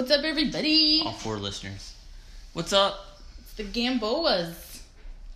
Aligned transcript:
What's 0.00 0.12
up, 0.12 0.24
everybody? 0.24 1.02
All 1.04 1.12
four 1.12 1.36
listeners. 1.36 1.94
What's 2.54 2.72
up? 2.72 3.20
It's 3.38 3.52
the 3.52 3.64
Gamboas. 3.64 4.80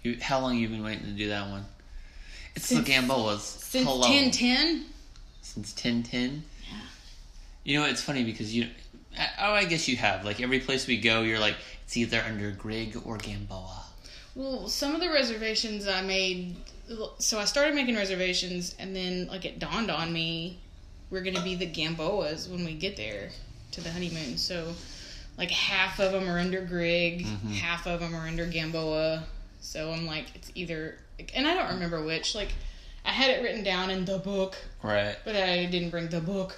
You, 0.02 0.16
how 0.22 0.40
long 0.40 0.56
you 0.56 0.66
been 0.70 0.82
waiting 0.82 1.04
to 1.04 1.10
do 1.10 1.28
that 1.28 1.50
one? 1.50 1.66
It's 2.56 2.68
Since- 2.68 2.86
the 2.86 2.90
Gamboas. 2.90 3.40
Since 3.40 3.86
Hello. 3.86 4.08
1010. 4.08 4.86
Since 5.42 5.74
ten 5.74 6.02
ten. 6.02 6.44
Yeah. 6.66 6.78
You 7.62 7.78
know 7.78 7.86
it's 7.86 8.00
funny 8.00 8.24
because 8.24 8.56
you. 8.56 8.70
Oh, 9.38 9.52
I 9.52 9.66
guess 9.66 9.86
you 9.86 9.98
have. 9.98 10.24
Like 10.24 10.40
every 10.40 10.60
place 10.60 10.86
we 10.86 10.96
go, 10.98 11.20
you're 11.20 11.38
like 11.38 11.56
it's 11.84 11.94
either 11.98 12.22
under 12.26 12.50
Grig 12.50 12.96
or 13.04 13.18
Gamboa. 13.18 13.84
Well, 14.34 14.68
some 14.68 14.94
of 14.94 15.02
the 15.02 15.10
reservations 15.10 15.86
I 15.86 16.00
made. 16.00 16.56
So 17.18 17.38
I 17.38 17.44
started 17.44 17.74
making 17.74 17.96
reservations, 17.96 18.74
and 18.78 18.96
then, 18.96 19.26
like, 19.26 19.44
it 19.44 19.58
dawned 19.58 19.90
on 19.90 20.10
me 20.10 20.58
we're 21.10 21.22
going 21.22 21.36
to 21.36 21.42
be 21.42 21.54
the 21.54 21.70
Gamboas 21.70 22.50
when 22.50 22.64
we 22.64 22.72
get 22.72 22.96
there 22.96 23.28
to 23.74 23.80
the 23.80 23.90
honeymoon. 23.90 24.38
So, 24.38 24.72
like, 25.36 25.50
half 25.50 25.98
of 25.98 26.12
them 26.12 26.28
are 26.28 26.38
under 26.38 26.60
Grig, 26.62 27.26
Mhm. 27.26 27.54
half 27.56 27.86
of 27.86 28.00
them 28.00 28.14
are 28.14 28.26
under 28.26 28.46
Gamboa. 28.46 29.24
So 29.60 29.92
I'm 29.92 30.06
like, 30.06 30.26
it's 30.34 30.50
either. 30.54 30.98
And 31.34 31.46
I 31.46 31.54
don't 31.54 31.72
remember 31.74 32.04
which. 32.04 32.34
Like, 32.34 32.52
I 33.04 33.10
had 33.10 33.30
it 33.30 33.42
written 33.42 33.62
down 33.64 33.90
in 33.90 34.04
the 34.04 34.18
book, 34.18 34.56
Right. 34.82 35.16
But 35.24 35.36
I 35.36 35.64
didn't 35.66 35.90
bring 35.90 36.08
the 36.08 36.20
book, 36.20 36.56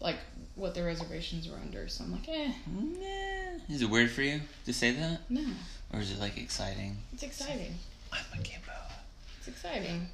like 0.00 0.16
what 0.54 0.74
the 0.74 0.82
reservations 0.84 1.48
were 1.48 1.56
under. 1.56 1.88
So 1.88 2.04
I'm 2.04 2.12
like, 2.12 2.28
eh, 2.28 2.52
Nah. 2.66 3.74
Is 3.74 3.82
it 3.82 3.90
weird 3.90 4.10
for 4.10 4.22
you 4.22 4.40
to 4.64 4.72
say 4.72 4.92
that, 4.92 5.20
no, 5.28 5.44
or 5.92 6.00
is 6.00 6.10
it 6.12 6.18
like 6.20 6.36
exciting? 6.38 6.96
it's 7.12 7.22
exciting. 7.22 7.76
I'm 8.12 8.24
a 8.32 8.42
Gamboa. 8.42 8.92
It's 9.38 9.48
exciting. 9.48 10.08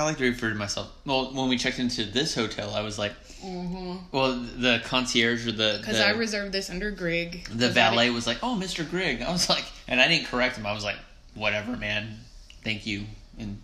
I 0.00 0.04
like 0.04 0.16
to 0.18 0.24
refer 0.24 0.48
to 0.48 0.54
myself. 0.54 0.90
Well, 1.04 1.32
when 1.34 1.48
we 1.50 1.58
checked 1.58 1.78
into 1.78 2.04
this 2.04 2.34
hotel, 2.34 2.74
I 2.74 2.80
was 2.80 2.98
like, 2.98 3.12
Mm-hmm. 3.44 3.96
well, 4.12 4.32
the 4.34 4.82
concierge 4.84 5.46
or 5.48 5.52
the 5.52 5.78
Because 5.80 5.98
I 5.98 6.10
reserved 6.10 6.52
this 6.52 6.68
under 6.68 6.90
Grig. 6.90 7.46
The 7.48 7.70
valet 7.70 8.10
was 8.10 8.26
like, 8.26 8.36
"Oh, 8.42 8.54
Mr. 8.60 8.88
Grig. 8.88 9.22
I 9.22 9.32
was 9.32 9.48
like, 9.48 9.64
and 9.88 9.98
I 9.98 10.08
didn't 10.08 10.26
correct 10.26 10.58
him. 10.58 10.66
I 10.66 10.72
was 10.74 10.84
like, 10.84 10.96
"Whatever, 11.34 11.74
man. 11.74 12.18
Thank 12.64 12.86
you." 12.86 13.04
And 13.38 13.58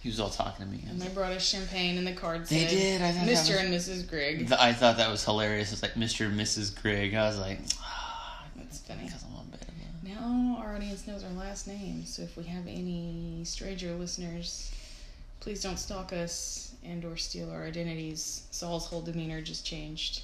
he 0.00 0.08
was 0.08 0.18
all 0.20 0.30
talking 0.30 0.64
to 0.64 0.72
me. 0.72 0.84
And 0.88 0.98
they 1.02 1.08
brought 1.08 1.32
us 1.32 1.46
champagne, 1.46 1.98
and 1.98 2.06
the 2.06 2.14
card 2.14 2.46
They 2.46 2.66
did, 2.66 3.02
I 3.02 3.12
thought 3.12 3.26
Mr. 3.26 3.28
was- 3.28 3.50
and 3.50 3.74
Mrs. 3.74 4.08
Grig. 4.08 4.48
Th- 4.48 4.58
I 4.58 4.72
thought 4.72 4.96
that 4.96 5.10
was 5.10 5.22
hilarious. 5.22 5.70
It's 5.70 5.82
like 5.82 5.94
Mr. 5.96 6.24
and 6.24 6.40
Mrs. 6.40 6.74
Grigg. 6.80 7.14
I 7.14 7.26
was 7.28 7.38
like, 7.38 7.58
ah, 7.82 8.42
That's 8.56 8.78
funny. 8.78 9.04
because 9.04 9.22
I'm 9.24 9.34
a 9.34 9.50
bit 9.54 9.68
of 9.68 9.68
a. 9.68 10.08
Now 10.08 10.62
our 10.62 10.76
audience 10.76 11.06
knows 11.06 11.22
our 11.24 11.32
last 11.32 11.66
name, 11.66 12.06
so 12.06 12.22
if 12.22 12.38
we 12.38 12.44
have 12.44 12.66
any 12.66 13.42
stranger 13.44 13.92
listeners, 13.96 14.72
please 15.40 15.62
don't 15.62 15.78
stalk 15.78 16.12
us 16.12 16.74
and 16.84 17.04
or 17.04 17.16
steal 17.16 17.50
our 17.50 17.64
identities. 17.64 18.46
Saul's 18.50 18.86
whole 18.86 19.02
demeanor 19.02 19.40
just 19.40 19.66
changed. 19.66 20.22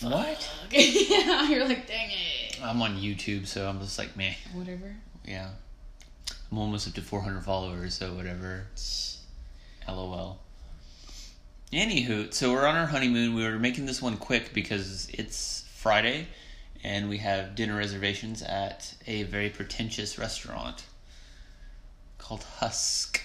What? 0.00 0.50
yeah, 0.70 1.48
you're 1.48 1.66
like, 1.66 1.86
dang 1.86 2.10
it. 2.10 2.60
I'm 2.62 2.82
on 2.82 2.96
YouTube, 2.96 3.46
so 3.46 3.68
I'm 3.68 3.80
just 3.80 3.98
like, 3.98 4.16
meh. 4.16 4.34
Whatever. 4.52 4.96
Yeah. 5.24 5.50
I'm 6.50 6.58
almost 6.58 6.88
up 6.88 6.94
to 6.94 7.02
400 7.02 7.42
followers, 7.42 7.94
so 7.94 8.12
whatever. 8.14 8.66
LOL. 9.88 10.40
Anywho, 11.72 12.32
so 12.32 12.52
we're 12.52 12.66
on 12.66 12.76
our 12.76 12.86
honeymoon. 12.86 13.34
We 13.34 13.44
were 13.44 13.58
making 13.58 13.86
this 13.86 14.00
one 14.00 14.16
quick 14.16 14.52
because 14.52 15.08
it's 15.12 15.64
Friday, 15.74 16.28
and 16.82 17.08
we 17.08 17.18
have 17.18 17.54
dinner 17.54 17.76
reservations 17.76 18.42
at 18.42 18.94
a 19.06 19.24
very 19.24 19.50
pretentious 19.50 20.18
restaurant 20.18 20.84
called 22.18 22.44
Husk. 22.58 23.20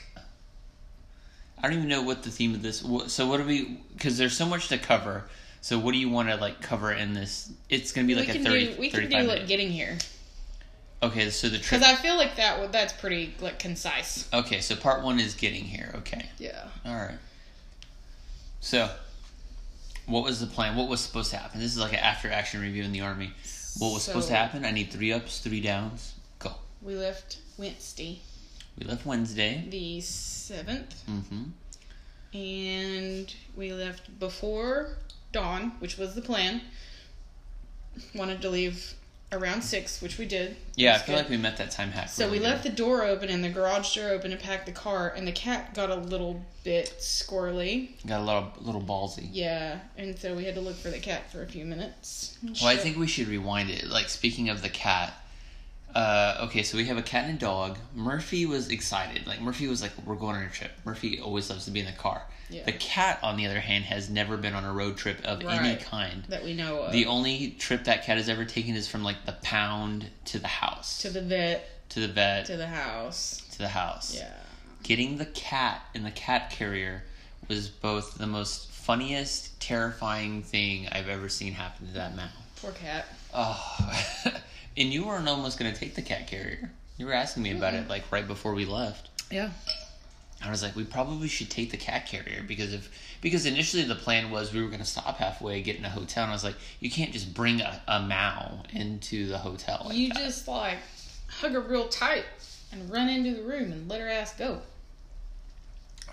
I 1.61 1.67
don't 1.67 1.77
even 1.77 1.89
know 1.89 2.01
what 2.01 2.23
the 2.23 2.31
theme 2.31 2.53
of 2.55 2.61
this. 2.61 2.85
So 3.07 3.27
what 3.27 3.37
do 3.37 3.43
we? 3.45 3.81
Because 3.93 4.17
there's 4.17 4.35
so 4.37 4.45
much 4.45 4.69
to 4.69 4.77
cover. 4.77 5.25
So 5.61 5.77
what 5.77 5.91
do 5.91 5.97
you 5.97 6.09
want 6.09 6.29
to 6.29 6.35
like 6.37 6.61
cover 6.61 6.91
in 6.91 7.13
this? 7.13 7.51
It's 7.69 7.91
gonna 7.91 8.07
be 8.07 8.15
like 8.15 8.27
we 8.27 8.31
a 8.31 8.35
can 8.35 8.43
30, 8.45 8.73
do 8.75 8.79
we 8.79 8.89
can 8.89 9.01
35 9.01 9.09
do 9.09 9.27
like 9.27 9.35
minute. 9.35 9.47
getting 9.47 9.69
here 9.69 9.97
Okay, 11.01 11.29
so 11.29 11.47
the 11.47 11.57
trip. 11.57 11.79
because 11.79 11.83
I 11.83 11.95
feel 11.95 12.17
like 12.17 12.35
that 12.35 12.71
that's 12.71 12.91
pretty 12.93 13.33
like 13.39 13.57
concise. 13.57 14.27
Okay, 14.33 14.59
so 14.59 14.75
part 14.75 15.03
one 15.03 15.19
is 15.19 15.33
getting 15.33 15.63
here. 15.63 15.93
Okay. 15.99 16.25
Yeah. 16.37 16.67
All 16.85 16.95
right. 16.95 17.17
So, 18.59 18.89
what 20.05 20.23
was 20.25 20.41
the 20.41 20.47
plan? 20.47 20.75
What 20.75 20.89
was 20.89 20.99
supposed 20.99 21.31
to 21.31 21.37
happen? 21.37 21.61
This 21.61 21.71
is 21.71 21.79
like 21.79 21.93
an 21.93 21.99
after 21.99 22.29
action 22.29 22.59
review 22.61 22.83
in 22.83 22.91
the 22.91 23.01
army. 23.01 23.31
What 23.77 23.93
was 23.93 24.03
supposed 24.03 24.27
to 24.27 24.35
happen? 24.35 24.65
I 24.65 24.71
need 24.71 24.91
three 24.91 25.13
ups, 25.13 25.39
three 25.39 25.61
downs. 25.61 26.15
Go. 26.39 26.51
We 26.81 26.95
left 26.95 27.37
Wednesday, 27.57 28.19
We 28.77 28.85
left 28.85 29.05
Wednesday. 29.05 29.65
the 29.69 29.99
seventh, 30.01 31.03
Mm-hmm. 31.09 31.43
and 32.33 33.33
we 33.55 33.73
left 33.73 34.19
before 34.19 34.97
dawn, 35.31 35.73
which 35.79 35.97
was 35.97 36.15
the 36.15 36.21
plan. 36.21 36.61
Wanted 38.15 38.41
to 38.43 38.49
leave 38.49 38.93
around 39.31 39.61
six, 39.63 40.01
which 40.01 40.17
we 40.17 40.25
did. 40.25 40.55
Yeah, 40.75 40.95
I 40.95 40.97
feel 40.99 41.15
good. 41.15 41.21
like 41.23 41.29
we 41.29 41.37
met 41.37 41.57
that 41.57 41.69
time 41.71 41.91
hack. 41.91 42.09
So 42.09 42.25
really 42.25 42.39
we 42.39 42.43
good. 42.45 42.49
left 42.51 42.63
the 42.63 42.69
door 42.69 43.03
open 43.03 43.29
and 43.29 43.43
the 43.43 43.49
garage 43.49 43.93
door 43.95 44.09
open 44.09 44.31
and 44.31 44.39
packed 44.41 44.65
the 44.65 44.71
car, 44.71 45.13
and 45.15 45.27
the 45.27 45.31
cat 45.31 45.73
got 45.75 45.89
a 45.89 45.95
little 45.95 46.41
bit 46.63 46.95
squirrely. 46.99 47.89
Got 48.07 48.21
a 48.21 48.23
little, 48.23 48.51
little 48.61 48.81
ballsy. 48.81 49.27
Yeah, 49.31 49.79
and 49.97 50.17
so 50.17 50.33
we 50.35 50.45
had 50.45 50.55
to 50.55 50.61
look 50.61 50.77
for 50.77 50.89
the 50.89 50.99
cat 50.99 51.31
for 51.31 51.43
a 51.43 51.47
few 51.47 51.65
minutes. 51.65 52.37
Well, 52.43 52.67
I 52.69 52.77
think 52.77 52.97
we 52.97 53.07
should 53.07 53.27
rewind 53.27 53.69
it. 53.69 53.85
Like 53.87 54.07
speaking 54.09 54.49
of 54.49 54.61
the 54.61 54.69
cat. 54.69 55.13
Uh, 55.95 56.41
okay, 56.43 56.61
so 56.63 56.77
we 56.77 56.85
have 56.85 56.97
a 56.97 57.01
cat 57.01 57.25
and 57.25 57.37
a 57.37 57.39
dog. 57.39 57.77
Murphy 57.95 58.45
was 58.45 58.69
excited. 58.69 59.25
Like 59.25 59.41
Murphy 59.41 59.67
was 59.67 59.81
like, 59.81 59.91
"We're 60.05 60.15
going 60.15 60.35
on 60.35 60.43
a 60.43 60.49
trip." 60.49 60.71
Murphy 60.85 61.19
always 61.19 61.49
loves 61.49 61.65
to 61.65 61.71
be 61.71 61.79
in 61.79 61.85
the 61.87 61.91
car. 61.93 62.21
Yeah. 62.49 62.63
The 62.65 62.73
cat, 62.73 63.19
on 63.21 63.37
the 63.37 63.45
other 63.45 63.59
hand, 63.59 63.85
has 63.85 64.09
never 64.09 64.37
been 64.37 64.53
on 64.53 64.63
a 64.65 64.73
road 64.73 64.97
trip 64.97 65.19
of 65.23 65.43
any 65.43 65.75
kind. 65.77 66.23
that 66.29 66.43
we 66.43 66.53
know 66.55 66.81
of. 66.83 66.91
The 66.91 67.05
only 67.05 67.51
trip 67.59 67.83
that 67.85 68.03
cat 68.03 68.17
has 68.17 68.29
ever 68.29 68.45
taken 68.45 68.75
is 68.75 68.87
from 68.87 69.03
like 69.03 69.25
the 69.25 69.33
pound 69.43 70.07
to 70.25 70.39
the 70.39 70.47
house, 70.47 71.01
to 71.01 71.09
the 71.09 71.21
vet, 71.21 71.67
to 71.89 71.99
the 71.99 72.07
vet, 72.07 72.45
to 72.45 72.57
the 72.57 72.67
house. 72.67 73.41
to 73.51 73.57
the 73.59 73.67
house. 73.69 74.15
Yeah. 74.15 74.31
Getting 74.83 75.17
the 75.17 75.25
cat 75.25 75.81
in 75.93 76.03
the 76.03 76.11
cat 76.11 76.51
carrier 76.51 77.03
was 77.47 77.67
both 77.67 78.15
the 78.17 78.27
most 78.27 78.69
funniest, 78.71 79.59
terrifying 79.59 80.41
thing 80.43 80.87
I've 80.91 81.09
ever 81.09 81.29
seen 81.29 81.53
happen 81.53 81.87
to 81.87 81.93
that 81.93 82.15
mouse. 82.15 82.29
Poor 82.61 82.71
cat. 82.71 83.05
Oh, 83.33 83.77
and 84.79 84.93
you 84.93 85.05
weren't 85.05 85.27
almost 85.27 85.59
gonna 85.59 85.75
take 85.75 85.95
the 85.95 86.01
cat 86.01 86.27
carrier. 86.27 86.71
You 86.97 87.05
were 87.05 87.13
asking 87.13 87.43
me 87.43 87.51
about 87.51 87.73
it 87.75 87.87
like 87.87 88.11
right 88.11 88.27
before 88.27 88.53
we 88.53 88.65
left. 88.65 89.09
Yeah. 89.29 89.51
I 90.43 90.49
was 90.49 90.63
like, 90.63 90.75
we 90.75 90.85
probably 90.85 91.27
should 91.27 91.49
take 91.49 91.69
the 91.71 91.77
cat 91.77 92.07
carrier 92.07 92.43
because 92.47 92.73
if 92.73 92.89
because 93.21 93.45
initially 93.45 93.83
the 93.83 93.95
plan 93.95 94.31
was 94.31 94.53
we 94.53 94.63
were 94.63 94.69
gonna 94.69 94.85
stop 94.85 95.17
halfway, 95.17 95.61
get 95.61 95.75
in 95.75 95.85
a 95.85 95.89
hotel, 95.89 96.23
and 96.23 96.31
I 96.31 96.35
was 96.35 96.45
like, 96.45 96.55
you 96.79 96.89
can't 96.89 97.11
just 97.11 97.33
bring 97.33 97.59
a, 97.59 97.81
a 97.87 97.99
Mao 97.99 98.63
into 98.71 99.27
the 99.27 99.37
hotel. 99.37 99.83
Like 99.85 99.97
you 99.97 100.09
that. 100.09 100.17
just 100.17 100.47
like 100.47 100.77
hug 101.27 101.51
her 101.51 101.59
real 101.59 101.89
tight 101.89 102.25
and 102.71 102.89
run 102.89 103.09
into 103.09 103.35
the 103.35 103.43
room 103.43 103.71
and 103.71 103.89
let 103.89 103.99
her 103.99 104.07
ass 104.07 104.33
go. 104.35 104.61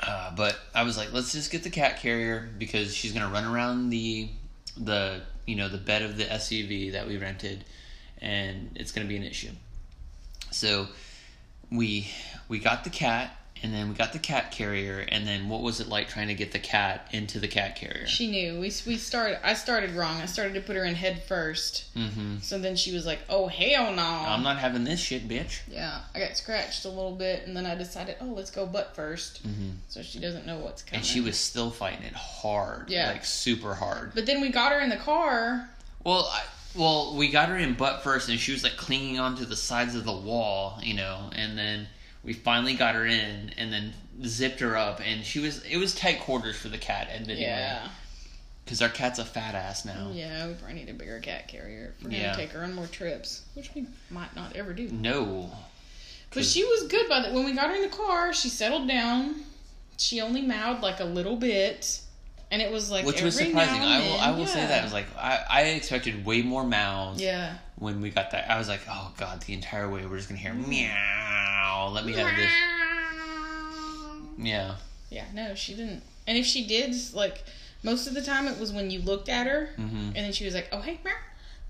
Uh, 0.03 0.34
but 0.34 0.59
I 0.75 0.82
was 0.82 0.97
like, 0.97 1.12
let's 1.12 1.32
just 1.32 1.50
get 1.50 1.62
the 1.62 1.71
cat 1.71 2.00
carrier 2.00 2.49
because 2.59 2.94
she's 2.94 3.12
gonna 3.12 3.32
run 3.32 3.44
around 3.44 3.91
the 3.91 4.28
the 4.76 5.22
you 5.47 5.55
know 5.55 5.69
the 5.69 5.78
bed 5.78 6.03
of 6.03 6.16
the 6.16 6.25
SUV 6.25 6.93
that 6.93 7.06
we 7.06 7.16
rented, 7.16 7.65
and 8.21 8.71
it's 8.75 8.93
gonna 8.93 9.06
be 9.09 9.16
an 9.16 9.25
issue. 9.25 9.50
So 10.50 10.88
we 11.71 12.09
we 12.49 12.59
got 12.59 12.84
the 12.84 12.91
cat, 12.91 13.37
and 13.62 13.75
then 13.75 13.88
we 13.88 13.94
got 13.94 14.12
the 14.12 14.19
cat 14.21 14.53
carrier, 14.53 15.04
and 15.09 15.27
then 15.27 15.49
what 15.49 15.62
was 15.62 15.81
it 15.81 15.88
like 15.88 16.09
trying 16.09 16.28
to 16.28 16.34
get 16.34 16.53
the 16.53 16.59
cat 16.60 17.09
into 17.12 17.41
the 17.41 17.49
cat 17.49 17.75
carrier? 17.76 18.06
She 18.06 18.31
knew. 18.31 18.55
We 18.55 18.72
we 18.87 18.97
started. 18.97 19.44
I 19.44 19.55
started 19.55 19.91
wrong. 19.91 20.21
I 20.21 20.26
started 20.26 20.55
to 20.55 20.60
put 20.60 20.76
her 20.76 20.84
in 20.84 20.94
head 20.94 21.25
first. 21.25 21.93
Mm-hmm. 21.97 22.37
So 22.41 22.59
then 22.59 22.76
she 22.76 22.94
was 22.94 23.05
like, 23.05 23.19
"Oh 23.28 23.49
hell 23.49 23.93
no!" 23.93 24.03
I'm 24.03 24.44
not 24.44 24.59
having 24.59 24.84
this 24.84 25.00
shit, 25.00 25.28
bitch. 25.28 25.60
Yeah, 25.69 26.00
I 26.15 26.21
got 26.21 26.37
scratched 26.37 26.84
a 26.84 26.88
little 26.88 27.16
bit, 27.16 27.47
and 27.47 27.56
then 27.56 27.66
I 27.66 27.75
decided, 27.75 28.16
"Oh, 28.21 28.26
let's 28.26 28.50
go 28.53 28.65
butt 28.65 28.94
1st 28.97 29.43
Mm-hmm. 29.43 29.71
so 29.88 30.03
she 30.03 30.21
doesn't 30.21 30.47
know 30.47 30.59
what's 30.59 30.82
coming. 30.82 30.99
And 30.99 31.05
she 31.06 31.21
was 31.21 31.37
still 31.37 31.71
fighting 31.72 32.05
it 32.05 32.15
hard, 32.15 32.88
Yeah. 32.88 33.10
like 33.10 33.25
super 33.25 33.75
hard. 33.75 34.12
But 34.14 34.26
then 34.26 34.40
we 34.40 34.50
got 34.50 34.70
her 34.73 34.81
in 34.81 34.88
the 34.90 34.96
car. 34.96 35.69
Well, 36.05 36.31
I, 36.32 36.43
well, 36.76 37.14
we 37.17 37.28
got 37.31 37.49
her 37.49 37.56
in 37.56 37.75
butt 37.75 38.02
first, 38.02 38.28
and 38.28 38.38
she 38.38 38.52
was 38.52 38.62
like 38.62 38.76
clinging 38.76 39.19
onto 39.19 39.44
the 39.44 39.56
sides 39.56 39.94
of 39.94 40.05
the 40.05 40.12
wall, 40.12 40.78
you 40.82 40.94
know. 40.94 41.31
And 41.34 41.56
then 41.56 41.88
we 42.23 42.32
finally 42.32 42.75
got 42.75 42.94
her 42.94 43.06
in, 43.06 43.52
and 43.56 43.73
then 43.73 43.93
zipped 44.25 44.61
her 44.61 44.76
up, 44.76 45.00
and 45.05 45.25
she 45.25 45.38
was. 45.40 45.62
It 45.64 45.76
was 45.78 45.94
tight 45.94 46.20
quarters 46.20 46.56
for 46.58 46.69
the 46.69 46.78
cat, 46.78 47.08
admittedly, 47.11 47.43
Yeah, 47.43 47.88
because 48.64 48.81
our 48.82 48.88
cat's 48.88 49.19
a 49.19 49.25
fat 49.25 49.55
ass 49.55 49.84
now. 49.84 50.11
yeah. 50.12 50.46
We 50.49 50.55
probably 50.55 50.75
need 50.76 50.88
a 50.88 50.94
bigger 50.94 51.20
cat 51.20 51.49
carrier 51.49 51.94
if 51.99 52.05
we're 52.05 52.11
gonna 52.11 52.34
take 52.37 52.50
her 52.50 52.62
on 52.64 52.75
more 52.75 52.87
trips, 52.87 53.43
which 53.55 53.70
we 53.75 53.87
might 54.11 54.34
not 54.37 54.55
ever 54.56 54.73
do. 54.73 54.88
No, 54.88 55.50
But 56.34 56.44
she 56.44 56.64
was 56.64 56.87
good 56.88 57.08
by 57.08 57.20
the 57.20 57.32
when 57.34 57.44
we 57.44 57.52
got 57.52 57.70
her 57.70 57.76
in 57.76 57.82
the 57.82 57.88
car. 57.96 58.32
She 58.32 58.49
settled 58.49 58.88
down. 58.88 59.44
She 59.99 60.20
only 60.20 60.43
mowed 60.43 60.81
like 60.82 61.00
a 61.00 61.05
little 61.05 61.37
bit, 61.37 62.00
and 62.50 62.62
it 62.62 62.70
was 62.70 62.90
like 62.90 63.04
which 63.06 63.22
was 63.22 63.37
surprising. 63.37 63.82
I 63.82 63.98
will. 64.00 64.19
I 64.20 64.31
will 64.38 64.46
say 64.46 64.66
that 64.66 64.81
I 64.81 64.84
was 64.84 64.93
like, 64.93 65.06
I, 65.16 65.44
I 65.48 65.62
expected 65.62 66.25
way 66.25 66.43
more 66.43 66.64
mouths. 66.64 67.20
yeah. 67.22 67.58
When 67.78 68.00
we 68.00 68.08
got 68.10 68.31
that, 68.31 68.50
I 68.50 68.56
was 68.58 68.69
like, 68.69 68.81
oh 68.88 69.12
god, 69.19 69.43
the 69.43 69.52
entire 69.52 69.88
way 69.90 70.06
we're 70.06 70.16
just 70.16 70.28
gonna 70.28 70.40
hear 70.40 70.54
meow. 70.54 71.90
Let 71.93 72.06
me 72.06 72.12
have 72.14 72.37
this. 72.37 72.50
Yeah. 74.38 74.76
Yeah, 75.10 75.25
no, 75.34 75.54
she 75.54 75.75
didn't. 75.75 76.02
And 76.26 76.37
if 76.37 76.44
she 76.46 76.66
did, 76.66 76.94
like, 77.14 77.44
Most 77.82 78.06
of 78.08 78.14
the 78.14 78.22
time, 78.22 78.49
it 78.49 78.58
was 78.58 78.72
when 78.72 78.90
you 78.90 79.00
looked 79.00 79.28
at 79.28 79.46
her, 79.46 79.69
hmm 79.76 79.82
and 80.14 80.16
then 80.16 80.32
she 80.32 80.44
was 80.44 80.54
like, 80.54 80.69
"Oh 80.72 80.81
hey, 80.81 80.99
meow." 81.04 81.12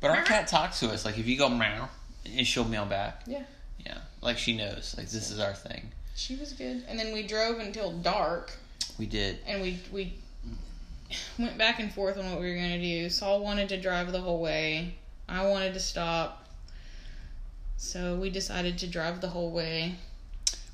But 0.01 0.11
our 0.13 0.23
cat 0.23 0.47
talks 0.49 0.81
to 0.81 0.89
us. 0.91 1.05
Like 1.05 1.19
if 1.19 1.27
you 1.27 1.37
go 1.37 1.49
meow, 1.49 1.89
and 2.37 2.47
she'll 2.47 2.65
meow 2.65 2.85
back. 2.87 3.23
Yeah. 3.27 3.43
Yeah. 3.85 3.99
Like 4.23 4.39
she 4.39 4.57
knows. 4.57 4.95
Like 4.97 5.09
this 5.09 5.31
is 5.31 5.39
our 5.41 5.53
thing. 5.53 5.91
She 6.15 6.37
was 6.37 6.53
good. 6.53 6.85
And 6.89 6.99
then 6.99 7.13
we 7.13 7.27
drove 7.27 7.59
until 7.59 7.93
dark, 7.93 8.53
We 8.99 9.07
did. 9.07 9.39
and 9.47 9.61
we 9.61 9.79
we 9.93 10.15
went 11.39 11.59
back 11.59 11.81
and 11.81 11.93
forth 11.93 12.19
on 12.19 12.31
what 12.31 12.41
we 12.41 12.51
were 12.51 12.57
gonna 12.57 12.81
do. 12.81 13.09
Saul 13.11 13.41
wanted 13.41 13.69
to 13.71 13.81
drive 13.81 14.13
the 14.13 14.21
whole 14.21 14.41
way. 14.41 14.95
I 15.29 15.47
wanted 15.47 15.75
to 15.75 15.81
stop. 15.81 16.47
So 17.77 18.17
we 18.17 18.31
decided 18.31 18.79
to 18.79 18.87
drive 18.87 19.21
the 19.21 19.29
whole 19.29 19.51
way. 19.51 19.97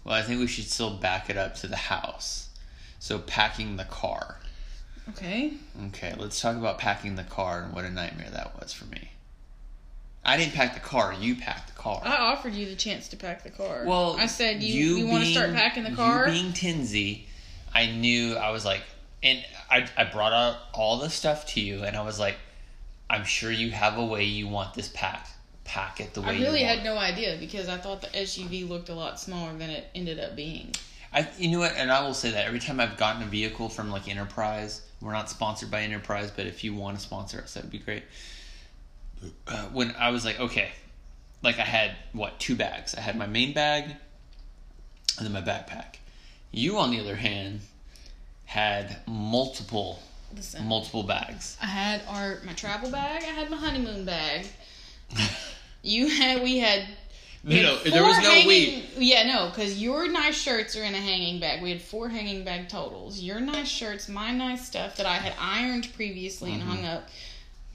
Well, 0.04 0.14
I 0.14 0.22
think 0.22 0.40
we 0.40 0.46
should 0.46 0.64
still 0.64 0.94
back 0.94 1.30
it 1.30 1.36
up 1.36 1.54
to 1.56 1.66
the 1.66 1.76
house. 1.76 2.48
So 2.98 3.18
packing 3.18 3.76
the 3.76 3.84
car. 3.84 4.38
Okay. 5.08 5.54
Okay, 5.88 6.14
let's 6.18 6.40
talk 6.40 6.56
about 6.56 6.78
packing 6.78 7.16
the 7.16 7.24
car 7.24 7.62
and 7.62 7.72
what 7.72 7.84
a 7.84 7.90
nightmare 7.90 8.30
that 8.30 8.60
was 8.60 8.72
for 8.72 8.84
me. 8.86 9.10
I 10.24 10.36
didn't 10.36 10.54
pack 10.54 10.74
the 10.74 10.80
car. 10.80 11.12
You 11.12 11.34
packed 11.34 11.74
the 11.74 11.80
car. 11.80 12.00
I 12.04 12.16
offered 12.16 12.54
you 12.54 12.66
the 12.66 12.76
chance 12.76 13.08
to 13.08 13.16
pack 13.16 13.42
the 13.42 13.50
car. 13.50 13.82
Well, 13.84 14.16
I 14.18 14.26
said 14.26 14.62
you 14.62 14.98
you, 14.98 15.06
want 15.08 15.24
to 15.24 15.32
start 15.32 15.52
packing 15.52 15.82
the 15.82 15.90
car. 15.90 16.28
You 16.28 16.32
being 16.32 16.52
Tinsy, 16.52 17.24
I 17.74 17.86
knew 17.86 18.36
I 18.36 18.50
was 18.50 18.64
like, 18.64 18.82
and 19.22 19.44
I 19.72 19.88
I 19.96 20.04
brought 20.04 20.32
out 20.32 20.58
all 20.74 20.98
the 20.98 21.10
stuff 21.10 21.46
to 21.54 21.60
you, 21.60 21.82
and 21.82 21.96
I 21.96 22.02
was 22.02 22.20
like, 22.20 22.36
I'm 23.08 23.24
sure 23.24 23.50
you 23.50 23.70
have 23.70 23.96
a 23.96 24.04
way 24.04 24.24
you 24.24 24.46
want 24.46 24.74
this 24.74 24.88
packed. 24.94 25.30
Pack 25.64 26.00
it 26.00 26.12
the 26.12 26.20
way 26.20 26.36
I 26.36 26.40
really 26.40 26.62
had 26.62 26.84
no 26.84 26.98
idea 26.98 27.36
because 27.38 27.68
I 27.68 27.78
thought 27.78 28.02
the 28.02 28.08
SUV 28.08 28.68
looked 28.68 28.88
a 28.88 28.94
lot 28.94 29.18
smaller 29.18 29.52
than 29.56 29.70
it 29.70 29.86
ended 29.94 30.18
up 30.20 30.36
being. 30.36 30.74
I, 31.14 31.28
you 31.38 31.50
know 31.50 31.60
what, 31.60 31.74
and 31.76 31.90
I 31.90 32.02
will 32.02 32.14
say 32.14 32.30
that 32.30 32.46
every 32.46 32.58
time 32.58 32.80
I've 32.80 32.96
gotten 32.96 33.22
a 33.22 33.26
vehicle 33.26 33.68
from 33.68 33.90
like 33.90 34.08
Enterprise, 34.08 34.82
we're 35.00 35.12
not 35.12 35.30
sponsored 35.30 35.70
by 35.70 35.82
Enterprise, 35.82 36.30
but 36.34 36.46
if 36.46 36.64
you 36.64 36.74
want 36.74 36.96
to 36.96 37.02
sponsor 37.02 37.40
us, 37.40 37.54
that 37.54 37.62
would 37.62 37.72
be 37.72 37.78
great. 37.78 38.02
Uh, 39.46 39.66
when 39.66 39.94
I 39.98 40.10
was 40.10 40.24
like, 40.24 40.40
okay, 40.40 40.70
like 41.42 41.58
I 41.58 41.64
had 41.64 41.96
what 42.12 42.40
two 42.40 42.56
bags? 42.56 42.94
I 42.94 43.00
had 43.00 43.16
my 43.16 43.26
main 43.26 43.52
bag, 43.52 43.84
and 45.18 45.26
then 45.26 45.32
my 45.32 45.42
backpack. 45.42 45.96
You, 46.50 46.78
on 46.78 46.90
the 46.90 47.00
other 47.00 47.16
hand, 47.16 47.60
had 48.52 48.96
multiple, 49.06 50.02
Listen, 50.36 50.64
multiple 50.66 51.02
bags. 51.02 51.56
I 51.62 51.66
had 51.66 52.02
our 52.08 52.38
my 52.44 52.52
travel 52.52 52.90
bag. 52.90 53.22
I 53.22 53.32
had 53.40 53.50
my 53.50 53.56
honeymoon 53.56 54.04
bag. 54.04 54.46
You 55.84 56.06
had 56.08 56.42
we 56.44 56.58
had. 56.58 56.86
we 57.44 57.60
No, 57.60 57.74
had 57.76 57.84
no, 57.86 57.90
there 57.90 58.02
was 58.04 58.18
no 58.18 58.30
hanging, 58.30 58.84
Yeah, 58.98 59.24
no, 59.24 59.48
because 59.48 59.82
your 59.82 60.06
nice 60.08 60.36
shirts 60.40 60.76
are 60.76 60.84
in 60.84 60.94
a 60.94 61.00
hanging 61.00 61.40
bag. 61.40 61.60
We 61.60 61.70
had 61.70 61.82
four 61.82 62.08
hanging 62.08 62.44
bag 62.44 62.68
totals. 62.68 63.18
Your 63.20 63.40
nice 63.40 63.66
shirts, 63.68 64.08
my 64.08 64.30
nice 64.30 64.64
stuff 64.64 64.96
that 64.98 65.06
I 65.06 65.14
had 65.16 65.34
ironed 65.40 65.92
previously 65.94 66.52
and 66.52 66.62
Mm-hmm. 66.62 66.70
hung 66.70 66.84
up, 66.84 67.08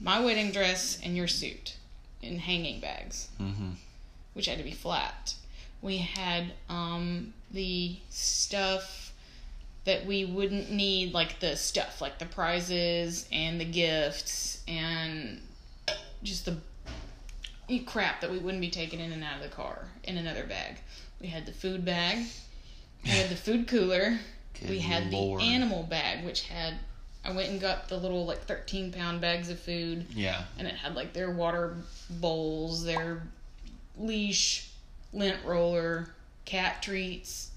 my 0.00 0.20
wedding 0.24 0.52
dress, 0.52 0.98
and 1.04 1.14
your 1.16 1.28
suit 1.28 1.76
in 2.22 2.38
hanging 2.38 2.80
bags. 2.80 3.28
hmm 3.36 3.72
which 4.34 4.46
had 4.46 4.56
to 4.58 4.64
be 4.64 4.70
flat. 4.86 5.34
We 5.82 5.98
had 5.98 6.52
um, 6.70 7.34
the 7.50 7.96
stuff 8.08 8.97
that 9.88 10.04
we 10.04 10.22
wouldn't 10.22 10.70
need, 10.70 11.14
like 11.14 11.40
the 11.40 11.56
stuff, 11.56 12.02
like 12.02 12.18
the 12.18 12.26
prizes 12.26 13.26
and 13.32 13.58
the 13.58 13.64
gifts 13.64 14.62
and 14.68 15.40
just 16.22 16.44
the 16.44 16.58
crap 17.86 18.20
that 18.20 18.30
we 18.30 18.36
wouldn't 18.36 18.60
be 18.60 18.68
taking 18.68 19.00
in 19.00 19.12
and 19.12 19.24
out 19.24 19.36
of 19.36 19.42
the 19.42 19.48
car 19.48 19.86
in 20.04 20.18
another 20.18 20.44
bag. 20.44 20.76
We 21.22 21.28
had 21.28 21.46
the 21.46 21.52
food 21.52 21.86
bag. 21.86 22.26
We 23.02 23.10
had 23.12 23.30
the 23.30 23.36
food 23.46 23.66
cooler. 23.66 24.18
Good 24.60 24.68
we 24.68 24.80
had 24.80 25.10
Lord. 25.10 25.40
the 25.40 25.46
animal 25.46 25.84
bag, 25.84 26.22
which 26.22 26.42
had. 26.42 26.74
I 27.24 27.32
went 27.32 27.48
and 27.48 27.58
got 27.58 27.88
the 27.88 27.96
little 27.96 28.26
like 28.26 28.42
13 28.44 28.92
pound 28.92 29.22
bags 29.22 29.48
of 29.48 29.58
food 29.58 30.06
Yeah, 30.14 30.42
and 30.58 30.68
it 30.68 30.74
had 30.74 30.96
like 30.96 31.14
their 31.14 31.30
water 31.30 31.76
bowls, 32.10 32.84
their 32.84 33.22
leash, 33.96 34.70
lint 35.14 35.38
roller, 35.46 36.10
cat 36.44 36.82
treats, 36.82 37.52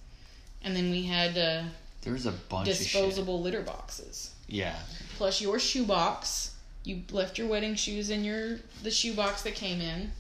and 0.64 0.74
then 0.74 0.92
we 0.92 1.04
had 1.04 1.38
uh, 1.38 1.64
there 2.02 2.14
was 2.14 2.26
a 2.26 2.32
bunch 2.32 2.68
of 2.70 2.78
disposable 2.78 3.42
litter 3.42 3.62
boxes. 3.62 4.32
Yeah, 4.48 4.76
Plus 5.18 5.42
your 5.42 5.60
shoe 5.60 5.86
box. 5.86 6.56
You 6.84 7.04
left 7.12 7.38
your 7.38 7.48
wedding 7.48 7.76
shoes 7.76 8.10
in 8.10 8.24
your 8.24 8.60
the 8.84 8.90
shoe 8.92 9.14
box 9.14 9.44
that 9.44 9.54
came 9.56 9.80
in. 9.82 10.12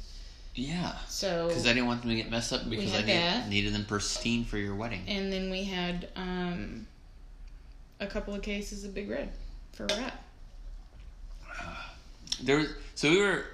yeah. 0.54 0.94
So 1.07 1.48
Because 1.48 1.66
I 1.66 1.69
didn't 1.74 1.88
want 1.88 2.01
them 2.01 2.12
to 2.12 2.16
get 2.16 2.30
messed 2.30 2.54
up 2.54 2.69
because 2.69 2.94
I 2.94 3.01
need, 3.01 3.50
needed 3.50 3.74
them 3.74 3.86
pristine 3.86 4.45
for 4.45 4.57
your 4.57 4.75
wedding. 4.75 5.01
and 5.07 5.33
then 5.33 5.50
we 5.50 5.63
had 5.63 6.07
um, 6.16 6.86
a 8.00 8.06
couple 8.07 8.36
of 8.36 8.42
cases 8.44 8.83
of 8.86 8.94
Big 8.94 9.10
Red 9.10 9.30
for 9.74 9.88
rat. 9.88 10.13
There 12.44 12.57
was 12.57 12.68
so 12.95 13.10
we 13.10 13.19
were. 13.19 13.45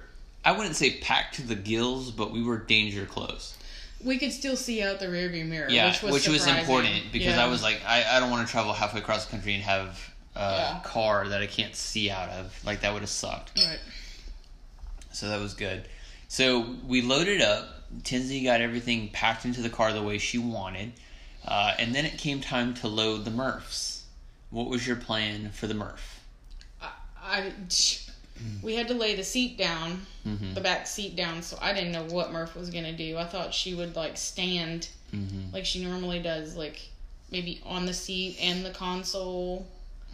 I 0.44 0.52
wouldn't 0.52 0.76
say 0.76 0.98
packed 0.98 1.34
to 1.36 1.42
the 1.42 1.54
gills, 1.54 2.10
but 2.10 2.30
we 2.30 2.42
were 2.42 2.58
danger 2.58 3.04
close. 3.04 3.56
We 4.04 4.18
could 4.18 4.32
still 4.32 4.56
see 4.56 4.82
out 4.82 5.00
the 5.00 5.06
rearview 5.06 5.46
mirror, 5.46 5.68
Yeah, 5.68 5.86
which 5.86 6.02
was 6.02 6.12
which 6.12 6.28
was 6.28 6.46
important 6.46 7.10
because 7.12 7.34
Yeah. 7.34 7.44
I 7.44 7.48
was 7.48 7.62
like, 7.62 7.80
I, 7.86 8.16
I 8.16 8.20
don't 8.20 8.30
want 8.30 8.46
to 8.46 8.50
travel 8.50 8.72
halfway 8.72 9.00
across 9.00 9.24
the 9.26 9.30
country 9.32 9.54
and 9.54 9.62
have 9.64 9.98
a 10.36 10.40
Yeah. 10.40 10.80
car 10.84 11.28
that 11.28 11.42
I 11.42 11.46
can't 11.46 11.74
see 11.74 12.10
out 12.10 12.28
of. 12.30 12.58
Like 12.64 12.80
that 12.82 12.92
would 12.92 13.02
have 13.02 13.10
sucked. 13.10 13.58
right. 13.58 13.80
So 15.12 15.28
that 15.28 15.40
was 15.40 15.54
good. 15.54 15.88
So 16.28 16.76
we 16.86 17.02
loaded 17.02 17.40
up. 17.42 17.68
Tinsy 18.02 18.44
got 18.44 18.60
everything 18.60 19.08
packed 19.08 19.44
into 19.46 19.62
the 19.62 19.70
car 19.70 19.92
the 19.92 20.02
way 20.02 20.18
she 20.18 20.36
wanted, 20.38 20.92
uh, 21.46 21.74
and 21.78 21.94
then 21.94 22.04
it 22.04 22.18
came 22.18 22.40
time 22.40 22.74
to 22.74 22.86
load 22.88 23.24
the 23.24 23.30
Murphs. 23.30 24.04
What 24.50 24.68
was 24.68 24.86
your 24.86 24.96
plan 24.96 25.50
for 25.50 25.66
the 25.66 25.74
Murph? 25.74 26.20
I, 26.80 26.90
I 27.22 27.52
we 28.62 28.74
had 28.74 28.88
to 28.88 28.94
lay 28.94 29.14
the 29.16 29.24
seat 29.24 29.56
down, 29.58 30.06
Mm-hmm. 30.26 30.52
the 30.54 30.60
back 30.60 30.86
seat 30.86 31.16
down, 31.16 31.40
so 31.42 31.56
I 31.62 31.72
didn't 31.72 31.92
know 31.92 32.04
what 32.04 32.32
Murph 32.32 32.54
was 32.54 32.68
gonna 32.70 32.92
do. 32.92 33.16
I 33.16 33.24
thought 33.24 33.54
she 33.54 33.74
would 33.74 33.96
like 33.96 34.16
stand 34.16 34.88
Mm-hmm. 35.14 35.54
like 35.54 35.64
she 35.64 35.82
normally 35.84 36.18
does, 36.20 36.54
like 36.56 36.80
maybe 37.30 37.60
on 37.64 37.86
the 37.86 37.94
seat 37.94 38.36
and 38.42 38.64
the 38.64 38.70
console. 38.70 39.66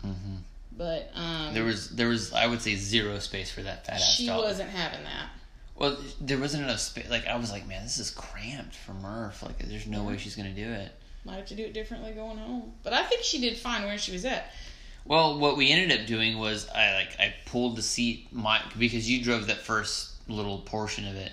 Mm-hmm. 0.06 0.36
But 0.76 1.10
um, 1.14 1.52
There 1.54 1.64
was 1.64 1.90
there 1.90 2.08
was 2.08 2.32
I 2.32 2.46
would 2.46 2.60
say 2.62 2.74
zero 2.76 3.18
space 3.18 3.50
for 3.50 3.62
that 3.62 3.86
fat 3.86 3.96
ass 3.96 4.14
she 4.16 4.28
wasn't 4.28 4.70
having 4.70 5.02
that. 5.04 5.30
Well, 5.76 5.96
there 6.20 6.38
wasn't 6.38 6.62
enough 6.64 6.78
space. 6.80 7.08
Like 7.10 7.26
I 7.26 7.36
was 7.36 7.50
like, 7.50 7.66
man, 7.66 7.82
this 7.82 7.98
is 7.98 8.10
cramped 8.10 8.76
for 8.76 8.92
Murph. 8.94 9.42
Like, 9.42 9.58
there's 9.58 9.86
no 9.88 10.04
way 10.04 10.16
she's 10.16 10.36
gonna 10.36 10.50
do 10.54 10.68
it. 10.70 10.92
Might 11.24 11.36
have 11.36 11.46
to 11.46 11.54
do 11.56 11.64
it 11.64 11.72
differently 11.74 12.12
going 12.12 12.36
home. 12.38 12.72
But 12.84 12.92
I 12.92 13.02
think 13.02 13.22
she 13.24 13.40
did 13.40 13.56
fine 13.56 13.82
where 13.84 13.98
she 13.98 14.12
was 14.12 14.24
at. 14.24 14.52
Well, 15.06 15.38
what 15.38 15.56
we 15.56 15.70
ended 15.70 16.00
up 16.00 16.06
doing 16.06 16.38
was 16.38 16.66
I 16.68 16.94
like 16.94 17.20
I 17.20 17.34
pulled 17.46 17.76
the 17.76 17.82
seat 17.82 18.28
my 18.32 18.60
because 18.78 19.08
you 19.10 19.22
drove 19.22 19.48
that 19.48 19.58
first 19.58 20.12
little 20.28 20.58
portion 20.58 21.06
of 21.06 21.14
it, 21.16 21.32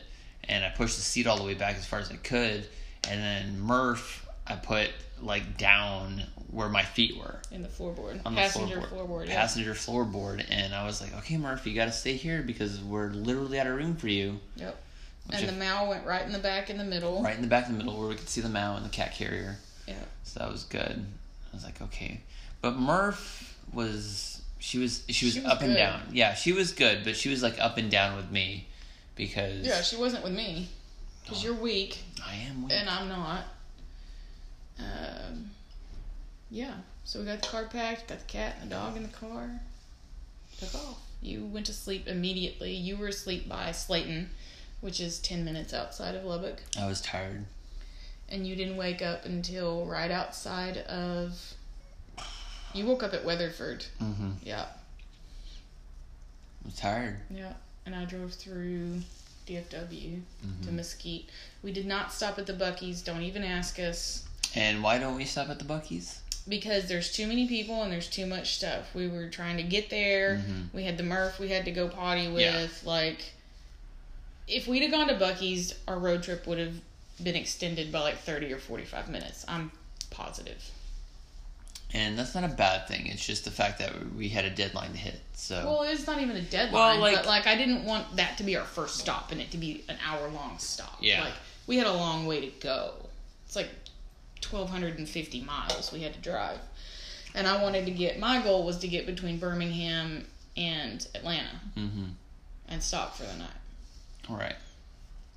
and 0.49 0.63
I 0.65 0.69
pushed 0.69 0.97
the 0.97 1.03
seat 1.03 1.25
all 1.27 1.37
the 1.37 1.43
way 1.43 1.53
back 1.53 1.77
as 1.77 1.85
far 1.85 1.99
as 1.99 2.11
I 2.11 2.15
could, 2.17 2.67
and 3.09 3.21
then 3.21 3.59
Murph 3.61 4.27
I 4.45 4.55
put 4.55 4.89
like 5.21 5.57
down 5.57 6.23
where 6.49 6.67
my 6.67 6.83
feet 6.83 7.15
were 7.17 7.39
In 7.51 7.61
the 7.61 7.69
floorboard, 7.69 8.19
on 8.25 8.35
the 8.35 8.41
passenger 8.41 8.81
floorboard, 8.81 9.07
floorboard. 9.07 9.27
yeah. 9.29 9.35
passenger 9.35 9.73
floorboard, 9.73 10.45
and 10.49 10.73
I 10.75 10.85
was 10.85 10.99
like, 10.99 11.15
okay, 11.19 11.37
Murph, 11.37 11.65
you 11.65 11.73
got 11.73 11.85
to 11.85 11.91
stay 11.93 12.13
here 12.13 12.41
because 12.41 12.81
we're 12.81 13.07
literally 13.11 13.57
out 13.57 13.67
of 13.67 13.75
room 13.75 13.95
for 13.95 14.09
you. 14.09 14.39
Yep. 14.57 14.83
Which 15.27 15.35
And 15.37 15.45
if- 15.45 15.51
the 15.51 15.55
Mal 15.57 15.87
went 15.87 16.05
right 16.05 16.23
in 16.25 16.33
the 16.33 16.39
back 16.39 16.69
in 16.69 16.77
the 16.77 16.83
middle. 16.83 17.23
right 17.23 17.35
in 17.35 17.41
the 17.41 17.47
back 17.47 17.67
in 17.67 17.73
the 17.73 17.77
middle 17.77 17.97
where 17.97 18.09
we 18.09 18.15
could 18.15 18.27
see 18.27 18.41
the 18.41 18.49
Mao 18.49 18.75
and 18.75 18.83
the 18.85 18.89
cat 18.89 19.13
carrier. 19.15 19.55
Yeah. 19.87 19.93
So 20.23 20.41
that 20.41 20.51
was 20.51 20.63
good. 20.65 21.05
I 21.53 21.55
was 21.55 21.63
like, 21.63 21.81
okay. 21.83 22.19
But 22.61 22.75
Murph 22.75 23.57
was 23.73 24.41
she 24.59 24.77
was 24.77 25.03
she 25.09 25.25
was, 25.25 25.33
She 25.33 25.41
was 25.41 25.45
up 25.51 25.61
and 25.61 25.75
down. 25.75 26.01
Yeah, 26.11 26.33
she 26.33 26.53
was 26.53 26.71
good, 26.71 27.03
but 27.03 27.15
she 27.15 27.29
was 27.29 27.41
like 27.41 27.59
up 27.59 27.77
and 27.77 27.89
down 27.89 28.15
with 28.17 28.31
me 28.31 28.67
because 29.15 29.65
Yeah, 29.65 29.81
she 29.81 29.95
wasn't 29.95 30.23
with 30.23 30.33
me. 30.33 30.69
Because 31.23 31.43
you're 31.43 31.53
weak 31.53 31.99
I 32.25 32.35
am 32.35 32.63
weak. 32.63 32.73
and 32.73 32.89
I'm 32.89 33.07
not. 33.09 33.43
Um, 34.79 35.51
yeah. 36.49 36.73
So 37.03 37.19
we 37.19 37.25
got 37.25 37.41
the 37.41 37.47
car 37.47 37.65
packed, 37.65 38.07
got 38.07 38.19
the 38.19 38.25
cat 38.25 38.57
and 38.61 38.69
the 38.71 38.75
dog 38.75 38.97
in 38.97 39.03
the 39.03 39.09
car. 39.09 39.49
Took 40.59 40.75
off. 40.75 40.99
You 41.21 41.45
went 41.45 41.65
to 41.67 41.73
sleep 41.73 42.07
immediately. 42.07 42.73
You 42.73 42.97
were 42.97 43.07
asleep 43.07 43.47
by 43.47 43.69
Slaton, 43.69 44.27
which 44.81 44.99
is 44.99 45.19
10 45.19 45.45
minutes 45.45 45.73
outside 45.73 46.15
of 46.15 46.23
Lubbock. 46.23 46.61
I 46.79 46.87
was 46.87 47.01
tired. 47.01 47.45
And 48.29 48.47
you 48.47 48.55
didn't 48.55 48.77
wake 48.77 49.01
up 49.01 49.25
until 49.25 49.85
right 49.85 50.11
outside 50.11 50.77
of. 50.77 51.53
You 52.73 52.85
woke 52.85 53.03
up 53.03 53.13
at 53.13 53.23
Weatherford. 53.25 53.85
Mm-hmm. 54.01 54.31
Yeah. 54.43 54.65
I 56.63 56.65
was 56.67 56.75
tired. 56.75 57.17
Yeah. 57.29 57.53
And 57.85 57.95
I 57.95 58.05
drove 58.05 58.33
through 58.33 59.01
DFW 59.47 60.21
Mm-hmm. 60.45 60.65
to 60.65 60.71
Mesquite. 60.71 61.29
We 61.63 61.71
did 61.71 61.85
not 61.85 62.11
stop 62.13 62.37
at 62.39 62.45
the 62.45 62.53
Buc-ee's. 62.53 63.01
Don't 63.01 63.23
even 63.23 63.43
ask 63.43 63.79
us. 63.79 64.23
And 64.55 64.83
why 64.83 64.97
don't 64.97 65.15
we 65.15 65.25
stop 65.25 65.49
at 65.49 65.59
the 65.59 65.65
Buc-ee's? 65.65 66.19
because 66.49 66.87
there's 66.87 67.11
too 67.13 67.27
many 67.27 67.47
people 67.47 67.83
and 67.83 67.93
there's 67.93 68.09
too 68.09 68.25
much 68.25 68.55
stuff. 68.55 68.95
We 68.95 69.07
were 69.07 69.29
trying 69.29 69.57
to 69.57 69.63
get 69.63 69.91
there. 69.91 70.37
Mhm. 70.37 70.73
We 70.73 70.83
had 70.85 70.97
the 70.97 71.03
Murph 71.03 71.37
we 71.37 71.49
had 71.49 71.65
to 71.65 71.71
go 71.71 71.87
potty 71.87 72.27
with. 72.27 72.41
Yeah. 72.41 72.67
Like, 72.83 73.33
if 74.47 74.67
we'd 74.67 74.81
have 74.81 74.89
gone 74.89 75.07
to 75.09 75.13
Buc-ee's, 75.13 75.75
our 75.87 75.99
road 75.99 76.23
trip 76.23 76.47
would 76.47 76.57
have 76.57 76.73
been 77.21 77.35
extended 77.35 77.91
by 77.91 77.99
like 77.99 78.17
30 78.17 78.51
or 78.51 78.57
45 78.57 79.07
minutes. 79.07 79.45
I'm 79.47 79.71
positive. 80.09 80.71
And 81.93 82.17
that's 82.17 82.33
not 82.35 82.43
a 82.43 82.47
bad 82.47 82.87
thing. 82.87 83.07
It's 83.07 83.25
just 83.25 83.43
the 83.45 83.51
fact 83.51 83.79
that 83.79 83.91
we 84.15 84.29
had 84.29 84.45
a 84.45 84.49
deadline 84.49 84.91
to 84.91 84.97
hit. 84.97 85.19
So 85.33 85.55
Well, 85.65 85.81
it's 85.83 86.07
not 86.07 86.21
even 86.21 86.35
a 86.35 86.41
deadline. 86.41 86.73
Well, 86.73 86.99
like- 86.99 87.15
but 87.15 87.25
like 87.25 87.47
I 87.47 87.55
didn't 87.55 87.83
want 87.85 88.15
that 88.15 88.37
to 88.37 88.43
be 88.43 88.55
our 88.57 88.65
first 88.65 88.97
stop 88.97 89.31
and 89.31 89.41
it 89.41 89.51
to 89.51 89.57
be 89.57 89.83
an 89.89 89.97
hour 90.05 90.27
long 90.29 90.57
stop. 90.59 90.97
Yeah. 91.01 91.23
Like 91.23 91.33
we 91.67 91.77
had 91.77 91.87
a 91.87 91.93
long 91.93 92.25
way 92.25 92.41
to 92.41 92.47
go. 92.61 92.93
It's 93.45 93.55
like 93.55 93.69
twelve 94.39 94.69
hundred 94.69 94.97
and 94.97 95.07
fifty 95.07 95.41
miles 95.41 95.91
we 95.91 96.01
had 96.01 96.13
to 96.13 96.19
drive. 96.19 96.59
And 97.33 97.47
I 97.47 97.61
wanted 97.63 97.85
to 97.85 97.91
get 97.91 98.19
my 98.19 98.41
goal 98.41 98.65
was 98.65 98.77
to 98.79 98.87
get 98.87 99.05
between 99.05 99.37
Birmingham 99.39 100.25
and 100.57 101.05
Atlanta 101.15 101.59
hmm 101.75 102.05
and 102.67 102.81
stop 102.81 103.15
for 103.17 103.23
the 103.23 103.35
night. 103.37 103.49
all 104.29 104.37
right. 104.37 104.55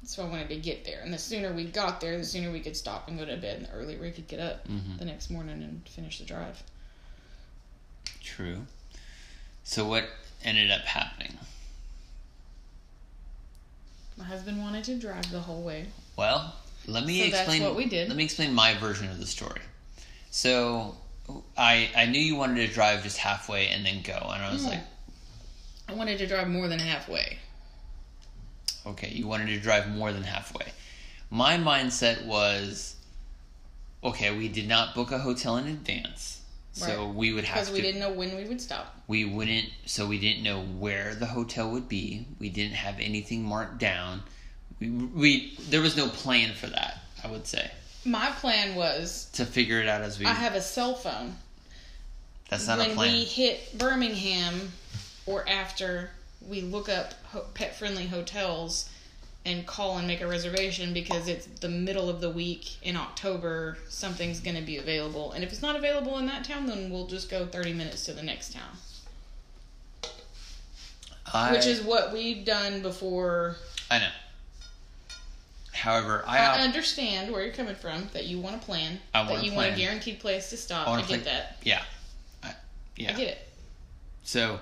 So 0.07 0.23
I 0.25 0.29
wanted 0.29 0.49
to 0.51 0.57
get 0.57 0.85
there. 0.85 1.01
And 1.03 1.13
the 1.13 1.19
sooner 1.19 1.53
we 1.53 1.65
got 1.65 2.01
there, 2.01 2.17
the 2.19 2.25
sooner 2.25 2.51
we 2.51 2.61
could 2.61 2.77
stop 2.77 3.09
and 3.09 3.19
go 3.19 3.25
to 3.25 3.37
bed 3.37 3.57
and 3.59 3.67
the 3.67 3.71
earlier 3.73 3.99
we 4.01 4.11
could 4.11 4.29
get 4.29 4.39
up 4.41 4.67
Mhm. 4.69 4.99
the 4.99 5.05
next 5.05 5.31
morning 5.31 5.63
and 5.63 5.89
finish 5.89 6.19
the 6.19 6.25
drive. 6.25 6.63
True. 8.23 8.67
So 9.65 9.87
what 9.87 10.09
ended 10.43 10.71
up 10.71 10.83
happening? 10.83 11.39
My 14.17 14.25
husband 14.25 14.61
wanted 14.61 14.85
to 14.85 14.99
drive 14.99 15.31
the 15.31 15.41
whole 15.41 15.63
way. 15.63 15.87
Well, 16.17 16.55
let 16.87 17.05
me 17.05 17.21
So 17.31 17.37
explain. 17.37 17.63
what 17.63 17.75
we 17.75 17.87
did. 17.87 18.09
Let 18.09 18.17
me 18.17 18.25
explain 18.25 18.53
my 18.55 18.75
version 18.75 19.11
of 19.11 19.19
the 19.19 19.27
story. 19.27 19.61
So, 20.31 20.97
I 21.57 21.91
I 21.97 22.07
knew 22.07 22.21
you 22.21 22.37
wanted 22.37 22.67
to 22.67 22.73
drive 22.73 23.03
just 23.03 23.17
halfway 23.19 23.69
and 23.69 23.85
then 23.87 24.03
go, 24.03 24.13
and 24.33 24.43
I 24.43 24.53
was 24.53 24.63
Hmm. 24.63 24.69
like, 24.69 24.81
I 25.89 25.95
wanted 25.95 26.19
to 26.19 26.27
drive 26.27 26.49
more 26.49 26.69
than 26.69 26.79
halfway. 26.79 27.39
Okay, 28.87 29.09
you 29.09 29.27
wanted 29.27 29.47
to 29.49 29.59
drive 29.61 29.89
more 29.89 30.13
than 30.13 30.23
halfway. 30.23 30.67
My 31.31 31.57
mindset 31.57 32.25
was, 32.27 32.97
okay, 34.03 34.37
we 34.37 34.49
did 34.49 34.69
not 34.69 34.95
book 34.95 35.11
a 35.13 35.19
hotel 35.19 35.57
in 35.57 35.67
advance, 35.67 36.41
so 36.73 37.07
Right. 37.07 37.15
we 37.15 37.33
would 37.33 37.45
have 37.45 37.55
Because 37.57 37.69
to. 37.69 37.75
we 37.75 37.81
didn't 37.83 38.01
know 38.01 38.11
when 38.13 38.37
we 38.37 38.45
would 38.45 38.61
stop. 38.61 38.97
we 39.07 39.25
wouldn't 39.25 39.69
so 39.87 40.07
we 40.07 40.19
didn't 40.19 40.43
know 40.43 40.63
where 40.63 41.15
the 41.15 41.27
hotel 41.27 41.71
would 41.71 41.89
be 41.89 42.27
we 42.41 42.49
didn't 42.49 42.75
have 42.75 42.99
anything 43.01 43.45
marked 43.45 43.79
down 43.79 44.23
we, 44.81 44.89
we 44.91 45.57
there 45.71 45.81
was 45.81 45.97
no 45.97 46.09
plan 46.09 46.53
for 46.55 46.67
that 46.67 46.99
i 47.23 47.29
would 47.29 47.47
say 47.47 47.71
My 48.05 48.31
plan 48.41 48.75
was 48.75 49.29
to 49.35 49.45
figure 49.47 49.81
it 49.81 49.87
out 49.89 50.01
as 50.03 50.19
we 50.19 50.27
I 50.27 50.33
have 50.33 50.55
a 50.55 50.61
cell 50.61 50.95
phone. 50.95 51.37
that's 52.49 52.67
not 52.67 52.79
when 52.79 52.91
a 52.91 52.95
plan 52.95 53.07
When 53.09 53.19
we 53.21 53.25
hit 53.25 53.79
Birmingham 53.79 54.73
or 55.27 55.49
after, 55.49 56.11
we 56.49 56.61
look 56.61 56.89
up 56.89 57.15
ho- 57.31 57.47
pet 57.55 57.77
friendly 57.77 58.07
hotels 58.07 58.89
and 59.47 59.67
call 59.67 59.99
and 59.99 60.07
make 60.07 60.21
a 60.23 60.27
reservation 60.27 60.95
because 60.95 61.29
it's 61.29 61.47
the 61.61 61.69
middle 61.69 62.09
of 62.09 62.21
the 62.21 62.31
week 62.31 62.83
in 62.83 62.97
October. 62.97 63.77
Something's 63.89 64.41
going 64.41 64.57
to 64.57 64.63
be 64.63 64.79
available. 64.79 65.33
And 65.33 65.45
if 65.45 65.53
it's 65.53 65.61
not 65.63 65.77
available 65.77 66.17
in 66.19 66.27
that 66.27 66.45
town, 66.45 66.67
then 66.67 66.91
we'll 66.91 67.07
just 67.07 67.31
go 67.31 67.45
30 67.47 67.75
minutes 67.75 68.05
to 68.07 68.13
the 68.15 68.23
next 68.23 68.53
town. 68.55 68.71
I, 71.33 71.53
Which 71.53 71.67
is 71.67 71.83
what 71.83 72.13
we've 72.13 72.45
done 72.45 72.83
before. 72.83 73.57
i 73.91 73.99
know 73.99 74.09
however 75.73 76.23
i, 76.27 76.39
I 76.39 76.61
understand 76.61 77.33
where 77.33 77.43
you're 77.45 77.53
coming 77.55 77.75
from, 77.75 78.09
that 78.13 78.27
you 78.27 78.39
want 78.41 78.57
a 78.57 78.59
plan, 78.59 79.01
I 79.13 79.21
want 79.23 79.41
that 79.41 79.45
you 79.45 79.53
want 79.53 79.73
a 79.73 79.77
guaranteed 79.77 80.21
place 80.21 80.51
to 80.51 80.57
stop. 80.57 80.87
I 80.87 80.93
I, 80.93 80.99
get 81.01 81.07
plan- 81.09 81.25
that. 81.25 81.57
yeah 81.65 81.83
I, 82.43 82.55
yeah 82.97 83.11
I 83.11 83.17
get 83.17 83.29
it. 83.29 83.49
so 84.23 84.61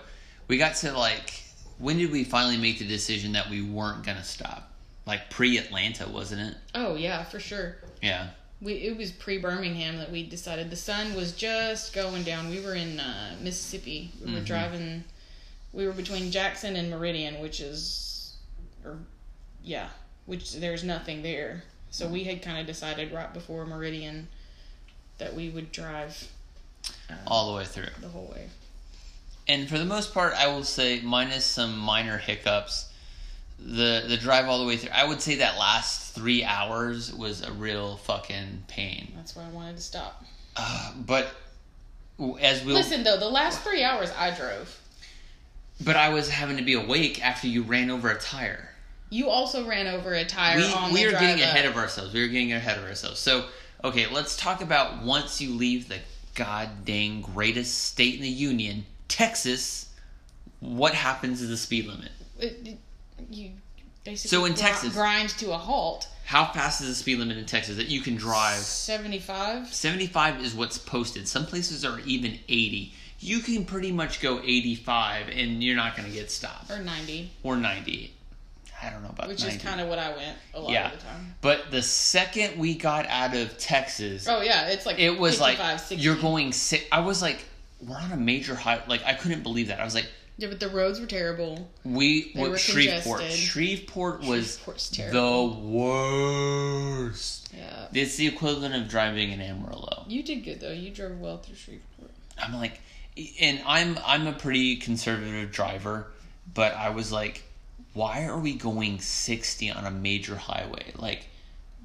we 0.48 0.56
got 0.56 0.76
to 0.76 0.96
like 0.96 1.41
when 1.82 1.98
did 1.98 2.10
we 2.10 2.24
finally 2.24 2.56
make 2.56 2.78
the 2.78 2.86
decision 2.86 3.32
that 3.32 3.50
we 3.50 3.60
weren't 3.60 4.04
gonna 4.04 4.24
stop 4.24 4.70
like 5.06 5.28
pre-atlanta 5.30 6.08
wasn't 6.08 6.40
it 6.40 6.56
Oh, 6.74 6.94
yeah, 6.94 7.24
for 7.24 7.38
sure. 7.40 7.76
yeah 8.00 8.28
We 8.60 8.74
it 8.74 8.96
was 8.96 9.10
pre 9.10 9.38
Birmingham 9.38 9.98
that 9.98 10.10
we 10.12 10.22
decided 10.26 10.70
the 10.70 10.76
sun 10.76 11.14
was 11.14 11.32
just 11.32 11.92
going 11.92 12.22
down. 12.22 12.48
We 12.48 12.60
were 12.60 12.74
in 12.76 13.00
uh, 13.00 13.34
Mississippi. 13.42 14.12
We 14.24 14.32
were 14.32 14.40
Mhm. 14.40 14.46
driving. 14.46 15.04
We 15.72 15.84
were 15.86 15.92
between 15.92 16.30
Jackson 16.30 16.76
and 16.76 16.88
Meridian, 16.88 17.40
which 17.40 17.58
is, 17.60 18.34
or 18.84 18.98
yeah, 19.64 19.88
which 20.26 20.52
there's 20.54 20.84
nothing 20.84 21.22
there. 21.22 21.64
So 21.90 22.06
we 22.06 22.22
had 22.24 22.40
kind 22.42 22.58
of 22.58 22.66
decided 22.66 23.10
right 23.10 23.32
before 23.34 23.66
Meridian 23.66 24.28
that 25.18 25.34
we 25.34 25.48
would 25.50 25.72
drive 25.72 26.28
uh, 27.10 27.14
all 27.26 27.50
the 27.50 27.56
way 27.58 27.64
through 27.64 27.88
the 28.00 28.08
whole 28.08 28.30
way. 28.32 28.48
And 29.48 29.68
for 29.68 29.78
the 29.78 29.84
most 29.84 30.12
part, 30.14 30.34
I 30.34 30.46
will 30.48 30.64
say, 30.64 31.00
minus 31.02 31.44
some 31.44 31.76
minor 31.78 32.18
hiccups, 32.18 32.88
the 33.58 34.04
the 34.08 34.16
drive 34.16 34.46
all 34.48 34.58
the 34.60 34.66
way 34.66 34.76
through. 34.76 34.90
I 34.92 35.04
would 35.04 35.20
say 35.20 35.36
that 35.36 35.58
last 35.58 36.14
three 36.14 36.44
hours 36.44 37.12
was 37.12 37.42
a 37.42 37.52
real 37.52 37.96
fucking 37.98 38.64
pain. 38.68 39.12
That's 39.16 39.34
why 39.36 39.44
I 39.46 39.50
wanted 39.50 39.76
to 39.76 39.82
stop. 39.82 40.24
Uh, 40.56 40.92
but 41.06 41.28
as 42.40 42.64
we'll, 42.64 42.74
Listen 42.74 43.02
though, 43.04 43.18
the 43.18 43.28
last 43.28 43.60
three 43.62 43.82
hours 43.82 44.10
I 44.18 44.30
drove. 44.36 44.78
but 45.84 45.96
I 45.96 46.10
was 46.10 46.28
having 46.28 46.56
to 46.58 46.62
be 46.62 46.74
awake 46.74 47.24
after 47.24 47.46
you 47.48 47.62
ran 47.62 47.90
over 47.90 48.10
a 48.10 48.18
tire. 48.18 48.68
You 49.10 49.28
also 49.28 49.66
ran 49.66 49.86
over 49.88 50.12
a 50.14 50.24
tire 50.24 50.56
We 50.58 50.64
on 50.72 50.92
we 50.92 51.04
are 51.04 51.10
getting 51.12 51.42
up. 51.42 51.50
ahead 51.50 51.66
of 51.66 51.76
ourselves. 51.76 52.14
We 52.14 52.22
are 52.24 52.28
getting 52.28 52.52
ahead 52.52 52.78
of 52.78 52.84
ourselves. 52.84 53.18
So 53.20 53.46
okay, 53.84 54.06
let's 54.12 54.36
talk 54.36 54.62
about 54.62 55.02
once 55.02 55.40
you 55.40 55.50
leave 55.54 55.88
the 55.88 55.98
god 56.34 56.84
dang 56.84 57.20
greatest 57.22 57.84
state 57.84 58.14
in 58.14 58.22
the 58.22 58.28
union, 58.28 58.86
Texas. 59.16 59.88
What 60.60 60.94
happens 60.94 61.40
to 61.40 61.46
the 61.46 61.56
speed 61.56 61.86
limit? 61.86 62.10
it, 62.38 62.58
it- 62.64 62.78
you 63.30 63.50
basically 64.04 64.28
So 64.36 64.44
in 64.46 64.52
gri- 64.52 64.62
Texas- 64.62 64.92
grind 64.94 65.28
to 65.38 65.52
a 65.52 65.58
halt. 65.58 66.08
How 66.24 66.46
fast 66.52 66.80
is 66.80 66.88
the 66.88 66.94
speed 66.94 67.18
limit 67.18 67.36
in 67.36 67.44
Texas 67.46 67.76
that 67.76 67.86
you 67.88 68.00
can 68.00 68.16
drive? 68.16 68.58
75 68.58 69.72
75 69.72 70.40
is 70.42 70.54
what's 70.54 70.78
posted. 70.78 71.28
Some 71.28 71.46
places 71.46 71.84
are 71.84 72.00
even 72.00 72.38
80. 72.48 72.92
You 73.20 73.40
can 73.40 73.64
pretty 73.64 73.92
much 73.92 74.20
go 74.20 74.40
85 74.42 75.28
and 75.28 75.62
you're 75.62 75.76
not 75.76 75.96
going 75.96 76.08
to 76.08 76.14
get 76.14 76.30
stopped. 76.30 76.70
or 76.70 76.78
90 76.80 77.30
Or 77.42 77.56
90. 77.56 78.12
I 78.82 78.90
don't 78.90 79.02
know 79.04 79.10
about 79.10 79.28
which 79.28 79.40
90. 79.40 79.56
is 79.56 79.62
kind 79.62 79.80
of 79.80 79.86
what 79.88 80.00
i 80.00 80.08
went 80.16 80.36
a 80.54 80.60
lot 80.60 80.72
Yeah. 80.72 80.86
of 80.92 80.98
the 80.98 81.04
time 81.06 81.34
But 81.40 81.70
the 81.70 81.82
second 81.82 82.58
we 82.58 82.74
got 82.74 83.06
out 83.06 83.36
of 83.36 83.56
Texas, 83.56 84.26
oh 84.28 84.42
yeah 84.42 84.66
it's 84.68 84.84
like 84.86 84.98
it 84.98 85.16
was 85.16 85.38
55, 85.38 85.58
like 85.60 85.78
60. 85.78 85.96
you're 85.96 86.16
going 86.16 86.52
si 86.52 86.82
I 86.90 87.00
was 87.00 87.22
like 87.22 87.44
we're 87.86 87.96
on 87.96 88.12
a 88.12 88.16
major 88.16 88.54
high 88.54 88.82
like 88.88 89.02
I 89.04 89.14
couldn't 89.14 89.42
believe 89.42 89.68
that. 89.68 89.80
I 89.80 89.84
was 89.84 89.94
like 89.94 90.08
yeah 90.38 90.48
but 90.48 90.60
the 90.60 90.68
roads 90.68 90.98
were 91.00 91.06
terrible 91.06 91.68
we 91.84 92.30
what 92.34 92.50
were 92.50 92.58
Shreveport. 92.58 93.20
congested. 93.20 93.38
Shreveport 93.48 94.22
was 94.24 94.58
the 94.58 95.58
worst. 95.62 97.52
yeah 97.54 97.86
It's 97.92 98.16
the 98.16 98.26
equivalent 98.26 98.74
of 98.74 98.88
driving 98.88 99.30
in 99.32 99.40
Amarillo. 99.40 100.04
you 100.08 100.22
did 100.22 100.44
good 100.44 100.60
though 100.60 100.72
you 100.72 100.90
drove 100.90 101.18
well 101.20 101.38
through 101.38 101.56
Shreveport 101.56 102.10
I'm 102.42 102.54
like, 102.54 102.80
and 103.40 103.60
I'm 103.66 103.98
I'm 104.04 104.26
a 104.26 104.32
pretty 104.32 104.76
conservative 104.76 105.52
driver, 105.52 106.06
but 106.54 106.74
I 106.74 106.88
was 106.88 107.12
like, 107.12 107.44
why 107.92 108.24
are 108.24 108.38
we 108.38 108.54
going 108.54 108.98
60 109.00 109.70
on 109.70 109.84
a 109.84 109.90
major 109.90 110.34
highway? 110.34 110.92
Like, 110.96 111.26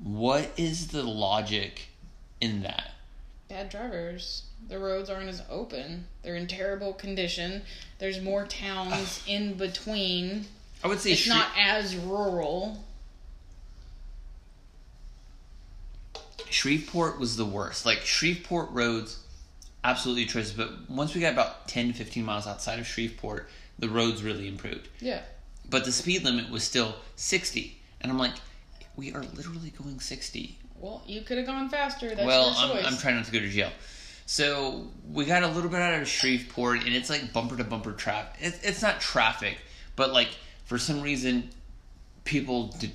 what 0.01 0.49
is 0.57 0.87
the 0.87 1.03
logic 1.03 1.89
in 2.39 2.63
that? 2.63 2.91
Bad 3.49 3.69
drivers 3.69 4.43
the 4.67 4.77
roads 4.77 5.09
aren't 5.09 5.29
as 5.29 5.41
open 5.49 6.05
they're 6.23 6.35
in 6.35 6.47
terrible 6.47 6.93
condition 6.93 7.61
there's 7.99 8.19
more 8.21 8.45
towns 8.47 9.23
in 9.27 9.53
between 9.53 10.45
I 10.83 10.87
would 10.87 10.99
say 10.99 11.13
it's 11.13 11.25
Shre- 11.25 11.29
not 11.29 11.47
as 11.57 11.95
rural 11.95 12.83
Shreveport 16.49 17.19
was 17.19 17.37
the 17.37 17.45
worst. 17.45 17.85
Like 17.85 17.99
Shreveport 17.99 18.69
roads, 18.71 19.19
absolutely 19.83 20.23
atrocious. 20.23 20.53
But 20.53 20.89
once 20.89 21.13
we 21.13 21.21
got 21.21 21.33
about 21.33 21.67
10 21.67 21.89
to 21.89 21.93
15 21.93 22.23
miles 22.23 22.47
outside 22.47 22.79
of 22.79 22.87
Shreveport, 22.87 23.49
the 23.77 23.89
roads 23.89 24.23
really 24.23 24.47
improved. 24.47 24.87
yeah 24.99 25.21
But 25.69 25.85
the 25.85 25.91
speed 25.91 26.23
limit 26.23 26.49
was 26.49 26.63
still 26.63 26.95
60, 27.15 27.77
and 28.01 28.11
I'm 28.11 28.17
like, 28.17 28.33
we 28.95 29.13
are 29.13 29.21
literally 29.21 29.71
going 29.71 29.99
60. 29.99 30.57
Well 30.79 31.01
you 31.05 31.21
could 31.21 31.37
have 31.37 31.47
gone 31.47 31.69
faster 31.69 32.09
that's 32.09 32.25
well, 32.25 32.45
your 32.45 32.75
choice 32.75 32.85
I'm, 32.85 32.93
I'm 32.93 32.99
trying 32.99 33.15
not 33.15 33.25
to 33.25 33.31
go 33.31 33.39
to 33.39 33.49
jail. 33.49 33.71
So 34.27 34.85
we 35.09 35.23
got 35.23 35.43
a 35.43 35.47
little 35.47 35.69
bit 35.69 35.79
out 35.79 36.01
of 36.01 36.05
Shreveport, 36.05 36.83
and 36.83 36.93
it's 36.93 37.09
like 37.09 37.31
bumper 37.31 37.55
to 37.55 37.63
bumper 37.63 37.93
traffic. 37.93 38.35
It's, 38.41 38.61
it's 38.61 38.81
not 38.81 38.99
traffic, 38.99 39.57
but 39.95 40.11
like 40.11 40.27
for 40.65 40.77
some 40.77 41.01
reason, 41.01 41.49
people. 42.25 42.67
Did, 42.79 42.91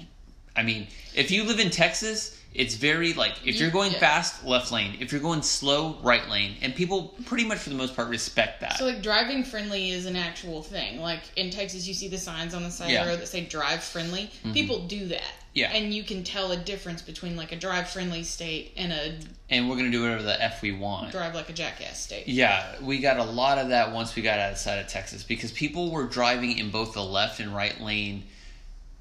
I 0.54 0.62
mean, 0.62 0.88
if 1.14 1.30
you 1.30 1.44
live 1.44 1.58
in 1.58 1.70
Texas, 1.70 2.38
it's 2.54 2.74
very 2.74 3.14
like 3.14 3.32
if 3.44 3.54
You- 3.54 3.62
you're 3.62 3.70
going 3.70 3.92
yeah. 3.92 3.98
fast, 3.98 4.44
left 4.44 4.70
lane. 4.72 4.96
If 5.00 5.10
you're 5.12 5.20
going 5.22 5.42
slow, 5.42 5.98
right 6.02 6.28
lane, 6.28 6.56
and 6.60 6.74
people 6.74 7.14
pretty 7.24 7.44
much 7.44 7.58
for 7.58 7.70
the 7.70 7.76
most 7.76 7.96
part 7.96 8.08
respect 8.08 8.60
that. 8.60 8.76
So 8.78 8.84
like 8.86 9.02
driving 9.02 9.42
friendly 9.44 9.90
is 9.90 10.04
an 10.06 10.16
actual 10.16 10.62
thing. 10.62 11.00
Like 11.00 11.20
in 11.36 11.50
Texas, 11.50 11.86
you 11.88 11.94
see 11.94 12.08
the 12.08 12.18
signs 12.18 12.52
on 12.54 12.62
the 12.62 12.70
side 12.70 12.90
Yeah. 12.90 13.00
of 13.00 13.06
the 13.06 13.12
road 13.12 13.20
that 13.22 13.28
say 13.28 13.44
drive 13.44 13.82
friendly. 13.82 14.24
Mm-hmm. 14.24 14.52
People 14.52 14.86
do 14.86 15.06
that. 15.08 15.22
Yeah. 15.54 15.70
And 15.70 15.92
you 15.92 16.02
can 16.02 16.24
tell 16.24 16.50
a 16.52 16.56
difference 16.56 17.02
between 17.02 17.36
like 17.36 17.52
a 17.52 17.56
drive 17.56 17.88
friendly 17.90 18.22
state 18.22 18.72
and 18.76 18.90
a 18.92 19.18
and 19.50 19.68
we're 19.68 19.76
gonna 19.76 19.90
do 19.90 20.02
whatever 20.02 20.22
the 20.22 20.42
f 20.42 20.62
we 20.62 20.72
want. 20.72 21.10
drive 21.12 21.34
like 21.34 21.48
a 21.50 21.52
jackass 21.52 22.00
state. 22.00 22.26
Yeah, 22.26 22.74
we 22.80 22.98
got 22.98 23.18
a 23.18 23.24
lot 23.24 23.58
of 23.58 23.68
that 23.68 23.92
once 23.92 24.14
we 24.16 24.22
got 24.22 24.38
outside 24.38 24.78
of 24.78 24.88
Texas 24.88 25.22
because 25.22 25.52
people 25.52 25.90
were 25.90 26.04
driving 26.06 26.58
in 26.58 26.70
both 26.70 26.94
the 26.94 27.04
left 27.04 27.38
and 27.40 27.54
right 27.54 27.78
lane 27.80 28.24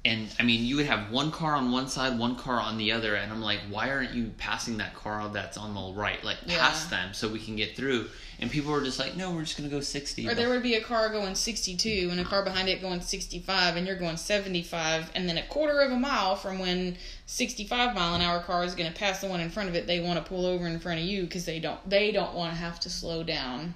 and 0.04 0.34
I 0.40 0.42
mean, 0.42 0.64
you 0.64 0.76
would 0.76 0.86
have 0.86 1.12
one 1.12 1.30
car 1.30 1.54
on 1.54 1.70
one 1.70 1.86
side, 1.86 2.18
one 2.18 2.34
car 2.34 2.58
on 2.60 2.76
the 2.76 2.90
other, 2.90 3.14
and 3.14 3.30
I'm 3.30 3.40
like, 3.40 3.60
why 3.70 3.88
aren't 3.88 4.10
you 4.10 4.32
passing 4.36 4.78
that 4.78 4.94
car 4.94 5.28
that's 5.28 5.56
on 5.56 5.74
the 5.74 5.92
right, 5.98 6.22
like 6.24 6.38
Yeah. 6.44 6.58
past 6.58 6.90
them, 6.90 7.14
so 7.14 7.28
we 7.28 7.38
can 7.38 7.54
get 7.54 7.76
through? 7.76 8.10
And 8.40 8.50
people 8.50 8.72
were 8.72 8.82
just 8.82 8.98
like, 8.98 9.16
no, 9.16 9.30
we're 9.30 9.44
just 9.44 9.56
gonna 9.56 9.68
go 9.68 9.80
60. 9.80 10.28
Or 10.28 10.34
there 10.34 10.48
would 10.48 10.64
be 10.64 10.74
a 10.74 10.80
car 10.80 11.08
going 11.10 11.36
62 11.36 12.08
and 12.10 12.18
a 12.18 12.24
car 12.24 12.42
behind 12.42 12.68
it 12.68 12.80
going 12.80 13.00
65 13.00 13.76
and 13.76 13.86
you're 13.86 13.94
going 13.94 14.16
75 14.16 15.12
and 15.14 15.28
then 15.28 15.38
a 15.38 15.46
quarter 15.46 15.80
of 15.80 15.92
a 15.92 15.96
mile 15.96 16.34
from 16.34 16.58
when 16.58 16.96
65 17.26 17.94
mile 17.94 18.16
an 18.16 18.22
hour 18.22 18.40
car 18.40 18.64
is 18.64 18.74
going 18.74 18.92
to 18.92 18.98
pass 18.98 19.20
the 19.20 19.28
one 19.28 19.38
in 19.40 19.50
front 19.50 19.68
of 19.68 19.76
it 19.76 19.86
they 19.86 20.00
want 20.00 20.18
to 20.18 20.28
pull 20.28 20.44
over 20.44 20.66
in 20.66 20.80
front 20.80 20.98
of 20.98 21.06
you 21.06 21.24
cuz 21.28 21.44
they 21.44 21.60
don't 21.60 21.88
they 21.88 22.10
don't 22.10 22.34
want 22.34 22.52
to 22.52 22.58
have 22.58 22.80
to 22.80 22.90
slow 22.90 23.22
down. 23.22 23.74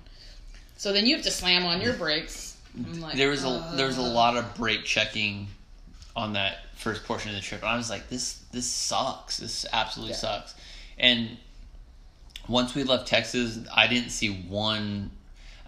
So 0.77 0.93
then 0.93 1.07
you 1.07 1.15
have 1.15 1.25
to 1.25 1.31
slam 1.31 1.65
on 1.65 1.81
your 1.81 1.93
brakes. 1.93 2.57
I'm 2.77 3.01
like, 3.01 3.17
there 3.17 3.31
was 3.31 3.45
a 3.45 3.49
uh, 3.49 3.77
there 3.77 3.87
was 3.87 3.99
a 3.99 4.03
lot 4.03 4.37
of 4.37 4.53
brake 4.57 4.85
checking 4.85 5.47
on 6.17 6.33
that 6.33 6.57
first 6.75 7.05
portion 7.05 7.31
of 7.31 7.37
the 7.37 7.43
trip. 7.43 7.61
And 7.63 7.71
I 7.71 7.77
was 7.77 7.91
like, 7.91 8.09
this 8.09 8.43
this 8.53 8.67
sucks. 8.69 9.37
This 9.39 9.65
absolutely 9.73 10.15
Yeah. 10.15 10.19
sucks. 10.21 10.55
And 10.99 11.37
once 12.49 12.75
we 12.75 12.83
left 12.85 13.07
Texas, 13.07 13.59
I 13.75 13.87
didn't 13.87 14.11
see 14.11 14.31
one. 14.49 15.11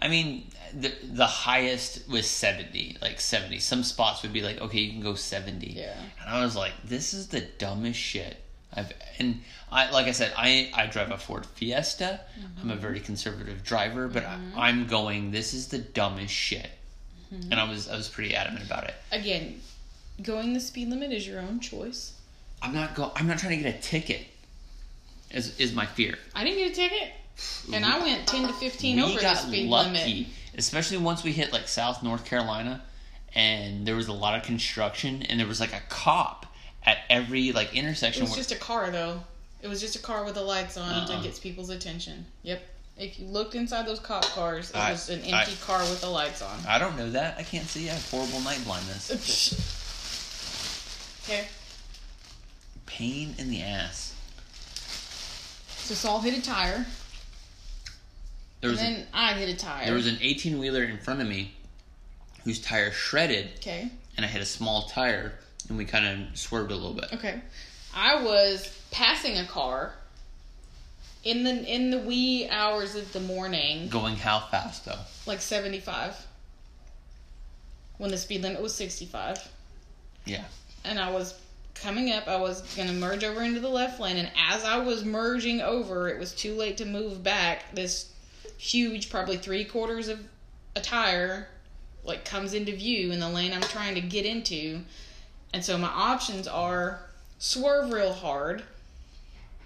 I 0.01 0.09
mean, 0.09 0.47
the 0.73 0.93
the 1.05 1.27
highest 1.27 2.09
was 2.09 2.27
seventy, 2.27 2.97
like 3.03 3.21
seventy. 3.21 3.59
Some 3.59 3.83
spots 3.83 4.23
would 4.23 4.33
be 4.33 4.41
like, 4.43 4.61
okay, 4.61 4.79
you 4.81 4.93
can 4.93 5.01
go 5.03 5.15
seventy. 5.15 5.73
Yeah. 5.73 5.97
And 6.21 6.31
I 6.31 6.43
was 6.45 6.57
like, 6.57 6.73
this 6.85 7.13
is 7.15 7.29
the 7.29 7.41
dumbest 7.41 7.99
shit 7.99 8.37
I've. 8.73 8.93
And 9.19 9.43
I 9.73 9.91
like 9.91 10.07
I 10.07 10.13
said, 10.13 10.33
I 10.37 10.71
I 10.75 10.87
drive 10.87 11.11
a 11.11 11.19
Ford 11.19 11.45
Fiesta. 11.47 12.21
I'm 12.61 12.71
a 12.71 12.73
Mm-hmm. 12.75 12.81
very 12.81 13.01
conservative 13.01 13.65
driver, 13.65 14.09
but 14.09 14.25
I, 14.25 14.39
I'm 14.57 14.87
going. 14.87 15.31
This 15.33 15.53
is 15.53 15.69
the 15.69 15.79
dumbest 15.79 16.33
shit. 16.33 16.71
Mm-hmm. 17.35 17.51
And 17.53 17.61
I 17.61 17.69
was 17.69 17.89
I 17.89 17.97
was 17.97 18.09
pretty 18.09 18.35
adamant 18.37 18.65
about 18.65 18.85
it. 18.85 18.95
Again, 19.13 19.61
going 20.23 20.53
the 20.53 20.61
speed 20.61 20.89
limit 20.89 21.13
is 21.13 21.27
your 21.27 21.41
own 21.41 21.61
choice. 21.61 22.13
I'm 22.63 22.75
not 22.75 22.95
go. 22.95 23.13
I'm 23.15 23.27
not 23.27 23.39
trying 23.39 23.57
to 23.59 23.63
get 23.65 23.75
a 23.75 23.79
ticket. 23.81 24.23
Is 25.31 25.59
is 25.59 25.75
my 25.75 25.87
fear. 25.87 26.19
I 26.35 26.45
didn't 26.45 26.59
get 26.59 26.73
a 26.73 26.75
ticket. 26.75 27.13
And 27.73 27.85
I 27.85 27.99
went 28.01 28.27
10 28.27 28.49
to 28.49 28.53
15 28.55 28.99
over 29.01 29.21
the 29.21 29.35
speed 29.37 29.69
limit. 29.71 30.27
especially 30.57 30.97
once 30.97 31.23
we 31.23 31.31
hit 31.33 31.53
like 31.53 31.69
South 31.69 32.03
North 32.03 32.25
Carolina, 32.25 32.83
and 33.35 33.87
there 33.87 33.95
was 33.95 34.09
a 34.09 34.13
lot 34.13 34.37
of 34.37 34.43
construction, 34.43 35.23
and 35.23 35.39
there 35.39 35.47
was 35.47 35.61
like 35.61 35.73
a 35.73 35.83
cop 35.89 36.47
at 36.85 36.99
every 37.09 37.53
like 37.53 37.77
intersection. 37.77 38.23
It 38.23 38.25
was 38.25 38.31
where, 38.33 38.39
just 38.39 38.53
a 38.53 38.57
car, 38.57 38.91
though. 38.91 39.21
It 39.63 39.69
was 39.69 39.81
just 39.81 39.95
a 39.97 40.01
car 40.01 40.25
with 40.25 40.35
the 40.35 40.43
lights 40.43 40.77
on 40.77 40.89
Uh-uh. 40.91 41.17
to 41.23 41.29
get 41.29 41.41
people's 41.41 41.71
attention. 41.71 42.27
Yep. 42.43 42.61
If 42.97 43.21
you 43.21 43.27
looked 43.27 43.55
inside 43.55 43.87
those 43.87 44.01
cop 44.01 44.25
cars, 44.25 44.71
it 44.71 44.77
I- 44.77 44.91
was 44.91 45.09
an 45.09 45.23
I- 45.33 45.43
empty 45.43 45.57
car 45.65 45.81
with 45.83 46.01
the 46.01 46.09
lights 46.11 46.43
on. 46.43 46.59
I 46.67 46.79
don't 46.81 46.97
know 46.97 47.11
that. 47.11 47.37
I 47.39 47.45
can't 47.45 47.67
see. 47.69 47.89
I 47.89 47.93
have 47.93 48.11
horrible 48.11 48.41
night 48.41 48.61
blindness. 48.65 49.85
okay. 51.29 51.47
Pain 52.87 53.35
in 53.39 53.51
the 53.51 53.61
ass. 53.63 54.15
So 55.69 55.95
Saul 55.95 56.21
hit 56.21 56.37
a 56.37 56.43
tire, 56.43 56.85
There 58.61 58.71
was 58.71 58.79
a, 58.81 58.83
then 58.83 59.07
I 59.15 59.33
hit 59.35 59.49
a 59.49 59.57
tire. 59.57 59.87
there 59.87 59.95
was 59.95 60.07
an 60.07 60.19
18 60.21 60.59
wheeler 60.59 60.85
in 60.85 60.99
front 60.99 61.21
of 61.21 61.29
me, 61.29 61.55
whose 62.45 62.61
tire 62.61 62.91
shredded, 62.91 63.51
okay. 63.59 63.91
and 64.17 64.25
I 64.27 64.29
hit 64.29 64.43
a 64.43 64.47
small 64.47 64.89
tire, 64.89 65.35
and 65.69 65.79
we 65.79 65.85
kind 65.87 66.07
of 66.31 66.39
swerved 66.39 66.71
a 66.73 66.75
little 66.75 66.93
bit. 66.95 67.07
Okay. 67.15 67.41
I 67.95 68.23
was 68.23 68.75
passing 68.91 69.39
a 69.39 69.45
car 69.47 69.95
in 71.25 71.43
the 71.45 71.51
in 71.65 71.91
the 71.91 71.99
wee 71.99 72.47
hours 72.51 72.95
of 72.95 73.13
the 73.13 73.21
morning, 73.21 73.89
Going 73.89 74.17
how 74.17 74.41
fast 74.41 74.85
though? 74.85 74.99
like 75.27 75.41
75. 75.41 76.15
When 77.97 78.11
the 78.11 78.19
speed 78.19 78.43
limit 78.43 78.61
was 78.63 78.75
65. 78.75 79.49
Yeah. 80.27 80.45
And 80.85 80.99
I 80.99 81.11
was 81.11 81.35
coming 81.75 82.11
up. 82.11 82.27
I 82.29 82.37
was 82.37 82.63
gonna 82.75 82.93
merge 82.93 83.25
over 83.25 83.43
into 83.43 83.61
the 83.61 83.69
left 83.69 84.01
lane, 84.01 84.17
and 84.17 84.31
as 84.37 84.65
I 84.65 84.79
was 84.79 85.05
merging 85.05 85.61
over, 85.61 86.09
it 86.09 86.19
was 86.19 86.33
too 86.33 86.55
late 86.55 86.77
to 86.79 86.85
move 86.85 87.23
back. 87.23 87.75
This 87.75 88.13
huge, 88.57 89.11
probably 89.11 89.37
three 89.37 89.65
quarters 89.65 90.09
of 90.09 90.21
a 90.75 90.81
tire, 90.81 91.49
like 92.05 92.25
comes 92.25 92.55
into 92.55 92.75
view 92.75 93.13
in 93.13 93.21
the 93.21 93.29
lane 93.29 93.53
I'm 93.53 93.61
trying 93.63 93.95
to 93.95 94.01
get 94.01 94.27
into, 94.27 94.81
and 95.53 95.65
so 95.65 95.79
my 95.79 95.89
options 95.89 96.49
are 96.49 97.01
swerve 97.39 97.93
real 97.93 98.13
hard, 98.13 98.63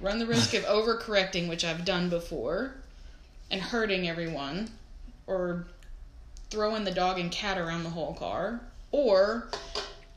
run 0.00 0.18
the 0.18 0.26
risk 0.26 0.54
of 0.54 0.64
overcorrecting, 0.64 1.48
which 1.48 1.64
I've 1.64 1.84
done 1.84 2.08
before, 2.08 2.74
and 3.50 3.60
hurting 3.60 4.08
everyone, 4.08 4.70
or 5.26 5.66
throwing 6.50 6.84
the 6.84 6.90
dog 6.90 7.18
and 7.18 7.30
cat 7.30 7.56
around 7.56 7.84
the 7.84 7.90
whole 7.90 8.14
car, 8.14 8.60
or 8.90 9.48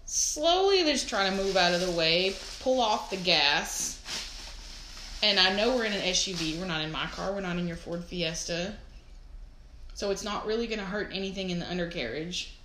slowly 0.06 0.84
they're 0.84 0.94
just 0.94 1.10
trying 1.10 1.36
to 1.36 1.44
move 1.44 1.56
out 1.58 1.74
of 1.74 1.82
the 1.82 1.92
way, 1.92 2.36
pull 2.62 2.80
off 2.82 3.10
the 3.10 3.18
gas. 3.18 4.00
And 5.24 5.40
I 5.40 5.56
know 5.56 5.76
we're 5.76 5.86
in 5.86 5.94
an 5.94 6.02
SUV. 6.02 6.60
We're 6.60 6.66
not 6.68 6.82
in 6.82 6.92
my 6.92 7.06
car. 7.08 7.32
We're 7.34 7.42
not 7.42 7.58
in 7.58 7.68
your 7.68 7.78
Ford 7.78 8.04
Fiesta. 8.04 8.74
So 9.96 10.12
it's 10.12 10.24
not 10.24 10.46
really 10.46 10.68
going 10.68 10.80
to 10.80 10.86
hurt 10.86 11.10
anything 11.14 11.50
in 11.50 11.60
the 11.60 11.70
undercarriage. 11.70 12.56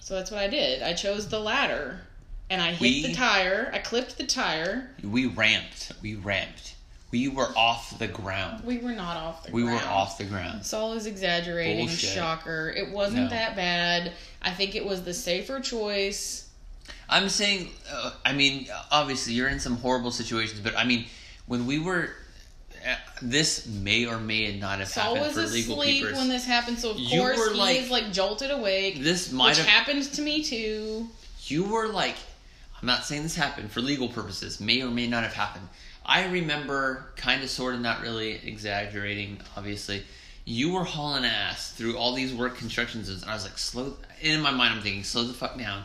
So 0.00 0.14
that's 0.14 0.30
what 0.30 0.40
I 0.40 0.48
did. 0.48 0.82
I 0.82 0.94
chose 0.94 1.28
the 1.28 1.38
ladder 1.40 2.00
And 2.50 2.60
I 2.60 2.72
hit 2.72 2.80
We- 2.80 3.02
the 3.06 3.14
tire. 3.14 3.70
I 3.72 3.78
clipped 3.78 4.18
the 4.18 4.26
tire. 4.26 4.90
We 5.02 5.26
ramped. 5.26 5.92
We 6.02 6.14
ramped. 6.14 6.73
We 7.14 7.28
were 7.28 7.56
off 7.56 7.96
the 8.00 8.08
ground. 8.08 8.64
We 8.64 8.78
were 8.78 8.90
not 8.90 9.16
off 9.16 9.44
the 9.46 9.52
We 9.52 9.62
ground. 9.62 9.78
We 9.78 9.86
were 9.86 9.92
off 9.92 10.18
the 10.18 10.24
ground. 10.24 10.66
Saul 10.66 10.94
is 10.94 11.06
exaggerating. 11.06 11.86
Bullshit. 11.86 12.10
Shocker. 12.10 12.74
It 12.76 12.90
wasn't 12.90 13.22
No. 13.24 13.28
that 13.28 13.54
bad. 13.54 14.10
I 14.42 14.50
think 14.50 14.74
it 14.74 14.84
was 14.84 15.04
the 15.04 15.14
safer 15.14 15.60
choice. 15.60 16.48
I'm 17.08 17.28
saying, 17.28 17.70
uh, 17.88 18.10
I 18.26 18.32
mean, 18.32 18.66
obviously 18.90 19.34
you're 19.34 19.46
in 19.46 19.60
some 19.60 19.76
horrible 19.76 20.10
situations, 20.10 20.58
but 20.58 20.76
I 20.76 20.82
mean, 20.82 21.06
when 21.46 21.66
we 21.68 21.78
were, 21.78 22.10
uh, 22.84 22.96
this 23.22 23.64
may 23.68 24.06
or 24.06 24.18
may 24.18 24.58
not 24.58 24.80
have 24.80 24.88
Saul 24.88 25.14
happened 25.14 25.36
was 25.36 25.46
for 25.50 25.54
legal 25.54 25.80
asleep 25.82 26.02
peepers. 26.02 26.18
when 26.18 26.28
this 26.28 26.44
happened, 26.44 26.80
so 26.80 26.90
of 26.90 26.98
You 26.98 27.20
course 27.20 27.38
were 27.38 27.52
he 27.52 27.58
like- 27.60 27.76
is 27.80 27.90
like 27.90 28.12
jolted 28.12 28.50
awake. 28.50 29.04
this 29.04 29.30
might 29.30 29.56
have. 29.56 29.66
happened 29.66 30.02
to 30.14 30.20
me 30.20 30.42
too. 30.42 31.08
you 31.46 31.62
were 31.62 31.86
like, 31.86 32.16
I'm 32.82 32.88
not 32.88 33.04
saying 33.04 33.22
this 33.22 33.36
happened 33.36 33.70
for 33.70 33.80
legal 33.80 34.08
purposes. 34.08 34.58
May 34.58 34.82
or 34.82 34.90
may 34.90 35.06
not 35.06 35.22
have 35.22 35.34
happened. 35.34 35.68
I 36.06 36.26
remember, 36.26 37.06
kind 37.16 37.42
of, 37.42 37.50
sort 37.50 37.74
of, 37.74 37.80
not 37.80 38.02
really 38.02 38.32
exaggerating. 38.46 39.40
Obviously, 39.56 40.02
you 40.44 40.72
were 40.72 40.84
hauling 40.84 41.24
ass 41.24 41.72
through 41.72 41.96
all 41.96 42.14
these 42.14 42.34
work 42.34 42.58
construction 42.58 43.04
zones, 43.04 43.22
and 43.22 43.30
I 43.30 43.34
was 43.34 43.44
like, 43.44 43.58
slow. 43.58 43.94
In 44.20 44.40
my 44.40 44.50
mind, 44.50 44.74
I'm 44.74 44.82
thinking, 44.82 45.04
slow 45.04 45.24
the 45.24 45.32
fuck 45.32 45.58
down. 45.58 45.84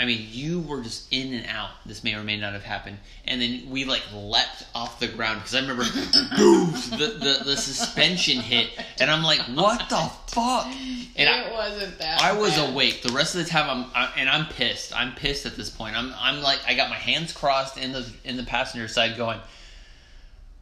I 0.00 0.06
mean, 0.06 0.26
you 0.30 0.60
were 0.60 0.80
just 0.80 1.12
in 1.12 1.34
and 1.34 1.46
out. 1.46 1.68
This 1.84 2.02
may 2.02 2.14
or 2.14 2.22
may 2.22 2.38
not 2.38 2.54
have 2.54 2.64
happened, 2.64 2.96
and 3.26 3.40
then 3.40 3.68
we 3.68 3.84
like 3.84 4.02
leapt 4.14 4.64
off 4.74 4.98
the 4.98 5.08
ground 5.08 5.40
because 5.40 5.54
I 5.54 5.60
remember, 5.60 5.82
boof, 6.36 6.90
the, 6.90 7.18
the 7.18 7.42
the 7.44 7.56
suspension 7.56 8.38
hit, 8.38 8.70
and 8.98 9.10
I'm 9.10 9.22
like, 9.22 9.40
what 9.40 9.90
the 9.90 10.10
fuck? 10.28 10.64
And 10.64 11.08
it 11.16 11.28
I, 11.28 11.52
wasn't 11.52 11.98
that. 11.98 12.22
I 12.22 12.32
was 12.32 12.56
bad. 12.56 12.72
awake 12.72 13.02
the 13.02 13.12
rest 13.12 13.34
of 13.34 13.44
the 13.44 13.50
time. 13.50 13.68
I'm 13.68 13.90
I, 13.94 14.10
and 14.16 14.30
I'm 14.30 14.46
pissed. 14.46 14.96
I'm 14.96 15.14
pissed 15.14 15.44
at 15.44 15.54
this 15.54 15.68
point. 15.68 15.94
I'm 15.94 16.14
I'm 16.16 16.40
like 16.40 16.60
I 16.66 16.72
got 16.72 16.88
my 16.88 16.96
hands 16.96 17.34
crossed 17.34 17.76
in 17.76 17.92
the 17.92 18.10
in 18.24 18.38
the 18.38 18.44
passenger 18.44 18.88
side, 18.88 19.18
going, 19.18 19.38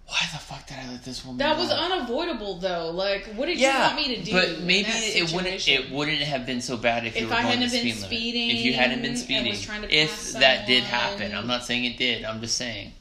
"Why 0.08 0.18
the 0.32 0.38
fuck 0.38 0.66
did 0.66 0.78
I 0.78 0.90
let 0.90 1.04
this 1.04 1.24
woman?" 1.24 1.38
That 1.38 1.56
was 1.56 1.68
drive?" 1.68 1.92
unavoidable 1.92 2.58
though. 2.58 2.90
Like, 2.90 3.26
what 3.34 3.46
did 3.46 3.58
yeah, 3.58 3.76
you 3.76 3.84
want 3.84 3.96
me 3.96 4.16
to 4.16 4.22
do? 4.24 4.32
but 4.32 4.60
maybe 4.62 4.88
it 4.90 5.32
wouldn't 5.32 5.68
it 5.68 5.90
wouldn't 5.90 6.22
have 6.22 6.46
been 6.46 6.60
so 6.60 6.76
bad 6.76 7.06
if, 7.06 7.18
you 7.18 7.26
were 7.26 7.32
I 7.34 7.42
going 7.42 7.58
hadn't 7.58 7.70
been 7.70 7.80
speed 7.80 7.94
limit. 7.94 8.06
speeding 8.06 8.50
If 8.50 8.64
you 8.64 8.72
hadn't 8.72 9.02
been 9.02 9.16
speeding, 9.16 9.54
if 9.90 10.32
that 10.32 10.66
did 10.66 10.84
happen, 10.84 11.34
I'm 11.34 11.46
not 11.46 11.64
saying 11.64 11.84
it 11.84 11.98
did. 11.98 12.24
I'm 12.24 12.40
just 12.40 12.56
saying 12.56 12.92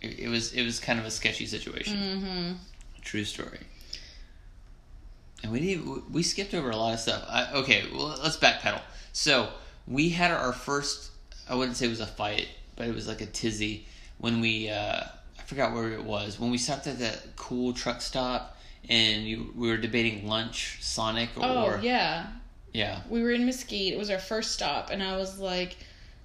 it, 0.00 0.18
it 0.18 0.28
was 0.28 0.52
it 0.52 0.64
was 0.64 0.80
kind 0.80 0.98
of 0.98 1.04
a 1.04 1.10
sketchy 1.10 1.46
situation. 1.46 1.96
Mm-hmm. 1.96 2.52
True 3.02 3.24
story. 3.24 3.60
And 5.42 5.52
we 5.52 5.60
need, 5.60 5.82
we 6.10 6.22
skipped 6.22 6.54
over 6.54 6.70
a 6.70 6.76
lot 6.76 6.94
of 6.94 7.00
stuff. 7.00 7.24
I, 7.28 7.52
okay, 7.52 7.84
well, 7.92 8.18
let's 8.22 8.36
backpedal. 8.36 8.80
So 9.12 9.50
we 9.86 10.08
had 10.08 10.30
our 10.30 10.52
first. 10.52 11.10
I 11.48 11.54
wouldn't 11.54 11.76
say 11.76 11.86
it 11.86 11.90
was 11.90 12.00
a 12.00 12.06
fight, 12.06 12.48
but 12.74 12.88
it 12.88 12.94
was 12.94 13.06
like 13.06 13.20
a 13.20 13.26
tizzy 13.26 13.86
when 14.18 14.40
we. 14.40 14.70
Uh, 14.70 15.04
forgot 15.46 15.72
where 15.72 15.92
it 15.92 16.04
was 16.04 16.38
when 16.38 16.50
we 16.50 16.58
stopped 16.58 16.86
at 16.86 16.98
that 16.98 17.36
cool 17.36 17.72
truck 17.72 18.00
stop, 18.00 18.58
and 18.88 19.24
you, 19.24 19.52
we 19.56 19.68
were 19.68 19.76
debating 19.76 20.26
lunch, 20.28 20.78
Sonic, 20.80 21.30
oh, 21.36 21.64
or 21.64 21.76
Oh 21.76 21.80
yeah, 21.80 22.26
yeah. 22.72 23.00
we 23.08 23.22
were 23.22 23.30
in 23.30 23.46
Mesquite. 23.46 23.92
It 23.92 23.98
was 23.98 24.10
our 24.10 24.18
first 24.18 24.52
stop, 24.52 24.90
and 24.90 25.02
I 25.02 25.16
was 25.16 25.38
like, 25.38 25.76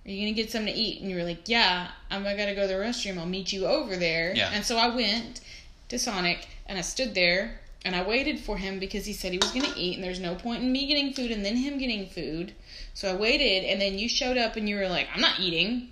"Are 0.05 0.11
you 0.11 0.25
gonna 0.25 0.35
get 0.35 0.51
something 0.51 0.73
to 0.73 0.79
eat?" 0.79 1.01
And 1.01 1.09
you 1.09 1.17
were 1.17 1.23
like, 1.23 1.47
"Yeah, 1.47 1.89
I'm 2.09 2.25
I 2.25 2.35
gotta 2.35 2.55
go 2.55 2.63
to 2.63 2.67
the 2.67 2.73
restroom. 2.73 3.17
I'll 3.17 3.25
meet 3.25 3.53
you 3.53 3.65
over 3.65 3.95
there." 3.95 4.33
Yeah. 4.35 4.51
And 4.53 4.65
so 4.65 4.77
I 4.77 4.93
went 4.93 5.41
to 5.89 5.99
Sonic, 5.99 6.47
and 6.67 6.77
I 6.77 6.81
stood 6.81 7.13
there, 7.13 7.61
and 7.85 7.95
I 7.95 8.03
waited 8.03 8.39
for 8.39 8.57
him 8.57 8.79
because 8.79 9.05
he 9.05 9.13
said 9.13 9.31
he 9.31 9.37
was 9.39 9.51
gonna 9.51 9.73
eat, 9.75 9.95
and 9.95 10.03
there's 10.03 10.19
no 10.19 10.35
point 10.35 10.63
in 10.63 10.71
me 10.71 10.87
getting 10.87 11.13
food 11.13 11.31
and 11.31 11.45
then 11.45 11.55
him 11.55 11.77
getting 11.77 12.07
food. 12.07 12.53
So 12.93 13.11
I 13.11 13.15
waited, 13.15 13.65
and 13.65 13.81
then 13.81 13.97
you 13.97 14.09
showed 14.09 14.37
up, 14.37 14.55
and 14.55 14.67
you 14.67 14.75
were 14.77 14.89
like, 14.89 15.07
"I'm 15.13 15.21
not 15.21 15.39
eating." 15.39 15.91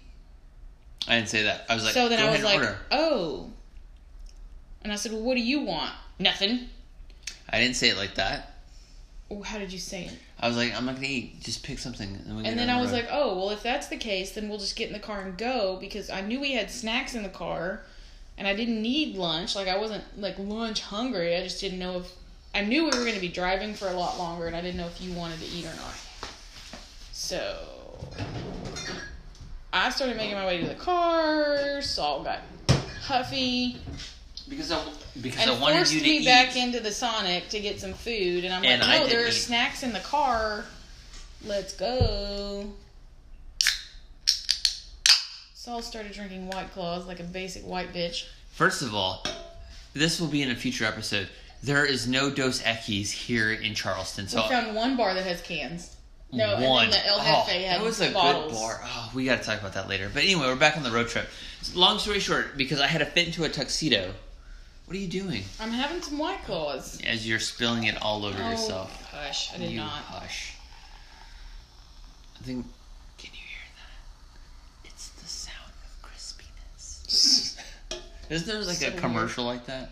I 1.07 1.15
didn't 1.15 1.29
say 1.29 1.43
that. 1.43 1.65
I 1.69 1.75
was 1.75 1.83
like, 1.85 1.93
so 1.93 2.09
then 2.09 2.19
go 2.19 2.27
I 2.27 2.31
was 2.31 2.43
like, 2.43 2.59
order. 2.59 2.77
"Oh." 2.91 3.51
And 4.83 4.91
I 4.93 4.95
said, 4.95 5.11
"Well, 5.11 5.21
what 5.21 5.35
do 5.35 5.41
you 5.41 5.61
want?" 5.61 5.91
Nothing. 6.19 6.69
I 7.49 7.59
didn't 7.59 7.75
say 7.75 7.89
it 7.89 7.97
like 7.97 8.15
that. 8.15 8.53
How 9.45 9.57
did 9.59 9.71
you 9.71 9.79
say 9.79 10.05
it? 10.05 10.13
I 10.39 10.47
was 10.47 10.57
like, 10.57 10.75
I'm 10.75 10.85
not 10.85 10.95
gonna 10.95 11.07
eat. 11.07 11.41
Just 11.41 11.63
pick 11.63 11.77
something. 11.79 12.19
And, 12.25 12.37
we 12.37 12.45
And 12.45 12.57
then 12.57 12.69
I 12.69 12.75
the 12.77 12.81
was 12.81 12.91
road. 12.91 12.97
like, 12.97 13.07
oh, 13.11 13.35
well, 13.37 13.49
if 13.51 13.61
that's 13.61 13.87
the 13.87 13.97
case, 13.97 14.31
then 14.31 14.49
we'll 14.49 14.57
just 14.57 14.75
get 14.75 14.87
in 14.87 14.93
the 14.93 14.99
car 14.99 15.21
and 15.21 15.37
go 15.37 15.77
because 15.79 16.09
I 16.09 16.21
knew 16.21 16.39
we 16.39 16.53
had 16.53 16.71
snacks 16.71 17.13
in 17.13 17.21
the 17.23 17.29
car 17.29 17.83
and 18.37 18.47
I 18.47 18.55
didn't 18.55 18.81
need 18.81 19.15
lunch. 19.17 19.55
Like, 19.55 19.67
I 19.67 19.77
wasn't, 19.77 20.03
like, 20.19 20.39
lunch 20.39 20.81
hungry. 20.81 21.35
I 21.35 21.43
just 21.43 21.59
didn't 21.61 21.77
know 21.79 21.99
if. 21.99 22.11
I 22.55 22.61
knew 22.63 22.85
we 22.85 22.89
were 22.89 23.03
going 23.03 23.13
to 23.13 23.19
be 23.19 23.27
driving 23.27 23.75
for 23.75 23.87
a 23.89 23.93
lot 23.93 24.17
longer 24.17 24.47
and 24.47 24.55
I 24.55 24.61
didn't 24.61 24.77
know 24.77 24.87
if 24.87 24.99
you 24.99 25.13
wanted 25.13 25.39
to 25.39 25.45
eat 25.45 25.65
or 25.65 25.75
not. 25.75 25.93
So. 27.11 27.57
I 29.85 29.89
started 29.91 30.17
making 30.17 30.35
my 30.35 30.45
way 30.45 30.59
to 30.61 30.67
the 30.67 30.75
car. 30.75 31.81
Saul 31.81 32.23
got 32.23 32.39
huffy 33.03 33.77
because 34.49 34.71
I 34.71 34.83
because 35.21 35.41
and 35.41 35.51
I 35.51 35.59
wanted 35.59 35.75
forced 35.77 35.93
you 35.93 35.99
to 35.99 36.05
me 36.05 36.17
eat. 36.19 36.25
back 36.25 36.55
into 36.55 36.79
the 36.79 36.91
Sonic 36.91 37.49
to 37.49 37.59
get 37.59 37.79
some 37.79 37.93
food. 37.93 38.45
And 38.45 38.53
I'm 38.53 38.63
And 38.65 38.81
like, 38.81 38.89
I 38.89 38.93
no, 38.93 38.99
didn't 39.03 39.09
there 39.17 39.25
are 39.25 39.29
eat. 39.29 39.33
snacks 39.33 39.83
in 39.83 39.93
the 39.93 39.99
car. 39.99 40.65
Let's 41.45 41.73
go. 41.73 42.71
Saul 45.53 45.81
started 45.81 46.11
drinking 46.13 46.47
White 46.47 46.71
Claws 46.73 47.05
like 47.05 47.19
a 47.19 47.23
basic 47.23 47.63
white 47.63 47.93
bitch. 47.93 48.25
First 48.51 48.81
of 48.81 48.93
all, 48.95 49.23
this 49.93 50.19
will 50.19 50.27
be 50.27 50.41
in 50.41 50.51
a 50.51 50.55
future 50.55 50.85
episode. 50.85 51.29
There 51.61 51.85
is 51.85 52.07
no 52.07 52.29
Dos 52.29 52.61
Equis 52.63 53.11
here 53.11 53.51
in 53.51 53.75
Charleston, 53.75 54.27
so 54.27 54.41
we 54.43 54.49
found 54.49 54.75
one 54.75 54.95
bar 54.97 55.13
that 55.13 55.25
has 55.25 55.41
cans. 55.41 55.95
No, 56.31 56.59
one. 56.69 56.85
and 56.85 56.93
then 56.93 57.01
the 57.03 57.07
El 57.09 57.15
Oh, 57.17 57.19
had 57.21 57.79
that 57.79 57.81
was 57.83 57.99
a 58.01 58.11
bottles. 58.11 58.51
good 58.53 58.59
bar. 58.59 58.81
Oh, 58.83 59.11
we 59.15 59.25
got 59.25 59.39
to 59.39 59.43
talk 59.43 59.59
about 59.59 59.73
that 59.73 59.89
later. 59.89 60.09
But 60.13 60.23
anyway, 60.23 60.45
we're 60.45 60.55
back 60.55 60.77
on 60.77 60.83
the 60.83 60.91
road 60.91 61.07
trip. 61.07 61.27
Long 61.73 61.97
story 61.99 62.19
short, 62.19 62.55
because 62.55 62.79
I 62.79 62.87
had 62.87 62.99
to 62.99 63.05
fit 63.05 63.25
into 63.27 63.43
a 63.45 63.49
tuxedo. 63.49 64.13
What 64.85 64.95
are 64.95 64.99
you 64.99 65.07
doing? 65.07 65.43
I'm 65.59 65.71
having 65.71 66.01
some 66.01 66.17
White 66.17 66.43
Claws. 66.45 66.99
As 67.05 67.27
you're 67.27 67.39
spilling 67.39 67.83
it 67.85 67.99
all 68.01 68.25
over 68.25 68.41
Oh, 68.41 68.49
yourself. 68.51 69.11
hush! 69.11 69.53
I 69.53 69.57
did 69.57 69.71
you 69.71 69.77
not. 69.77 69.89
hush. 69.89 70.53
I 72.39 72.43
think. 72.43 72.65
Can 73.17 73.29
you 73.33 73.39
hear 73.39 73.67
that? 74.83 74.89
It's 74.89 75.09
the 75.09 75.27
sound 75.27 75.71
of 75.83 76.09
crispiness. 76.09 77.57
Isn't 78.31 78.47
there 78.47 78.61
like 78.63 78.77
So 78.77 78.87
a 78.87 78.89
weird. 78.91 79.01
commercial 79.01 79.43
like 79.45 79.65
that? 79.65 79.91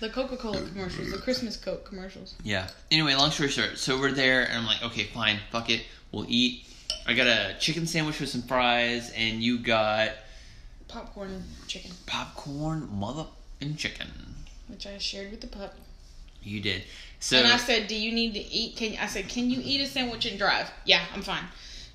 The 0.00 0.08
Coca-Cola 0.10 0.60
commercials, 0.62 1.10
the 1.10 1.18
Christmas 1.18 1.56
Coke 1.56 1.84
commercials. 1.84 2.34
Yeah. 2.42 2.68
Anyway, 2.90 3.14
long 3.14 3.30
story 3.30 3.48
short, 3.48 3.78
so 3.78 3.98
we're 3.98 4.12
there, 4.12 4.42
and 4.44 4.58
I'm 4.58 4.66
like, 4.66 4.82
okay, 4.82 5.04
fine, 5.04 5.38
fuck 5.50 5.70
it, 5.70 5.82
we'll 6.12 6.26
eat. 6.28 6.66
I 7.06 7.14
got 7.14 7.26
a 7.26 7.54
chicken 7.60 7.86
sandwich 7.86 8.20
with 8.20 8.28
some 8.28 8.42
fries, 8.42 9.12
and 9.16 9.42
you 9.42 9.58
got 9.58 10.10
Popcorn 10.88 11.42
chicken, 11.66 11.90
popcorn, 12.06 12.88
mother, 12.92 13.26
and 13.60 13.76
chicken. 13.78 14.06
which 14.68 14.86
I 14.86 14.98
shared 14.98 15.30
with 15.30 15.40
the 15.40 15.46
pup. 15.46 15.74
You 16.42 16.60
did. 16.60 16.84
So 17.20 17.38
and 17.38 17.46
I 17.48 17.56
said, 17.56 17.86
"Do 17.88 17.94
you 17.96 18.12
need 18.12 18.34
to 18.34 18.40
eat? 18.40 18.76
Can 18.76 18.98
I 19.00 19.06
said, 19.06 19.28
can 19.28 19.50
you 19.50 19.60
eat 19.62 19.80
a 19.80 19.86
sandwich 19.86 20.26
and 20.26 20.38
drive? 20.38 20.70
Yeah, 20.84 21.02
I'm 21.14 21.22
fine." 21.22 21.44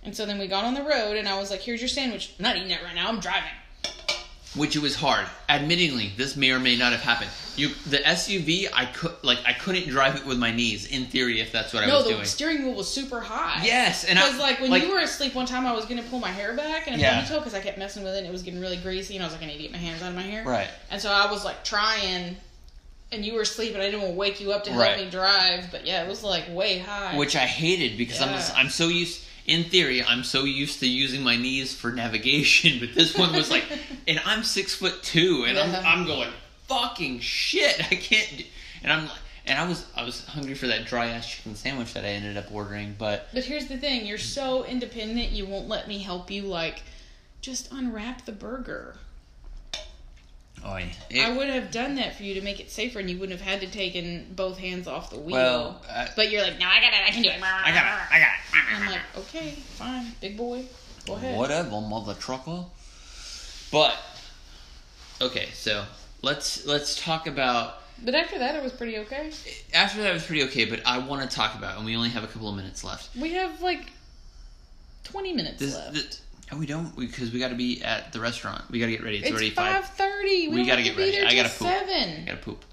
And 0.03 0.15
so 0.15 0.25
then 0.25 0.39
we 0.39 0.47
got 0.47 0.63
on 0.63 0.73
the 0.73 0.81
road, 0.81 1.17
and 1.17 1.27
I 1.27 1.37
was 1.37 1.51
like, 1.51 1.61
"Here's 1.61 1.81
your 1.81 1.87
sandwich. 1.87 2.33
I'm 2.39 2.43
not 2.43 2.55
eating 2.57 2.69
that 2.69 2.83
right 2.83 2.95
now. 2.95 3.09
I'm 3.09 3.19
driving." 3.19 3.51
Which 4.55 4.75
it 4.75 4.79
was 4.81 4.95
hard. 4.95 5.27
Admittingly, 5.47 6.15
this 6.15 6.35
may 6.35 6.51
or 6.51 6.59
may 6.59 6.75
not 6.75 6.91
have 6.91 7.01
happened. 7.01 7.29
You, 7.55 7.69
the 7.87 7.97
SUV, 7.97 8.67
I 8.73 8.85
could 8.85 9.13
like 9.21 9.37
I 9.45 9.53
couldn't 9.53 9.87
drive 9.89 10.15
it 10.15 10.25
with 10.25 10.37
my 10.39 10.51
knees. 10.51 10.87
In 10.87 11.05
theory, 11.05 11.39
if 11.41 11.51
that's 11.51 11.73
what 11.73 11.83
I 11.83 11.87
was 11.93 12.03
doing. 12.05 12.15
no, 12.15 12.21
the 12.21 12.25
steering 12.27 12.63
wheel 12.63 12.73
was 12.73 12.87
super 12.91 13.19
high. 13.19 13.61
Yes, 13.63 14.05
and 14.05 14.17
I 14.17 14.25
Because 14.25 14.39
like 14.39 14.59
when 14.61 14.71
like, 14.71 14.83
you 14.83 14.91
were 14.91 14.99
asleep 14.99 15.35
one 15.35 15.45
time, 15.45 15.65
I 15.65 15.73
was 15.73 15.85
gonna 15.85 16.03
pull 16.03 16.19
my 16.19 16.31
hair 16.31 16.53
back 16.55 16.87
and 16.87 16.95
a 16.95 16.99
Yeah. 16.99 17.21
ponytail 17.21 17.35
because 17.39 17.53
I 17.53 17.59
kept 17.59 17.77
messing 17.77 18.03
with 18.03 18.15
it. 18.15 18.19
and 18.19 18.27
It 18.27 18.31
was 18.31 18.41
getting 18.43 18.59
really 18.61 18.77
greasy, 18.77 19.15
and 19.15 19.23
I 19.23 19.27
was 19.27 19.33
like, 19.33 19.43
"I 19.43 19.47
need 19.47 19.57
to 19.57 19.63
get 19.63 19.71
my 19.71 19.77
hands 19.77 20.01
out 20.01 20.09
of 20.09 20.15
my 20.15 20.21
hair." 20.21 20.43
right. 20.45 20.69
And 20.89 21.01
so 21.01 21.11
I 21.11 21.29
was 21.29 21.43
like 21.43 21.63
trying, 21.65 22.37
and 23.11 23.25
you 23.25 23.33
were 23.33 23.41
asleep, 23.41 23.73
and 23.73 23.81
I 23.83 23.85
didn't 23.85 24.01
want 24.01 24.13
to 24.13 24.17
wake 24.17 24.39
you 24.39 24.51
up 24.53 24.63
to 24.63 24.71
help 24.71 24.81
Right. 24.83 25.03
me 25.03 25.09
drive. 25.11 25.69
But 25.69 25.85
yeah, 25.85 26.01
it 26.03 26.07
was 26.09 26.23
like 26.23 26.45
way 26.49 26.79
high. 26.79 27.15
which 27.17 27.35
I 27.35 27.45
hated 27.45 27.97
because 27.97 28.21
I'm 28.21 28.29
Yeah. 28.29 28.53
I'm 28.55 28.69
so 28.69 28.87
used. 28.87 29.25
In 29.49 29.63
theory, 29.63 30.03
I'm 30.03 30.23
so 30.23 30.43
used 30.43 30.79
to 30.81 30.87
using 30.87 31.23
my 31.23 31.35
knees 31.35 31.73
for 31.73 31.91
navigation, 31.91 32.79
but 32.79 32.93
this 32.93 33.17
one 33.17 33.33
was 33.33 33.49
like, 33.49 33.65
and 34.07 34.21
I'm 34.25 34.43
six 34.43 34.75
foot 34.75 35.01
two, 35.01 35.45
and. 35.47 35.57
I'm 35.57 35.85
I'm 35.85 36.05
going 36.05 36.29
fucking 36.67 37.19
shit. 37.19 37.79
I 37.91 37.95
can't, 37.95 38.37
do, 38.37 38.43
and 38.83 38.93
I'm 38.93 39.07
like, 39.07 39.17
and 39.47 39.57
I 39.57 39.67
was 39.67 39.85
I 39.95 40.03
was 40.03 40.25
hungry 40.25 40.53
for 40.53 40.67
that 40.67 40.85
dry 40.85 41.07
ass 41.07 41.27
chicken 41.27 41.55
sandwich 41.55 41.93
that 41.95 42.05
I 42.05 42.09
ended 42.09 42.37
up 42.37 42.53
ordering, 42.53 42.95
but 42.97 43.27
But 43.33 43.43
here's 43.43 43.67
the 43.67 43.77
thing: 43.77 44.05
you're 44.05 44.19
so 44.19 44.63
independent, 44.63 45.31
you 45.31 45.47
won't 45.47 45.67
let 45.67 45.87
me 45.87 45.97
help 45.97 46.29
you. 46.29 46.43
Like, 46.43 46.83
just 47.41 47.71
unwrap 47.73 48.25
the 48.25 48.31
burger. 48.31 48.95
oh, 50.63 50.77
I 51.15 51.37
would 51.37 51.47
have 51.47 51.71
done 51.71 51.95
that 51.95 52.15
for 52.15 52.23
you 52.23 52.35
to 52.35 52.41
make 52.41 52.59
it 52.59 52.69
safer, 52.69 52.99
and 52.99 53.09
you 53.09 53.17
wouldn't 53.17 53.39
have 53.39 53.47
had 53.47 53.61
to 53.61 53.67
taken 53.67 54.33
both 54.35 54.59
hands 54.59 54.87
off 54.87 55.09
the 55.09 55.17
wheel. 55.17 55.35
well, 55.35 55.81
uh, 55.89 56.07
but 56.15 56.29
you're 56.29 56.43
like, 56.43 56.59
no, 56.59 56.67
I 56.67 56.81
got 56.81 56.93
it. 56.93 56.99
I 57.07 57.11
can 57.11 57.23
do 57.23 57.29
it. 57.29 57.41
I 57.41 57.71
got 57.71 57.85
it, 57.85 58.13
I 58.13 58.19
got 58.19 58.27
it. 58.27 58.75
I'm 58.75 58.88
okay, 59.29 59.51
fine, 59.51 60.07
big 60.21 60.37
boy, 60.37 60.65
go 61.05 61.15
ahead. 61.15 61.37
Whatever, 61.37 61.81
mother 61.81 62.13
trucker. 62.15 62.65
But 63.71 63.95
okay, 65.21 65.49
so 65.53 65.85
let's 66.21 66.65
let's 66.65 67.01
talk 67.01 67.27
about 67.27 67.75
But 68.03 68.15
after 68.15 68.39
that, 68.39 68.55
it 68.55 68.63
was 68.63 68.71
pretty 68.73 68.97
okay. 68.99 69.31
after 69.73 70.01
that 70.03 70.13
was 70.13 70.25
pretty 70.25 70.43
okay, 70.43 70.65
but 70.65 70.81
I 70.85 70.97
want 70.99 71.29
to 71.29 71.35
talk 71.35 71.55
about 71.55 71.77
and 71.77 71.85
we 71.85 71.95
only 71.95 72.09
have 72.09 72.23
a 72.23 72.27
couple 72.27 72.49
of 72.49 72.55
minutes 72.55 72.83
left. 72.83 73.15
We 73.15 73.33
have 73.33 73.61
like 73.61 73.91
20 75.03 75.33
minutes 75.33 75.59
This, 75.59 75.75
left. 75.75 75.93
this 75.93 76.21
oh 76.51 76.57
we 76.57 76.65
don't 76.65 76.95
because 76.97 77.31
we, 77.31 77.39
got 77.39 77.49
to 77.49 77.55
be 77.55 77.81
at 77.83 78.11
the 78.11 78.19
restaurant. 78.19 78.63
We 78.71 78.79
got 78.79 78.87
to 78.87 78.91
get 78.91 79.03
ready. 79.03 79.17
It's, 79.17 79.27
it's 79.27 79.33
already 79.33 79.51
five 79.51 79.85
five. 79.85 79.99
We, 80.23 80.47
We 80.49 80.65
gotta 80.65 80.83
get 80.83 80.97
ready. 80.97 81.21
I 81.21 81.33
gotta 81.35 81.49
poop. 81.49 81.67
seven. 81.67 82.23
I 82.23 82.25
gotta 82.25 82.37
poop. 82.37 82.63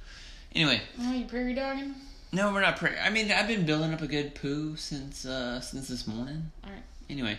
Anyway, 0.54 0.80
Oh, 1.00 1.12
you 1.12 1.24
prairie 1.26 1.54
dogging? 1.54 1.94
No, 2.32 2.52
we're 2.52 2.60
not. 2.60 2.76
Pre- 2.76 2.98
I 2.98 3.10
mean, 3.10 3.30
I've 3.32 3.48
been 3.48 3.64
building 3.66 3.92
up 3.94 4.02
a 4.02 4.06
good 4.06 4.34
poo 4.34 4.76
since 4.76 5.24
uh 5.26 5.60
since 5.60 5.88
this 5.88 6.06
morning. 6.06 6.50
All 6.64 6.70
right. 6.70 6.82
Anyway, 7.08 7.38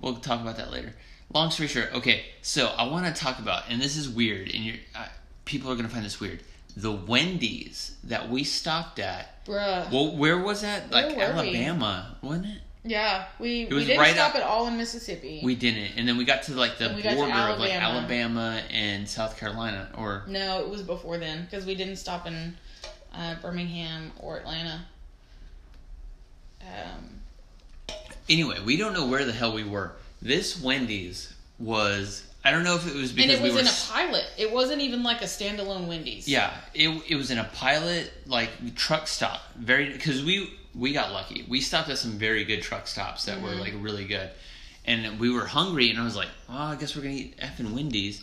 we'll 0.00 0.16
talk 0.16 0.40
about 0.40 0.56
that 0.56 0.70
later. 0.70 0.94
Long 1.32 1.50
story 1.50 1.68
short, 1.68 1.90
okay. 1.94 2.24
So 2.42 2.66
I 2.68 2.86
want 2.88 3.06
to 3.14 3.20
talk 3.22 3.38
about, 3.38 3.64
and 3.70 3.80
this 3.80 3.96
is 3.96 4.08
weird, 4.08 4.48
and 4.54 4.64
you're 4.64 4.76
uh, 4.94 5.06
people 5.44 5.70
are 5.72 5.76
gonna 5.76 5.88
find 5.88 6.04
this 6.04 6.20
weird. 6.20 6.40
The 6.76 6.92
Wendy's 6.92 7.96
that 8.04 8.30
we 8.30 8.44
stopped 8.44 8.98
at. 8.98 9.44
Bruh. 9.44 9.90
Well, 9.90 10.16
where 10.16 10.38
was 10.38 10.62
that? 10.62 10.90
Like 10.90 11.10
were 11.10 11.16
we? 11.16 11.22
Alabama, 11.22 12.16
wasn't 12.22 12.46
it? 12.46 12.58
yeah, 12.84 13.26
we, 13.38 13.66
we 13.66 13.74
was 13.76 13.86
didn't 13.86 14.00
right 14.00 14.12
stop 14.14 14.30
up- 14.30 14.36
at 14.36 14.42
all 14.42 14.66
in 14.66 14.76
Mississippi. 14.76 15.40
We 15.42 15.54
didn't, 15.54 15.92
and 15.96 16.06
then 16.08 16.16
we 16.16 16.24
got 16.24 16.42
to 16.44 16.54
like 16.54 16.78
the 16.78 16.86
And 16.86 16.96
we 16.96 17.02
got 17.02 17.10
to 17.10 17.16
border 17.16 17.32
of 17.32 17.58
like 17.58 17.70
Alabama. 17.72 18.00
Alabama 18.00 18.62
and 18.70 19.08
South 19.08 19.38
Carolina, 19.38 19.88
or 19.96 20.24
no, 20.26 20.60
it 20.60 20.68
was 20.68 20.82
before 20.82 21.18
then 21.18 21.44
because 21.44 21.64
we 21.66 21.74
didn't 21.74 21.96
stop 21.96 22.26
in 22.26 22.56
uh, 23.14 23.34
Birmingham 23.42 24.12
or 24.20 24.38
Atlanta. 24.38 24.84
Um, 26.62 27.20
anyway, 28.28 28.58
we 28.64 28.76
don't 28.76 28.92
know 28.92 29.06
where 29.06 29.24
the 29.24 29.32
hell 29.32 29.52
we 29.52 29.64
were. 29.64 29.92
This 30.20 30.60
Wendy's 30.60 31.32
was. 31.58 32.24
I 32.44 32.50
don't 32.50 32.64
know 32.64 32.74
if 32.74 32.86
it 32.88 32.94
was 32.94 33.10
and 33.10 33.16
because 33.16 33.38
it 33.38 33.42
we 33.42 33.48
was 33.50 33.54
were. 33.54 33.60
in 33.60 33.66
a 33.66 33.70
pilot. 33.88 34.24
It 34.36 34.52
wasn't 34.52 34.80
even 34.82 35.02
like 35.02 35.22
a 35.22 35.26
standalone 35.26 35.86
Wendy's. 35.86 36.26
Yeah, 36.28 36.52
it 36.74 36.88
it 37.08 37.16
was 37.16 37.30
in 37.30 37.38
a 37.38 37.44
pilot 37.54 38.12
like 38.26 38.74
truck 38.74 39.06
stop. 39.06 39.40
Very 39.56 39.92
because 39.92 40.24
we 40.24 40.52
we 40.74 40.92
got 40.92 41.12
lucky. 41.12 41.44
We 41.48 41.60
stopped 41.60 41.88
at 41.88 41.98
some 41.98 42.12
very 42.12 42.44
good 42.44 42.62
truck 42.62 42.86
stops 42.86 43.26
that 43.26 43.38
Mm-hmm. 43.38 43.46
were 43.46 43.54
like 43.54 43.74
really 43.78 44.06
good, 44.06 44.30
and 44.84 45.18
we 45.20 45.30
were 45.30 45.46
hungry. 45.46 45.90
And 45.90 45.98
I 45.98 46.04
was 46.04 46.16
like, 46.16 46.28
well, 46.48 46.58
I 46.58 46.76
guess 46.76 46.96
we're 46.96 47.02
gonna 47.02 47.14
eat 47.14 47.38
effing 47.38 47.72
Wendy's. 47.72 48.22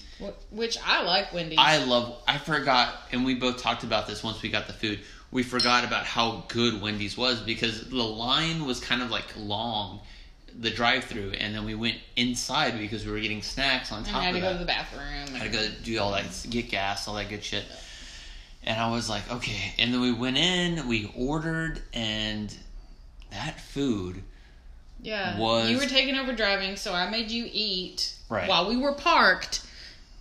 Which 0.52 0.78
I 0.86 1.04
like 1.04 1.34
Wendy's. 1.34 1.58
I 1.60 1.84
love. 1.86 2.22
I 2.28 2.38
forgot, 2.38 2.94
and 3.12 3.24
we 3.26 3.36
both 3.36 3.62
talked 3.62 3.84
about 3.84 4.08
this 4.08 4.24
once 4.24 4.42
we 4.42 4.50
got 4.50 4.68
the 4.68 4.74
food. 4.74 5.00
We 5.32 5.44
forgot 5.44 5.84
about 5.86 6.06
how 6.06 6.44
good 6.48 6.82
Wendy's 6.82 7.16
was 7.18 7.40
because 7.40 7.88
the 7.90 7.96
line 8.04 8.66
was 8.66 8.80
kind 8.80 9.02
of 9.02 9.12
like 9.12 9.26
long, 9.38 10.00
the 10.60 10.72
drive-through, 10.72 11.34
and 11.40 11.54
then 11.56 11.66
we 11.66 11.76
went 11.76 11.98
inside 12.16 12.78
because 12.80 13.06
we 13.06 13.12
were 13.12 13.20
getting 13.20 13.42
snacks 13.44 13.92
on 13.92 14.04
top. 14.04 14.16
and 14.16 14.18
I 14.18 14.24
had 14.26 14.36
of 14.36 14.36
to 14.36 14.42
that. 14.42 14.48
go 14.48 14.54
to 14.54 14.60
the 14.60 14.66
bathroom. 14.66 15.36
I 15.36 15.38
had 15.38 15.52
to 15.54 15.58
go 15.58 15.68
do 15.84 16.00
all 16.00 16.12
that, 16.12 16.26
get 16.50 16.70
gas, 16.70 17.08
all 17.08 17.16
that 17.16 17.30
good 17.30 17.44
shit. 17.44 17.64
And 18.64 18.80
I 18.80 18.92
was 18.92 19.10
like, 19.10 19.32
okay. 19.32 19.74
And 19.78 19.94
then 19.94 20.02
we 20.02 20.12
went 20.12 20.38
in, 20.38 20.88
we 20.88 21.12
ordered, 21.16 21.82
and 21.94 22.54
that 23.32 23.62
food, 23.62 24.22
Yeah. 25.02 25.38
was- 25.38 25.70
You 25.70 25.78
were 25.78 25.86
taking 25.86 26.16
over 26.16 26.34
driving, 26.34 26.76
so 26.76 26.94
I 26.94 27.10
made 27.10 27.32
you 27.32 27.50
eat 27.52 28.14
Right. 28.30 28.48
while 28.50 28.68
we 28.68 28.76
were 28.78 28.94
parked 28.94 29.62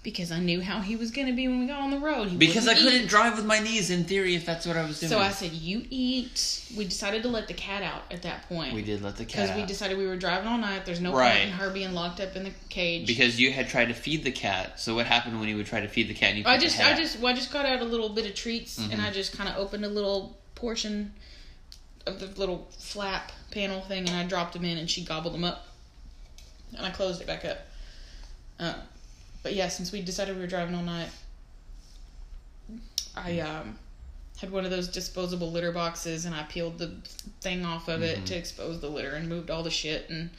because 0.04 0.30
I 0.30 0.38
knew 0.38 0.62
how 0.62 0.80
he 0.80 0.94
was 0.96 1.10
going 1.10 1.26
to 1.26 1.32
be 1.34 1.48
when 1.48 1.58
we 1.60 1.66
got 1.66 1.80
on 1.80 1.90
the 1.90 1.98
road. 1.98 2.28
He 2.28 2.36
because 2.36 2.66
I 2.66 2.70
wouldn't 2.74 2.88
couldn't 2.92 3.06
drive 3.08 3.36
with 3.36 3.44
my 3.44 3.58
knees. 3.58 3.90
In 3.90 4.04
theory, 4.04 4.34
if 4.36 4.46
that's 4.46 4.64
what 4.64 4.76
I 4.76 4.86
was 4.86 5.00
doing, 5.00 5.10
So 5.10 5.18
I 5.18 5.30
said, 5.30 5.52
"You 5.52 5.84
eat." 5.90 6.62
We 6.76 6.84
decided 6.84 7.22
to 7.24 7.28
let 7.28 7.48
the 7.48 7.52
cat 7.54 7.82
out 7.82 8.04
at 8.10 8.22
that 8.22 8.48
point 8.48 8.72
we 8.74 8.80
did 8.82 9.02
let 9.02 9.16
the 9.16 9.24
cat 9.24 9.48
because 9.48 9.56
we 9.60 9.66
decided 9.66 9.98
we 9.98 10.06
were 10.06 10.16
driving 10.16 10.46
all 10.48 10.56
night. 10.56 10.86
There's 10.86 11.00
no 11.00 11.12
Right. 11.12 11.32
point 11.32 11.44
in 11.46 11.50
her 11.50 11.70
being 11.70 11.92
locked 11.92 12.20
up 12.20 12.36
in 12.36 12.44
the 12.44 12.52
cage. 12.70 13.06
because 13.06 13.38
you 13.40 13.52
had 13.52 13.68
tried 13.68 13.88
to 13.88 13.94
feed 13.94 14.22
the 14.24 14.30
cat. 14.30 14.80
So 14.80 14.94
what 14.94 15.06
happened 15.06 15.40
when 15.40 15.48
you 15.48 15.56
would 15.56 15.66
try 15.66 15.80
to 15.80 15.88
feed 15.88 16.08
the 16.08 16.14
cat? 16.14 16.30
And 16.30 16.38
you 16.38 16.44
I 16.46 16.56
just, 16.56 16.78
I 16.80 16.94
just, 16.96 17.18
well, 17.18 17.32
I 17.32 17.36
just 17.36 17.50
got 17.52 17.66
out 17.66 17.80
a 17.80 17.84
little 17.84 18.08
bit 18.08 18.24
of 18.24 18.34
treats, 18.34 18.78
and 18.78 18.92
Mhm. 18.92 19.04
I 19.04 19.10
just 19.10 19.36
kind 19.36 19.48
of 19.50 19.56
opened 19.56 19.84
a 19.84 19.88
little 19.88 20.38
portion 20.54 21.12
of 22.06 22.20
the 22.20 22.26
little 22.40 22.68
flap 22.78 23.32
panel 23.50 23.80
thing, 23.82 24.08
and 24.08 24.16
I 24.16 24.24
dropped 24.24 24.52
them 24.52 24.64
in, 24.64 24.78
and 24.78 24.90
she 24.90 25.04
gobbled 25.04 25.34
them 25.34 25.44
up, 25.44 25.66
and 26.76 26.84
I 26.84 26.90
closed 26.90 27.20
it 27.20 27.26
back 27.26 27.44
up. 27.44 27.58
Uh, 28.60 28.74
but 29.42 29.54
yeah, 29.54 29.68
since 29.68 29.92
we 29.92 30.02
decided 30.02 30.34
we 30.34 30.40
were 30.42 30.48
driving 30.48 30.74
all 30.74 30.82
night, 30.82 31.10
I 33.16 33.40
um, 33.40 33.78
had 34.40 34.50
one 34.50 34.64
of 34.64 34.70
those 34.70 34.88
disposable 34.88 35.50
litter 35.50 35.72
boxes, 35.72 36.24
and 36.24 36.34
I 36.34 36.42
peeled 36.44 36.78
the 36.78 36.96
thing 37.40 37.64
off 37.64 37.88
of 37.88 38.02
it 38.02 38.26
to 38.26 38.36
expose 38.36 38.80
the 38.80 38.88
litter 38.88 39.14
and 39.14 39.28
moved 39.28 39.50
all 39.50 39.62
the 39.62 39.70
shit 39.70 40.08
and 40.10 40.30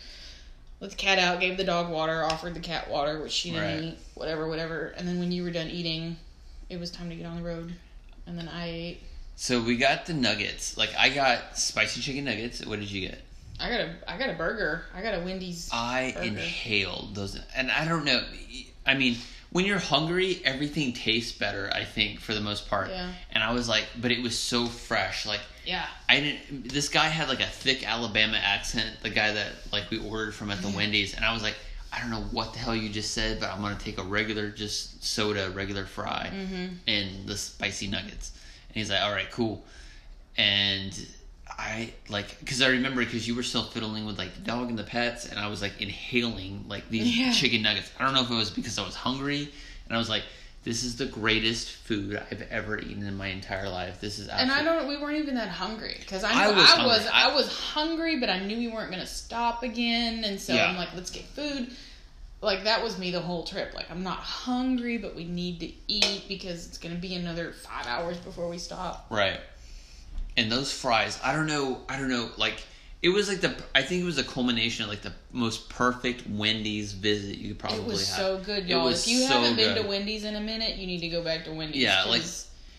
let 0.80 0.91
the 0.91 0.95
cat 0.95 1.19
out. 1.19 1.39
Gave 1.39 1.58
the 1.58 1.63
dog 1.63 1.89
water, 1.89 2.24
offered 2.24 2.54
the 2.54 2.60
cat 2.60 2.89
water, 2.89 3.22
which 3.22 3.32
she 3.32 3.52
didn't 3.52 3.63
Right. 3.63 3.84
eat. 3.84 3.98
Whatever, 4.15 4.48
whatever. 4.48 4.93
And 4.98 5.08
then 5.08 5.19
when 5.19 5.32
you 5.32 5.43
were 5.43 5.52
done 5.52 5.67
eating, 5.67 6.17
it 6.69 6.80
was 6.80 6.91
time 6.91 7.10
to 7.10 7.15
get 7.15 7.26
on 7.26 7.38
the 7.38 7.43
road, 7.43 7.74
and 8.26 8.38
then 8.38 8.48
I 8.48 8.67
ate. 8.69 9.04
So 9.41 9.62
we 9.62 9.78
got 9.78 10.06
the 10.06 10.13
nuggets. 10.13 10.75
Like 10.75 10.93
I 10.97 11.08
got 11.08 11.58
spicy 11.58 12.02
chicken 12.02 12.25
nuggets. 12.25 12.63
What 12.65 12.82
did 12.82 12.91
you 12.91 13.08
get? 13.08 13.21
I 13.58 13.69
got 13.69 13.80
a 13.80 13.95
I 14.06 14.17
got 14.17 14.30
a 14.30 14.34
burger. 14.34 14.84
I 14.93 15.02
got 15.02 15.13
a 15.13 15.21
Wendy's. 15.21 15.69
I 15.71 16.12
burger. 16.13 16.28
inhaled 16.28 17.15
those, 17.15 17.39
and 17.56 17.71
I 17.71 17.86
don't 17.86 18.04
know. 18.04 18.21
I 18.86 18.95
mean, 18.95 19.15
when 19.52 19.63
you're 19.63 19.80
hungry, 19.80 20.41
everything 20.43 20.91
tastes 20.91 21.32
better. 21.32 21.71
I 21.73 21.86
think 21.86 22.19
for 22.19 22.34
the 22.34 22.41
most 22.41 22.67
part. 22.69 22.89
Yeah. 22.89 23.13
And 23.32 23.41
I 23.41 23.54
was 23.54 23.69
like, 23.69 23.86
but 24.02 24.12
it 24.12 24.21
was 24.21 24.38
so 24.38 24.65
fresh. 24.65 25.25
Like 25.25 25.41
Yeah. 25.65 25.86
I 26.10 26.19
didn't. 26.19 26.67
This 26.67 26.89
guy 26.89 27.08
had 27.08 27.30
like 27.30 27.39
a 27.39 27.45
thick 27.45 27.89
Alabama 27.89 28.38
accent. 28.43 28.97
The 29.04 29.10
guy 29.10 29.32
that 29.32 29.54
like 29.71 29.89
we 29.89 29.99
ordered 29.99 30.36
from 30.36 30.52
at 30.52 30.62
the 30.62 30.69
Wendy's, 30.69 31.15
and 31.15 31.23
I 31.23 31.32
was 31.32 31.43
like, 31.43 31.56
I 31.93 32.02
don't 32.02 32.12
know 32.12 32.28
what 32.32 32.52
the 32.52 32.60
hell 32.60 32.75
you 32.75 32.89
just 32.89 33.13
said, 33.13 33.39
but 33.39 33.49
I'm 33.54 33.62
gonna 33.62 33.80
take 33.80 33.99
a 33.99 34.04
regular, 34.04 34.49
just 34.49 35.02
soda, 35.02 35.49
regular 35.52 35.86
fry, 35.86 36.30
mm-hmm. 36.30 36.73
and 36.88 37.25
the 37.25 37.38
spicy 37.38 37.88
nuggets. 37.88 38.34
And 38.69 38.75
he's 38.77 38.89
like, 38.89 39.01
all 39.01 39.12
right, 39.12 39.29
cool. 39.32 39.65
And 40.38 40.97
I 41.49 41.91
like 42.08 42.39
because 42.39 42.62
I 42.62 42.67
remember 42.69 43.03
because 43.03 43.27
you 43.27 43.36
were 43.36 43.43
still 43.43 43.63
fiddling 43.63 44.05
with 44.05 44.17
like 44.17 44.34
the 44.36 44.41
dog 44.41 44.69
and 44.69 44.77
the 44.79 44.84
pets, 44.84 45.25
and 45.25 45.38
I 45.39 45.47
was 45.47 45.62
like 45.62 45.82
inhaling 45.82 46.65
like 46.67 46.88
these 46.89 47.17
Yeah. 47.17 47.32
chicken 47.34 47.62
nuggets. 47.63 47.91
I 47.99 48.05
don't 48.05 48.13
know 48.13 48.21
if 48.23 48.29
it 48.29 48.36
was 48.36 48.49
because 48.49 48.77
I 48.79 48.86
was 48.86 48.95
hungry, 48.95 49.49
and 49.88 49.95
I 49.95 49.97
was 49.97 50.10
like. 50.10 50.23
This 50.65 50.84
is 50.84 50.97
the 50.97 51.05
greatest 51.05 51.71
food 51.71 52.21
I've 52.29 52.41
ever 52.51 52.77
eaten 52.77 53.08
in 53.08 53.15
my 53.15 53.27
entire 53.27 53.69
life. 53.69 54.01
This 54.01 54.19
is 54.19 54.27
And 54.27 54.51
I 54.51 54.62
don't. 54.62 54.89
We 54.89 54.97
weren't 54.97 55.15
even 55.17 55.36
that 55.36 55.47
hungry 55.47 55.95
because 56.01 56.25
I, 56.25 56.32
I 56.32 56.34
knew, 56.34 56.39
I 56.41 56.47
was 56.51 56.58
was. 56.58 57.05
hungry. 57.08 57.10
I, 57.13 57.29
I- 57.29 57.34
was 57.36 57.47
hungry, 57.47 58.19
but 58.19 58.29
I 58.29 58.39
knew 58.45 58.58
we 58.58 58.67
weren't 58.67 58.89
going 58.91 59.01
to 59.01 59.08
stop 59.08 59.63
again, 59.63 60.25
and 60.25 60.38
so 60.38 60.53
Yeah. 60.53 60.65
I'm 60.69 60.75
like, 60.75 60.89
let's 60.93 61.12
get 61.12 61.23
food. 61.23 61.71
Like 62.41 62.63
that 62.63 62.82
was 62.84 62.97
me 62.97 63.12
the 63.12 63.19
whole 63.19 63.43
trip. 63.43 63.73
Like 63.73 63.91
I'm 63.91 64.04
not 64.04 64.19
hungry, 64.19 64.97
but 64.97 65.15
we 65.15 65.25
need 65.25 65.60
to 65.60 65.71
eat 65.88 66.23
because 66.28 66.67
it's 66.67 66.78
going 66.78 66.95
to 66.95 67.02
be 67.02 67.15
another 67.15 67.52
five 67.52 67.86
hours 67.86 68.17
before 68.17 68.47
we 68.47 68.58
stop. 68.58 69.08
Right. 69.10 69.39
And 70.38 70.49
those 70.52 70.71
fries, 70.71 71.19
I 71.23 71.34
don't 71.36 71.47
know, 71.47 71.82
I 71.89 71.97
don't 71.97 72.10
know, 72.10 72.30
like 72.38 72.62
it 73.02 73.10
was 73.10 73.28
like 73.28 73.41
the 73.41 73.56
I 73.75 73.82
think 73.82 74.02
it 74.02 74.06
was 74.06 74.17
a 74.17 74.23
culmination 74.23 74.84
of 74.84 74.89
like 74.89 75.02
the 75.02 75.13
most 75.34 75.69
perfect 75.69 76.28
Wendy's 76.30 76.93
visit 76.93 77.38
you 77.38 77.49
could 77.49 77.60
probably 77.60 77.80
It 77.80 77.86
was 77.88 78.08
have. 78.10 78.17
so 78.17 78.38
good, 78.39 78.67
y'all. 78.67 78.88
If 78.88 79.08
you 79.08 79.19
so 79.19 79.28
haven't 79.34 79.56
been 79.58 79.73
good. 79.75 79.84
to 79.84 79.88
Wendy's 79.89 80.23
in 80.23 80.36
a 80.36 80.41
minute, 80.41 80.78
you 80.78 80.88
need 80.88 80.99
to 81.02 81.10
go 81.10 81.21
back 81.23 81.43
to 81.45 81.52
Wendy's. 81.52 81.82
Yeah, 81.84 82.06
like 82.06 82.23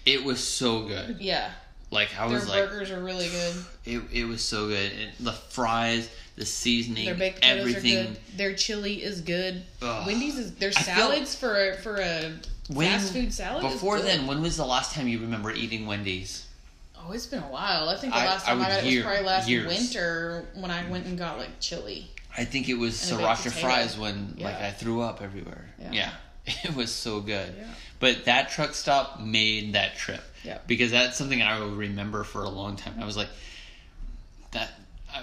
it 0.07 0.25
was 0.25 0.41
so 0.43 0.83
good. 0.87 1.19
yeah, 1.21 1.51
Like 1.91 2.09
I 2.19 2.27
their 2.29 2.37
was 2.39 2.49
like 2.49 2.69
burgers 2.69 2.91
are 2.91 3.03
really 3.03 3.29
good. 3.29 3.57
it 3.85 4.03
it 4.13 4.25
was 4.25 4.43
so 4.43 4.69
good. 4.69 4.91
And 4.93 5.27
the 5.27 5.33
fries, 5.33 6.09
the 6.41 6.47
seasoning, 6.47 7.05
Their 7.05 7.15
baked 7.15 7.41
everything. 7.45 7.99
are 7.99 8.05
good. 8.05 8.17
Their 8.37 8.55
chili 8.55 9.03
is 9.03 9.21
good. 9.21 9.63
Ugh. 9.83 10.07
Wendy's 10.07 10.39
is 10.39 10.55
their 10.55 10.71
I 10.71 10.73
feel- 10.83 10.95
salads 10.97 11.35
for 11.37 11.71
a, 11.71 11.77
for 11.77 11.97
a 12.01 12.33
When- 12.69 12.89
fast 12.89 13.13
food 13.13 13.33
salad. 13.33 13.63
Before 13.63 14.01
then, 14.01 14.27
when 14.27 14.41
was 14.41 14.57
the 14.57 14.65
last 14.65 14.95
time 14.95 15.07
you 15.07 15.19
remember 15.21 15.53
eating 15.53 15.87
Wendy's? 15.87 16.47
Oh, 16.97 17.13
it's 17.13 17.27
been 17.27 17.43
a 17.43 17.51
while. 17.53 17.91
I 17.91 17.97
think 17.99 18.15
the 18.15 18.19
last 18.21 18.47
I 18.47 18.51
time 18.53 18.57
I, 18.57 18.61
would 18.69 18.75
got 18.75 18.85
it 18.85 18.95
was 18.97 19.05
probably 19.05 19.25
last 19.27 19.49
years. 19.51 19.67
winter 19.67 20.45
when 20.55 20.71
I 20.71 20.89
went 20.91 21.07
and 21.07 21.19
got 21.19 21.37
like 21.39 21.61
chili. 21.61 22.09
I 22.39 22.45
think 22.45 22.69
it 22.71 22.75
was 22.79 22.95
sriracha 22.95 23.53
fries 23.53 23.99
when 23.99 24.37
like 24.39 24.57
I 24.57 24.71
threw 24.71 25.03
up 25.03 25.21
everywhere. 25.23 25.67
Yeah. 25.79 25.93
Yeah. 25.93 26.11
It 26.65 26.75
was 26.75 26.91
so 26.91 27.21
good. 27.21 27.55
Yeah. 27.57 27.65
But 28.01 28.25
that 28.25 28.49
truck 28.51 28.75
stop 28.75 29.21
made 29.21 29.75
that 29.75 29.97
trip. 29.99 30.23
Yeah. 30.43 30.59
Because 30.67 30.91
that's 30.91 31.19
something 31.19 31.43
I 31.43 31.61
will 31.61 31.77
remember 31.77 32.25
for 32.25 32.43
a 32.45 32.49
long 32.49 32.77
time. 32.77 32.95
I 32.99 33.05
was 33.05 33.17
like, 33.17 33.29
that 34.53 34.71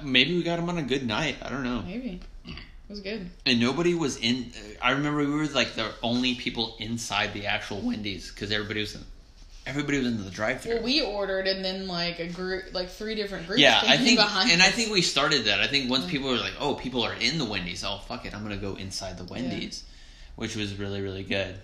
maybe 0.04 0.36
we 0.36 0.44
got 0.44 0.60
him 0.60 0.70
on 0.70 0.78
a 0.78 0.84
good 0.84 1.06
night. 1.06 1.36
I 1.42 1.50
don't 1.50 1.64
know. 1.64 1.82
Maybe 1.86 2.20
it 2.46 2.56
was 2.90 3.00
good. 3.02 3.30
And 3.46 3.60
nobody 3.60 3.94
was 3.94 4.18
in. 4.18 4.52
I 4.82 4.92
remember 4.92 5.20
we 5.20 5.26
were 5.28 5.46
like 5.48 5.74
the 5.76 5.92
only 6.02 6.36
people 6.36 6.76
inside 6.80 7.34
the 7.34 7.46
actual 7.48 7.82
Wendy's 7.82 8.32
because 8.32 8.52
everybody 8.52 8.80
was 8.82 8.96
in. 8.96 9.02
Everybody 9.66 9.98
was 9.98 10.08
in 10.08 10.24
the 10.24 10.30
drive-through. 10.32 10.76
Well, 10.76 10.84
we 10.84 11.02
ordered 11.02 11.46
and 11.46 11.64
then 11.66 11.88
like 11.90 12.20
a 12.20 12.28
group, 12.28 12.74
like 12.74 12.88
three 12.90 13.16
different 13.16 13.48
groups. 13.48 13.62
yeah, 13.62 13.82
came 13.82 13.90
I 13.90 13.98
think, 13.98 14.18
behind 14.18 14.52
and 14.52 14.62
I 14.62 14.70
think 14.70 14.94
we 14.94 15.02
started 15.02 15.44
that. 15.46 15.60
I 15.60 15.68
think 15.68 15.90
once 15.90 16.06
people 16.06 16.30
were 16.30 16.38
like, 16.38 16.54
"Oh, 16.58 16.76
people 16.76 17.04
are 17.04 17.14
in 17.14 17.38
the 17.38 17.44
Wendy's. 17.44 17.84
Oh, 17.84 17.98
fuck 18.08 18.26
it, 18.26 18.34
I'm 18.34 18.44
gonna 18.44 18.56
go 18.56 18.76
inside 18.76 19.18
the 19.18 19.26
Wendy's," 19.26 19.84
which 20.38 20.56
was 20.56 20.76
really, 20.80 21.02
really 21.02 21.24
good. 21.24 21.56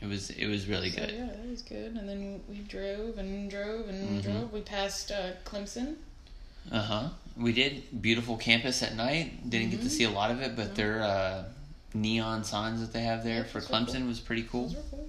It 0.00 0.08
was, 0.08 0.30
it 0.30 0.48
was 0.48 0.66
really 0.66 0.90
So, 0.90 0.96
good. 1.06 1.14
yeah, 1.14 1.26
that 1.26 1.48
was 1.48 1.62
good. 1.62 1.92
And 1.94 2.08
then 2.08 2.40
we 2.48 2.56
drove 2.68 3.18
and 3.18 3.48
drove 3.48 3.88
and 3.88 4.20
Mhm. 4.20 4.24
drove. 4.24 4.52
We 4.52 4.60
passed 4.62 5.12
uh, 5.12 5.30
Clemson. 5.44 5.94
Uh 6.72 6.80
huh. 6.82 7.08
We 7.36 7.52
did 7.52 8.02
beautiful 8.02 8.36
campus 8.36 8.82
at 8.82 8.94
night. 8.94 9.48
Didn't 9.48 9.70
get 9.70 9.80
to 9.80 9.86
Mhm. 9.86 9.90
see 9.90 10.04
a 10.04 10.10
lot 10.10 10.30
of 10.30 10.40
it, 10.42 10.54
but 10.54 10.74
their 10.74 11.02
uh, 11.02 11.44
neon 11.94 12.44
signs 12.44 12.80
that 12.80 12.92
they 12.92 13.02
have 13.02 13.24
there 13.24 13.38
Yeah, 13.38 13.42
for 13.44 13.60
Clemson 13.60 13.98
cool. 13.98 14.06
was 14.08 14.20
pretty 14.20 14.42
cool. 14.42 14.74
Cool. 14.90 15.08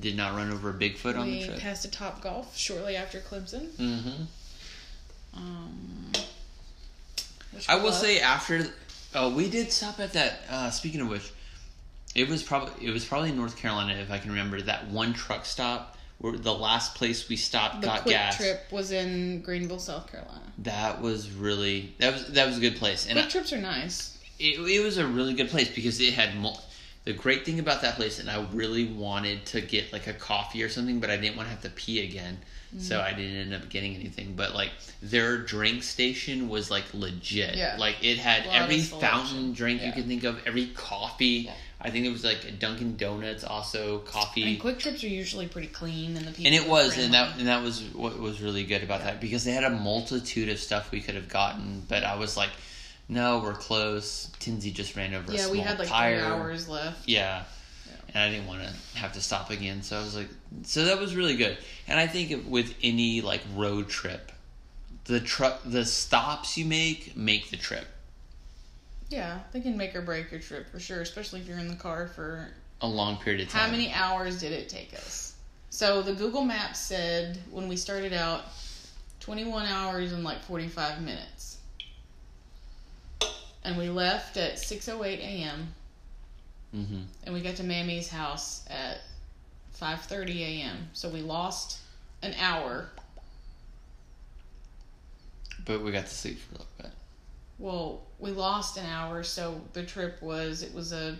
Did 0.00 0.16
not 0.16 0.34
run 0.34 0.50
over 0.50 0.70
a 0.70 0.74
Bigfoot 0.74 1.18
on 1.18 1.30
the 1.30 1.38
We 1.40 1.44
trip. 1.46 1.60
passed 1.60 1.84
a 1.84 1.88
Topgolf 1.88 2.56
shortly 2.56 2.96
after 2.96 3.20
Clemson. 3.20 3.68
mm-hmm. 3.76 4.24
Um, 5.34 6.12
I 7.68 7.76
will 7.76 7.92
say 7.92 8.20
after, 8.20 8.66
uh, 9.14 9.30
we 9.34 9.48
did 9.50 9.70
stop 9.72 10.00
at 10.00 10.12
that. 10.14 10.40
Uh, 10.48 10.70
speaking 10.70 11.00
of 11.00 11.08
which, 11.08 11.30
it 12.14 12.28
was 12.28 12.42
probably 12.42 12.86
it 12.86 12.90
was 12.90 13.04
probably 13.04 13.30
North 13.32 13.56
Carolina 13.56 13.94
if 13.94 14.10
I 14.10 14.18
can 14.18 14.30
remember 14.30 14.60
that 14.62 14.88
one 14.88 15.12
truck 15.12 15.44
stop 15.46 15.96
where 16.20 16.36
the 16.36 16.52
last 16.52 16.94
place 16.94 17.28
we 17.28 17.36
stopped 17.36 17.80
the 17.80 17.86
got 17.86 18.02
quick 18.02 18.14
gas. 18.14 18.36
trip 18.36 18.60
was 18.70 18.92
in 18.92 19.40
Greenville, 19.40 19.78
South 19.78 20.10
Carolina. 20.10 20.42
That 20.58 21.00
was 21.00 21.30
really 21.30 21.94
that 21.98 22.12
was 22.12 22.26
that 22.28 22.46
was 22.46 22.58
a 22.58 22.60
good 22.60 22.76
place, 22.76 23.06
and 23.06 23.14
Quick 23.14 23.26
I, 23.26 23.28
trips 23.30 23.52
are 23.52 23.60
nice. 23.60 24.18
it, 24.38 24.60
it 24.60 24.84
was 24.84 24.98
a 24.98 25.06
really 25.06 25.34
good 25.34 25.48
place 25.48 25.74
because 25.74 25.98
it 26.00 26.12
had 26.14 26.36
mul- 26.36 26.62
the 27.10 27.16
great 27.18 27.44
thing 27.44 27.58
about 27.58 27.82
that 27.82 27.96
place 27.96 28.20
and 28.20 28.30
i 28.30 28.44
really 28.52 28.86
wanted 28.86 29.44
to 29.44 29.60
get 29.60 29.92
like 29.92 30.06
a 30.06 30.12
coffee 30.12 30.62
or 30.62 30.68
something 30.68 31.00
but 31.00 31.10
i 31.10 31.16
didn't 31.16 31.36
want 31.36 31.48
to 31.48 31.50
have 31.54 31.62
to 31.62 31.70
pee 31.70 32.04
again 32.04 32.38
mm-hmm. 32.68 32.78
so 32.78 33.00
i 33.00 33.12
didn't 33.12 33.36
end 33.36 33.54
up 33.54 33.68
getting 33.68 33.96
anything 33.96 34.34
but 34.36 34.54
like 34.54 34.70
their 35.02 35.38
drink 35.38 35.82
station 35.82 36.48
was 36.48 36.70
like 36.70 36.84
legit 36.94 37.56
Yeah. 37.56 37.76
like 37.78 37.96
it 38.04 38.18
had 38.18 38.44
A 38.44 38.48
lot 38.48 38.56
of 38.56 38.62
every 38.62 38.80
fountain 38.80 39.52
drink 39.52 39.80
you 39.80 39.88
Yeah. 39.88 39.94
could 39.94 40.06
think 40.06 40.22
of 40.24 40.40
every 40.46 40.66
coffee 40.68 41.46
Yeah. 41.46 41.54
i 41.80 41.90
think 41.90 42.06
it 42.06 42.12
was 42.12 42.22
like 42.22 42.58
dunkin 42.60 42.96
donuts 42.96 43.42
also 43.42 43.98
coffee 44.00 44.44
And 44.54 44.60
QuikTrips 44.62 45.02
are 45.02 45.08
usually 45.08 45.48
pretty 45.48 45.68
clean, 45.68 46.16
and 46.16 46.24
the 46.26 46.30
people. 46.30 46.46
and 46.46 46.54
it 46.54 46.68
was 46.68 46.96
and 46.96 47.12
that 47.14 47.38
and 47.38 47.48
that 47.48 47.62
was 47.64 47.82
what 47.92 48.18
was 48.20 48.40
really 48.40 48.62
good 48.64 48.82
about 48.84 49.00
Yeah. 49.00 49.06
that 49.06 49.20
because 49.20 49.42
they 49.44 49.52
had 49.52 49.64
a 49.64 49.70
multitude 49.70 50.48
of 50.48 50.58
stuff 50.60 50.92
we 50.92 51.00
could 51.00 51.16
have 51.16 51.28
gotten 51.28 51.82
but 51.88 52.04
i 52.04 52.14
was 52.14 52.36
like 52.36 52.50
no 53.10 53.40
we're 53.40 53.52
close 53.52 54.30
tinsy 54.40 54.72
just 54.72 54.96
ran 54.96 55.12
over 55.14 55.30
a 55.30 55.34
yeah, 55.34 55.42
small 55.42 55.52
we 55.52 55.58
had 55.58 55.78
like 55.78 55.88
tire 55.88 56.18
three 56.18 56.26
hours 56.26 56.68
left. 56.68 57.08
yeah. 57.08 57.44
Yeah. 57.86 57.92
And 58.14 58.24
I 58.24 58.30
didn't 58.30 58.46
want 58.46 58.62
to 58.62 58.98
have 58.98 59.12
to 59.14 59.20
stop 59.20 59.50
again, 59.50 59.82
so 59.82 59.96
I 59.96 60.00
was 60.00 60.16
like, 60.16 60.28
so 60.62 60.84
that 60.86 60.98
was 60.98 61.14
really 61.14 61.36
good. 61.36 61.56
And 61.86 61.98
I 61.98 62.06
think 62.06 62.44
with 62.48 62.74
any 62.82 63.20
like 63.20 63.40
road 63.54 63.88
trip, 63.88 64.32
the 65.04 65.20
truck, 65.20 65.60
the 65.64 65.84
stops 65.84 66.56
you 66.56 66.64
make 66.64 67.16
make 67.16 67.50
the 67.50 67.56
trip. 67.56 67.86
Yeah, 69.08 69.40
they 69.52 69.60
can 69.60 69.76
make 69.76 69.94
or 69.96 70.02
break 70.02 70.30
your 70.30 70.40
trip 70.40 70.70
for 70.70 70.78
sure, 70.78 71.00
especially 71.00 71.40
if 71.40 71.48
you're 71.48 71.58
in 71.58 71.68
the 71.68 71.74
car 71.76 72.06
for 72.08 72.48
A 72.80 72.86
long 72.86 73.16
period 73.16 73.42
of 73.42 73.48
time. 73.48 73.62
How 73.62 73.70
many 73.70 73.92
hours 73.92 74.40
did 74.40 74.52
it 74.52 74.68
take 74.68 74.94
us? 74.94 75.34
So 75.70 76.02
the 76.02 76.12
Google 76.12 76.44
Maps 76.44 76.78
said 76.78 77.38
when 77.50 77.66
we 77.68 77.76
started 77.76 78.12
out, 78.12 78.44
21 79.20 79.66
hours 79.66 80.12
and 80.12 80.24
like 80.24 80.42
45 80.44 81.02
minutes. 81.02 81.49
And 83.62 83.76
we 83.76 83.88
left 83.90 84.36
at 84.36 84.54
6:08 84.54 85.18
a.m. 85.18 85.74
Mm-hmm. 86.74 87.00
and 87.24 87.34
we 87.34 87.40
got 87.40 87.56
to 87.56 87.64
Mammy's 87.64 88.08
house 88.08 88.64
at 88.68 88.98
5:30 89.80 90.40
a.m. 90.40 90.88
So 90.92 91.08
we 91.08 91.20
lost 91.20 91.80
an 92.22 92.34
hour. 92.40 92.88
But 95.64 95.82
we 95.82 95.90
got 95.92 96.06
to 96.06 96.14
sleep 96.14 96.38
for 96.38 96.54
a 96.54 96.58
little 96.58 96.72
bit. 96.78 96.90
Well, 97.58 98.02
we 98.18 98.30
lost 98.30 98.78
an 98.78 98.86
hour, 98.86 99.22
so 99.22 99.60
the 99.74 99.82
trip 99.82 100.22
was 100.22 100.62
it 100.62 100.72
was 100.74 100.92
a 100.92 101.16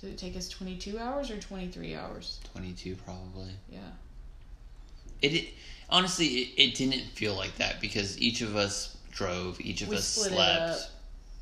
did 0.00 0.10
it 0.10 0.18
take 0.18 0.36
us 0.36 0.48
22 0.48 0.98
hours 0.98 1.30
or 1.30 1.38
23 1.38 1.94
hours? 1.94 2.40
Twenty-two 2.52 2.96
probably. 2.96 3.50
Yeah. 3.70 3.78
It, 5.22 5.34
it 5.34 5.48
honestly, 5.88 6.26
it, 6.26 6.62
it 6.62 6.74
didn't 6.74 7.04
feel 7.12 7.34
like 7.34 7.56
that 7.56 7.80
because 7.80 8.18
each 8.20 8.42
of 8.42 8.56
us 8.56 8.95
drove, 9.16 9.60
each 9.60 9.82
of 9.82 9.88
We 9.88 9.96
us 9.96 10.06
slept. 10.06 10.90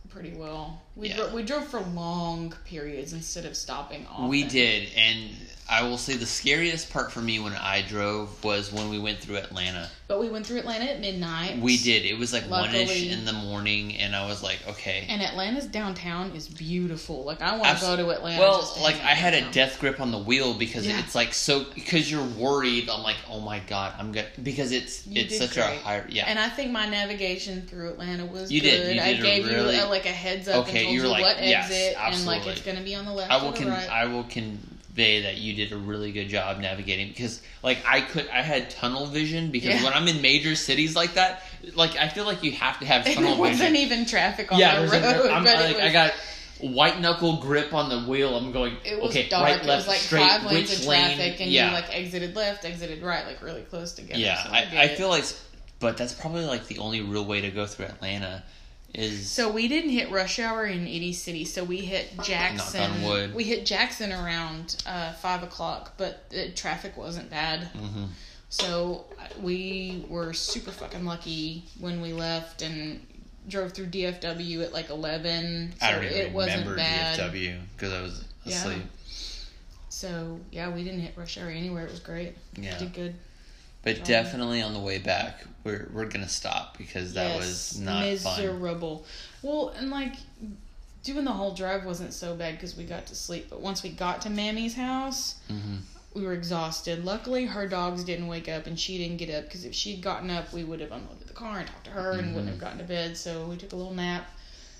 pretty 0.08 0.32
well. 0.32 0.80
We 0.96 1.08
Yeah. 1.08 1.16
dro- 1.16 1.34
we 1.34 1.42
drove 1.42 1.66
for 1.68 1.80
long 1.80 2.54
periods 2.64 3.12
instead 3.12 3.44
of 3.46 3.56
stopping 3.56 4.06
often. 4.06 4.28
We 4.28 4.44
did, 4.44 4.88
and 4.96 5.30
I 5.68 5.82
will 5.82 5.96
say 5.98 6.12
the 6.14 6.26
scariest 6.26 6.90
part 6.90 7.10
for 7.10 7.20
me 7.22 7.38
when 7.40 7.54
I 7.54 7.80
drove 7.82 8.44
was 8.44 8.70
when 8.70 8.90
we 8.90 8.98
went 8.98 9.18
through 9.20 9.36
Atlanta. 9.38 9.90
but 10.06 10.20
we 10.20 10.28
went 10.28 10.46
through 10.46 10.58
Atlanta 10.58 10.84
at 10.84 11.00
midnight. 11.00 11.58
We 11.58 11.78
did. 11.78 12.04
It 12.04 12.18
was 12.18 12.30
like 12.30 12.48
one 12.50 12.74
ish 12.74 13.04
in 13.10 13.24
the 13.24 13.32
morning, 13.32 13.96
and 13.96 14.14
I 14.14 14.26
was 14.26 14.42
like, 14.42 14.58
okay. 14.68 15.06
And 15.08 15.22
Atlanta's 15.22 15.64
downtown 15.64 16.32
is 16.36 16.46
beautiful. 16.46 17.24
Like 17.24 17.40
I 17.40 17.56
want 17.56 17.78
to 17.78 17.84
go 17.84 17.96
to 17.96 18.10
Atlanta. 18.10 18.38
Well, 18.38 18.60
just 18.60 18.76
to 18.76 18.82
like 18.82 18.96
I 18.96 19.14
had 19.14 19.32
a 19.32 19.50
death 19.50 19.80
grip 19.80 20.00
on 20.00 20.10
the 20.12 20.18
wheel 20.18 20.52
because 20.52 20.86
Yeah. 20.86 20.98
it's 20.98 21.14
like 21.14 21.32
so 21.32 21.64
because 21.74 22.10
you're 22.10 22.22
worried. 22.22 22.90
I'm 22.90 23.02
like, 23.02 23.16
oh 23.30 23.40
my 23.40 23.60
god, 23.60 23.94
I'm 23.98 24.12
good 24.12 24.26
because 24.42 24.72
it's 24.72 25.06
You 25.06 25.22
it's 25.22 25.38
such 25.38 25.52
a 25.56 25.60
great. 25.66 25.80
high 25.80 26.02
yeah. 26.10 26.26
And 26.28 26.38
I 26.38 26.50
think 26.50 26.70
my 26.70 26.86
navigation 26.86 27.66
through 27.66 27.88
Atlanta 27.88 28.26
was 28.26 28.52
You 28.52 28.60
good. 28.60 28.70
did. 28.70 28.96
You 28.96 29.02
I 29.02 29.12
did 29.14 29.20
a 29.20 29.22
gave 29.22 29.46
really- 29.46 29.76
you 29.76 29.84
a, 29.84 29.86
like 29.86 30.04
a 30.04 30.12
heads 30.12 30.48
up 30.48 30.68
Okay, 30.68 30.83
you're 30.92 31.04
you 31.04 31.10
like, 31.10 31.22
what 31.22 31.42
yes, 31.42 31.70
exit 31.70 31.96
and 31.98 32.26
like 32.26 32.38
absolutely. 32.38 32.52
it's 32.52 32.62
going 32.62 32.76
to 32.76 32.82
be 32.82 32.94
on 32.94 33.04
the 33.04 33.12
left 33.12 33.30
I 33.30 33.42
will 33.42 33.52
con- 33.52 33.68
right. 33.68 33.88
I 33.90 34.04
will 34.06 34.24
convey 34.24 35.22
that 35.22 35.38
you 35.38 35.54
did 35.54 35.72
a 35.72 35.76
really 35.76 36.12
good 36.12 36.28
job 36.28 36.58
navigating 36.58 37.08
because 37.08 37.42
like 37.62 37.78
I 37.86 38.00
could 38.00 38.28
I 38.28 38.42
had 38.42 38.70
tunnel 38.70 39.06
vision 39.06 39.50
because 39.50 39.70
Yeah. 39.80 39.84
when 39.84 39.92
I'm 39.92 40.06
in 40.08 40.20
major 40.22 40.54
cities 40.54 40.94
like 40.94 41.14
that, 41.14 41.42
like 41.74 41.96
I 41.96 42.08
feel 42.08 42.24
like 42.24 42.42
you 42.44 42.52
have 42.52 42.78
to 42.80 42.86
have 42.86 43.04
tunnel 43.06 43.14
there 43.14 43.24
tunnel 43.30 43.38
wasn't 43.40 43.70
vision. 43.72 43.76
even 43.76 44.06
traffic 44.06 44.52
on 44.52 44.58
yeah, 44.58 44.80
the 44.80 44.86
road, 44.88 45.02
a, 45.02 45.32
I'm 45.32 45.44
but 45.44 45.56
like 45.56 45.70
it 45.70 45.76
was, 45.76 45.84
I 45.84 45.92
got 45.92 46.12
white 46.60 47.00
knuckle 47.00 47.38
grip 47.38 47.74
on 47.74 47.88
the 47.88 48.08
wheel. 48.08 48.36
I'm 48.36 48.52
going 48.52 48.76
it 48.84 49.00
was 49.00 49.10
okay, 49.10 49.28
dark. 49.28 49.44
right, 49.44 49.60
it 49.60 49.66
left, 49.66 49.80
was 49.80 49.88
like 49.88 49.98
straight, 49.98 50.26
five 50.26 50.44
lanes 50.44 50.70
which 50.70 50.80
of 50.80 50.86
lane? 50.86 51.16
traffic, 51.16 51.40
and 51.40 51.50
yeah, 51.50 51.68
you 51.68 51.74
like 51.74 51.94
exited 51.94 52.36
left, 52.36 52.64
exited 52.64 53.02
right, 53.02 53.26
like 53.26 53.42
really 53.42 53.62
close 53.62 53.92
together. 53.92 54.18
yeah. 54.20 54.42
so 54.44 54.50
I, 54.50 54.60
get 54.66 54.74
I 54.74 54.88
feel 54.88 55.08
like, 55.08 55.24
but 55.80 55.96
that's 55.96 56.12
probably 56.14 56.44
like 56.46 56.66
the 56.68 56.78
only 56.78 57.00
real 57.00 57.24
way 57.24 57.40
to 57.40 57.50
go 57.50 57.66
through 57.66 57.86
Atlanta 57.86 58.44
is 58.94 59.30
So 59.30 59.50
we 59.50 59.68
didn't 59.68 59.90
hit 59.90 60.10
rush 60.10 60.38
hour 60.38 60.64
in 60.66 60.86
any 60.86 61.12
City. 61.12 61.44
So 61.44 61.64
we 61.64 61.78
hit 61.78 62.20
Jackson. 62.22 63.34
We 63.34 63.44
hit 63.44 63.66
Jackson 63.66 64.12
around 64.12 64.82
uh, 64.86 65.12
five 65.14 65.42
o'clock, 65.42 65.94
but 65.96 66.30
the 66.30 66.50
traffic 66.50 66.96
wasn't 66.96 67.30
bad. 67.30 67.68
Mhm. 67.74 68.08
So 68.48 69.06
uh, 69.20 69.24
we 69.40 70.04
were 70.08 70.32
super 70.32 70.70
fucking 70.70 71.04
lucky 71.04 71.64
when 71.80 72.00
we 72.00 72.12
left 72.12 72.62
and 72.62 73.04
drove 73.48 73.72
through 73.72 73.86
DFW 73.86 74.62
at 74.62 74.72
like 74.72 74.90
eleven. 74.90 75.74
So 75.80 75.86
I 75.86 75.92
don't 75.92 76.04
even 76.04 76.16
it 76.16 76.34
remember. 76.34 76.76
DFW 76.76 77.58
because 77.76 77.92
I 77.92 78.00
was 78.00 78.24
Yeah. 78.44 78.54
asleep. 78.56 78.82
So 79.88 80.40
yeah, 80.52 80.68
we 80.68 80.84
didn't 80.84 81.00
hit 81.00 81.14
rush 81.16 81.38
hour 81.38 81.48
anywhere. 81.48 81.84
It 81.86 81.90
was 81.90 82.00
great. 82.00 82.36
Yeah. 82.56 82.74
We 82.74 82.78
did 82.86 82.94
good. 82.94 83.14
But 83.84 83.98
Um, 83.98 84.04
definitely 84.04 84.62
on 84.62 84.72
the 84.72 84.80
way 84.80 84.98
back, 84.98 85.44
we're 85.62 85.88
we're 85.92 86.06
gonna 86.06 86.28
stop 86.28 86.76
because 86.78 87.12
that 87.14 87.34
Yes, 87.34 87.38
was 87.74 87.78
not 87.80 88.00
fun. 88.18 88.40
miserable. 88.40 89.04
Well, 89.42 89.68
and 89.76 89.90
like 89.90 90.14
doing 91.04 91.24
the 91.26 91.32
whole 91.32 91.52
drive 91.54 91.84
wasn't 91.84 92.14
so 92.14 92.34
bad 92.34 92.54
because 92.54 92.74
we 92.76 92.84
got 92.84 93.06
to 93.06 93.14
sleep. 93.14 93.48
But 93.50 93.60
once 93.60 93.82
we 93.82 93.90
got 93.90 94.22
to 94.22 94.30
Mammy's 94.30 94.74
house, 94.74 95.36
hmm 95.48 95.76
we 96.14 96.22
were 96.24 96.32
exhausted. 96.32 97.04
Luckily, 97.04 97.44
her 97.44 97.66
dogs 97.66 98.04
didn't 98.04 98.28
wake 98.28 98.48
up 98.48 98.68
and 98.68 98.78
she 98.78 98.98
didn't 98.98 99.16
get 99.16 99.28
up 99.30 99.46
because 99.46 99.64
if 99.64 99.74
she'd 99.74 100.00
gotten 100.00 100.30
up, 100.30 100.52
we 100.52 100.62
would 100.62 100.78
have 100.80 100.92
unloaded 100.92 101.26
the 101.26 101.32
car 101.34 101.58
and 101.58 101.66
talked 101.66 101.82
to 101.86 101.90
her 101.90 102.12
and 102.12 102.28
wouldn't 102.36 102.46
Mhm. 102.46 102.52
have 102.52 102.60
gotten 102.60 102.78
to 102.78 102.84
bed. 102.84 103.16
So 103.16 103.46
we 103.46 103.56
took 103.56 103.72
a 103.72 103.76
little 103.76 103.92
nap 103.94 104.30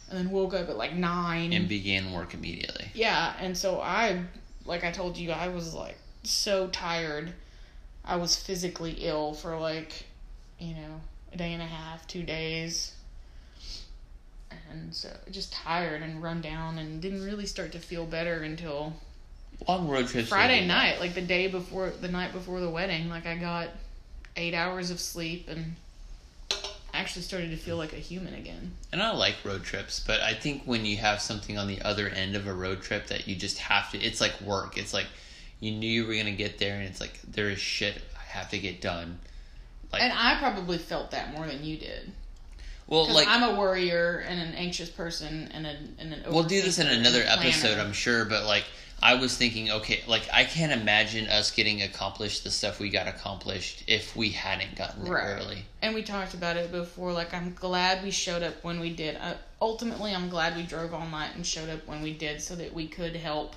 and 0.08 0.16
then 0.16 0.30
woke 0.30 0.54
up 0.54 0.68
at 0.68 0.76
like 0.76 0.94
nine. 0.94 1.52
And 1.52 1.68
began 1.68 2.12
work 2.12 2.34
immediately. 2.34 2.92
yeah, 2.94 3.34
and 3.40 3.58
so 3.58 3.80
I, 3.80 4.22
like 4.64 4.84
I 4.84 4.92
told 4.92 5.16
you, 5.16 5.32
I 5.32 5.48
was 5.48 5.74
like 5.74 5.98
so 6.22 6.68
tired. 6.68 7.32
I 8.04 8.16
was 8.16 8.36
physically 8.36 8.92
ill 9.00 9.32
for 9.32 9.58
like, 9.58 10.04
you 10.58 10.74
know, 10.74 11.00
a 11.32 11.36
day 11.36 11.52
and 11.52 11.62
a 11.62 11.66
half, 11.66 12.06
two 12.06 12.22
days. 12.22 12.92
And 14.70 14.94
so 14.94 15.08
just 15.30 15.52
tired 15.52 16.02
and 16.02 16.22
run 16.22 16.40
down 16.40 16.78
and 16.78 17.00
didn't 17.00 17.24
really 17.24 17.46
start 17.46 17.72
to 17.72 17.78
feel 17.78 18.06
better 18.06 18.42
until 18.42 18.94
Long 19.68 19.88
road 19.88 20.08
trips. 20.08 20.28
Friday 20.28 20.66
night, 20.66 21.00
like 21.00 21.14
the 21.14 21.22
day 21.22 21.46
before, 21.46 21.90
the 21.90 22.08
night 22.08 22.32
before 22.32 22.60
the 22.60 22.68
wedding, 22.68 23.08
like 23.08 23.26
I 23.26 23.36
got 23.36 23.68
eight 24.36 24.54
hours 24.54 24.90
of 24.90 25.00
sleep 25.00 25.48
and 25.48 25.76
actually 26.92 27.22
started 27.22 27.50
to 27.50 27.56
feel 27.56 27.76
like 27.76 27.92
a 27.92 27.96
human 27.96 28.34
again. 28.34 28.72
And 28.92 29.02
I 29.02 29.12
like 29.12 29.36
road 29.44 29.64
trips, 29.64 30.00
but 30.00 30.20
I 30.20 30.34
think 30.34 30.62
when 30.64 30.84
you 30.84 30.96
have 30.98 31.20
something 31.20 31.58
on 31.58 31.66
the 31.66 31.80
other 31.82 32.08
end 32.08 32.36
of 32.36 32.46
a 32.46 32.52
road 32.52 32.82
trip 32.82 33.08
that 33.08 33.26
you 33.26 33.36
just 33.36 33.58
have 33.58 33.90
to, 33.92 33.98
it's 33.98 34.20
like 34.20 34.40
work. 34.40 34.76
It's 34.76 34.92
like 34.92 35.06
you 35.64 35.72
knew 35.72 35.88
you 35.88 36.06
were 36.06 36.14
gonna 36.14 36.32
get 36.32 36.58
there, 36.58 36.74
and 36.74 36.84
it's 36.84 37.00
like 37.00 37.18
there 37.26 37.48
is 37.48 37.58
shit 37.58 37.96
I 38.16 38.22
have 38.38 38.50
to 38.50 38.58
get 38.58 38.80
done. 38.82 39.18
Like, 39.90 40.02
And 40.02 40.12
I 40.12 40.36
probably 40.38 40.76
felt 40.78 41.12
that 41.12 41.32
more 41.32 41.46
than 41.46 41.64
you 41.64 41.78
did. 41.78 42.12
well, 42.86 43.08
like 43.12 43.26
I'm 43.28 43.42
a 43.42 43.58
worrier 43.58 44.24
and 44.28 44.38
an 44.40 44.54
anxious 44.54 44.90
person 44.90 45.50
and, 45.54 45.66
a, 45.66 45.76
and 45.98 46.12
an 46.12 46.24
we'll 46.28 46.42
do 46.42 46.60
this 46.60 46.78
in 46.78 46.86
another 46.86 47.22
episode, 47.26 47.78
I'm 47.78 47.92
sure. 47.94 48.26
But 48.26 48.44
like, 48.44 48.64
I 49.02 49.14
was 49.14 49.36
thinking, 49.36 49.70
okay, 49.70 50.02
like 50.06 50.28
I 50.32 50.44
can't 50.44 50.72
imagine 50.72 51.28
us 51.28 51.50
getting 51.50 51.80
accomplished 51.80 52.44
the 52.44 52.50
stuff 52.50 52.78
we 52.78 52.90
got 52.90 53.08
accomplished 53.08 53.84
if 53.86 54.14
we 54.14 54.30
hadn't 54.30 54.76
gotten 54.76 55.04
there 55.04 55.14
Right. 55.14 55.40
early. 55.40 55.64
And 55.80 55.94
we 55.94 56.02
talked 56.02 56.34
about 56.34 56.56
it 56.58 56.70
before. 56.72 57.12
Like, 57.12 57.32
I'm 57.32 57.54
glad 57.54 58.02
we 58.04 58.10
showed 58.10 58.42
up 58.42 58.62
when 58.64 58.80
we 58.80 58.90
did. 58.90 59.16
Uh, 59.16 59.34
ultimately, 59.62 60.14
I'm 60.14 60.28
glad 60.28 60.56
we 60.56 60.62
drove 60.64 60.92
all 60.92 61.06
night 61.06 61.30
and 61.36 61.46
showed 61.46 61.70
up 61.70 61.86
when 61.86 62.02
we 62.02 62.12
did 62.12 62.42
so 62.42 62.54
that 62.56 62.74
we 62.74 62.86
could 62.86 63.16
help 63.16 63.54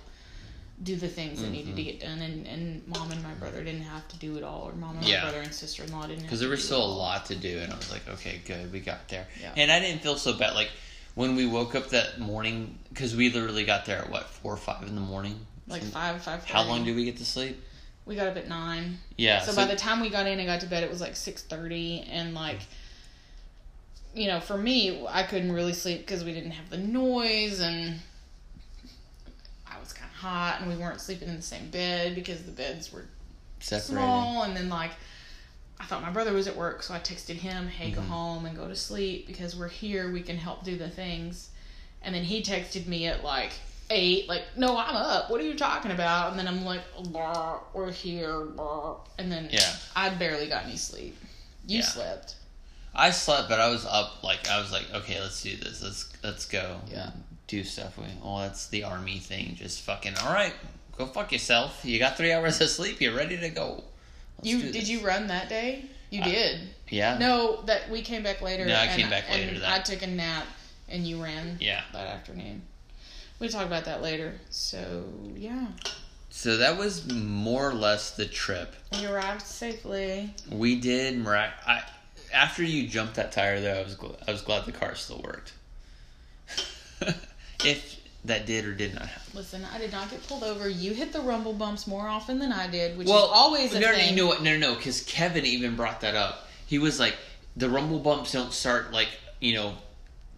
do 0.83 0.95
the 0.95 1.07
things 1.07 1.41
that 1.41 1.49
needed 1.49 1.75
to 1.75 1.81
Mm-hmm. 1.81 1.89
get 1.91 1.99
done. 2.01 2.19
And, 2.19 2.45
and 2.47 2.87
mom 2.87 3.11
and 3.11 3.21
my 3.23 3.33
brother 3.33 3.63
didn't 3.63 3.81
have 3.81 4.07
to 4.09 4.17
do 4.19 4.37
it 4.37 4.43
all, 4.43 4.69
or 4.69 4.73
mom 4.73 4.97
and 4.97 5.05
Yeah. 5.05 5.17
my 5.23 5.29
brother 5.31 5.41
and 5.41 5.53
sister 5.53 5.83
in 5.83 5.91
law 5.91 6.01
didn't 6.03 6.17
have 6.19 6.23
because 6.23 6.39
there 6.39 6.49
was 6.49 6.63
still 6.63 6.83
a 6.83 6.93
lot 6.93 7.25
to 7.27 7.35
do 7.35 7.57
and 7.59 7.73
i 7.73 7.75
was 7.75 7.91
like 7.91 8.07
okay 8.07 8.41
good 8.45 8.71
we 8.71 8.79
got 8.79 9.07
there 9.09 9.25
Yeah. 9.41 9.53
and 9.57 9.71
i 9.71 9.79
didn't 9.79 10.01
feel 10.03 10.17
so 10.17 10.33
bad 10.33 10.53
like 10.53 10.69
when 11.15 11.35
we 11.35 11.47
woke 11.47 11.73
up 11.73 11.89
that 11.89 12.19
morning 12.19 12.77
because 12.89 13.15
we 13.15 13.31
literally 13.31 13.65
got 13.65 13.85
there 13.85 13.97
at 13.99 14.09
what 14.11 14.25
four 14.29 14.53
or 14.53 14.57
five 14.57 14.83
in 14.87 14.93
the 14.93 15.01
morning 15.01 15.39
Like 15.67 15.81
Some- 15.81 15.91
5, 15.91 16.21
5 16.23 16.45
how 16.45 16.63
long 16.63 16.85
did 16.85 16.95
we 16.95 17.05
get 17.05 17.17
to 17.17 17.25
sleep 17.25 17.59
We 18.05 18.15
got 18.15 18.27
up 18.27 18.37
at 18.37 18.47
9. 18.47 18.99
yeah 19.17 19.41
so, 19.41 19.55
by 19.55 19.65
the 19.65 19.75
time 19.75 19.99
we 19.99 20.11
got 20.11 20.27
in 20.27 20.37
and 20.39 20.47
got 20.47 20.59
to 20.61 20.67
bed, 20.67 20.83
it 20.83 20.89
was 20.91 21.01
like 21.01 21.13
6.30. 21.13 22.07
And, 22.09 22.33
like, 22.35 22.59
you 24.13 24.27
know, 24.27 24.39
for 24.39 24.57
me, 24.57 25.05
I 25.09 25.23
couldn't 25.23 25.51
really 25.51 25.73
sleep 25.73 25.99
because 26.05 26.23
we 26.23 26.33
didn't 26.33 26.51
have 26.51 26.69
the 26.69 26.77
noise 26.77 27.59
and 27.59 27.99
I 29.69 29.79
was 29.79 29.91
kind 29.93 30.06
of 30.06 30.06
hot 30.17 30.59
and 30.61 30.69
we 30.69 30.75
weren't 30.75 30.99
sleeping 31.01 31.27
in 31.29 31.35
the 31.35 31.41
same 31.41 31.69
bed 31.69 32.15
because 32.15 32.43
the 32.43 32.51
beds 32.51 32.91
were 32.91 33.05
separated 33.59 33.85
small 34.07 34.43
and 34.43 34.55
then 34.55 34.69
like 34.69 34.91
I 35.79 35.85
thought 35.85 36.01
my 36.01 36.09
brother 36.09 36.33
was 36.33 36.47
at 36.47 36.55
work 36.55 36.81
so 36.83 36.93
I 36.93 36.99
texted 36.99 37.35
him 37.35 37.67
hey 37.67 37.91
go 37.91 38.01
Mhm. 38.01 38.07
home 38.07 38.45
and 38.45 38.55
go 38.57 38.67
to 38.67 38.75
sleep 38.75 39.27
because 39.27 39.55
we're 39.55 39.67
here 39.67 40.11
we 40.11 40.21
can 40.21 40.37
help 40.37 40.63
do 40.63 40.77
the 40.77 40.89
things 40.89 41.49
and 42.01 42.13
then 42.15 42.23
he 42.23 42.41
texted 42.41 42.87
me 42.87 43.07
at 43.07 43.23
like 43.23 43.51
eight 43.89 44.27
like 44.27 44.43
no 44.57 44.75
I'm 44.77 44.95
up 44.95 45.29
what 45.29 45.39
are 45.39 45.43
you 45.45 45.55
talking 45.55 45.91
about 45.91 46.31
and 46.31 46.39
then 46.39 46.47
I'm 46.47 46.65
like 46.65 46.81
"Blah, 47.03 47.59
we're 47.73 47.91
here 47.91 48.41
blah." 48.45 48.97
and 49.17 49.31
then 49.31 49.49
Yeah. 49.51 49.73
I 49.95 50.09
barely 50.09 50.47
got 50.47 50.65
any 50.65 50.77
sleep 50.77 51.15
you 51.67 51.79
Yeah. 51.79 51.85
slept 51.85 52.35
i 52.95 53.11
slept 53.11 53.47
but 53.49 53.59
i 53.59 53.69
was 53.69 53.85
up 53.85 54.23
like 54.23 54.49
i 54.49 54.59
was 54.59 54.71
like 54.71 54.85
okay 54.93 55.19
let's 55.21 55.41
do 55.43 55.55
this 55.57 55.83
let's 55.83 56.09
let's 56.23 56.45
go 56.45 56.79
Yeah. 56.89 57.11
Do 57.47 57.63
stuff 57.63 57.97
we 57.97 58.03
well 58.23 58.39
that's 58.39 58.67
the 58.67 58.83
army 58.83 59.19
thing 59.19 59.55
just 59.55 59.81
fucking 59.81 60.13
all 60.23 60.33
right 60.33 60.53
go 60.97 61.05
fuck 61.05 61.31
yourself 61.31 61.79
you 61.85 61.97
got 61.97 62.17
three 62.17 62.33
hours 62.33 62.59
of 62.61 62.67
sleep 62.69 62.99
you're 62.99 63.15
ready 63.15 63.37
to 63.37 63.49
go 63.49 63.83
Let's 64.39 64.49
you 64.49 64.71
did 64.71 64.87
you 64.87 64.99
run 64.99 65.27
that 65.27 65.47
day 65.49 65.85
you 66.09 66.21
I- 66.21 66.25
did 66.25 66.59
yeah 66.89 67.17
no 67.17 67.61
that 67.67 67.89
we 67.89 68.01
came 68.01 68.21
back 68.23 68.41
later 68.41 68.65
No, 68.65 68.73
I 68.75 68.85
and- 68.85 69.01
came 69.01 69.09
back 69.09 69.29
later 69.29 69.59
that. 69.59 69.79
I 69.79 69.81
took 69.81 70.01
a 70.01 70.07
nap 70.07 70.45
and 70.89 71.05
you 71.07 71.21
ran 71.23 71.57
yeah 71.59 71.81
that 71.93 72.07
afternoon. 72.07 72.61
We'll 73.39 73.49
talk 73.51 73.67
about 73.67 73.85
that 73.85 74.01
later. 74.01 74.33
So, 74.49 75.03
yeah. 75.35 75.67
so 76.31 76.57
that 76.57 76.75
was 76.75 77.05
more 77.13 77.69
or 77.69 77.73
less 77.75 78.09
the 78.11 78.25
trip 78.25 78.73
We 78.93 79.05
arrived 79.05 79.43
safely. 79.43 80.33
We 80.49 80.79
did 80.79 81.17
mirac- 81.19 81.53
I 81.67 81.83
after 82.33 82.63
you 82.63 82.87
jumped 82.87 83.13
that 83.15 83.31
tire 83.31 83.61
though, 83.61 83.79
I 83.79 83.83
was 83.83 83.95
gl- 83.95 84.15
I 84.27 84.31
was 84.31 84.41
glad 84.41 84.65
the 84.65 84.71
car 84.71 84.95
still 84.95 85.21
worked. 85.23 85.53
if 87.63 87.99
that 88.25 88.45
did 88.45 88.65
or 88.65 88.73
did 88.73 88.93
not 88.93 89.05
happen. 89.05 89.31
Listen, 89.33 89.65
I 89.73 89.77
did 89.77 89.91
not 89.91 90.09
get 90.09 90.25
pulled 90.27 90.43
over. 90.43 90.67
You 90.67 90.93
hit 90.93 91.13
the 91.13 91.21
rumble 91.21 91.53
bumps 91.53 91.87
more 91.87 92.07
often 92.07 92.39
than 92.39 92.51
I 92.51 92.67
did, 92.67 92.97
which 92.97 93.07
well, 93.07 93.25
is 93.25 93.31
always 93.33 93.73
a 93.73 93.79
no, 93.79 93.91
no, 93.91 93.95
thing. 93.95 94.09
you 94.09 94.15
know 94.15 94.27
what? 94.27 94.41
No, 94.41 94.51
no, 94.57 94.71
no, 94.71 94.75
because 94.75 95.01
Kevin 95.03 95.45
even 95.45 95.75
brought 95.75 96.01
that 96.01 96.15
up. 96.15 96.47
He 96.65 96.79
was 96.79 96.99
like, 96.99 97.15
the 97.55 97.69
rumble 97.69 97.99
bumps 97.99 98.33
don't 98.33 98.53
start 98.53 98.91
like 98.91 99.09
you 99.39 99.53
know, 99.53 99.73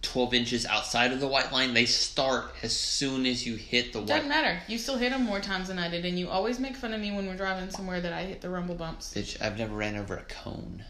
twelve 0.01 0.33
inches 0.33 0.65
outside 0.65 1.11
of 1.11 1.19
the 1.19 1.27
white 1.27 1.51
line. 1.51 1.73
They 1.73 1.85
start 1.85 2.45
as 2.63 2.75
soon 2.75 3.25
as 3.25 3.45
you 3.45 3.55
hit 3.55 3.93
the 3.93 3.99
white. 3.99 4.07
Doesn't 4.07 4.29
matter. 4.29 4.61
You 4.67 4.77
still 4.77 4.97
hit 4.97 5.11
them 5.11 5.23
more 5.23 5.39
times 5.39 5.67
than 5.67 5.79
I 5.79 5.89
did, 5.89 6.05
and 6.05 6.17
you 6.17 6.29
always 6.29 6.59
make 6.59 6.75
fun 6.75 6.93
of 6.93 7.01
me 7.01 7.11
when 7.11 7.27
we're 7.27 7.37
driving 7.37 7.69
somewhere 7.69 8.01
that 8.01 8.13
I 8.13 8.23
hit 8.23 8.41
the 8.41 8.49
rumble 8.49 8.75
bumps. 8.75 9.13
Bitch, 9.13 9.41
I've 9.41 9.57
never 9.57 9.75
ran 9.75 9.95
over 9.95 10.15
a 10.15 10.23
cone. 10.23 10.83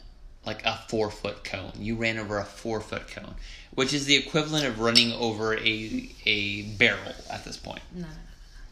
Like 0.45 0.65
a 0.65 0.78
four 0.88 1.12
foot 1.12 1.43
cone. 1.43 1.73
You 1.78 1.95
ran 1.95 2.17
over 2.17 2.38
a 2.39 2.45
four 2.45 2.80
foot 2.82 3.08
cone. 3.10 3.36
Which 3.75 3.93
is 3.93 4.06
the 4.06 4.15
equivalent 4.15 4.65
of 4.65 4.80
running 4.80 5.13
over 5.13 5.56
a 5.56 6.10
a 6.25 6.63
barrel 6.78 7.13
at 7.30 7.43
this 7.45 7.58
point. 7.58 7.82
No, 7.93 8.02
no, 8.02 8.08
no. 8.08 8.13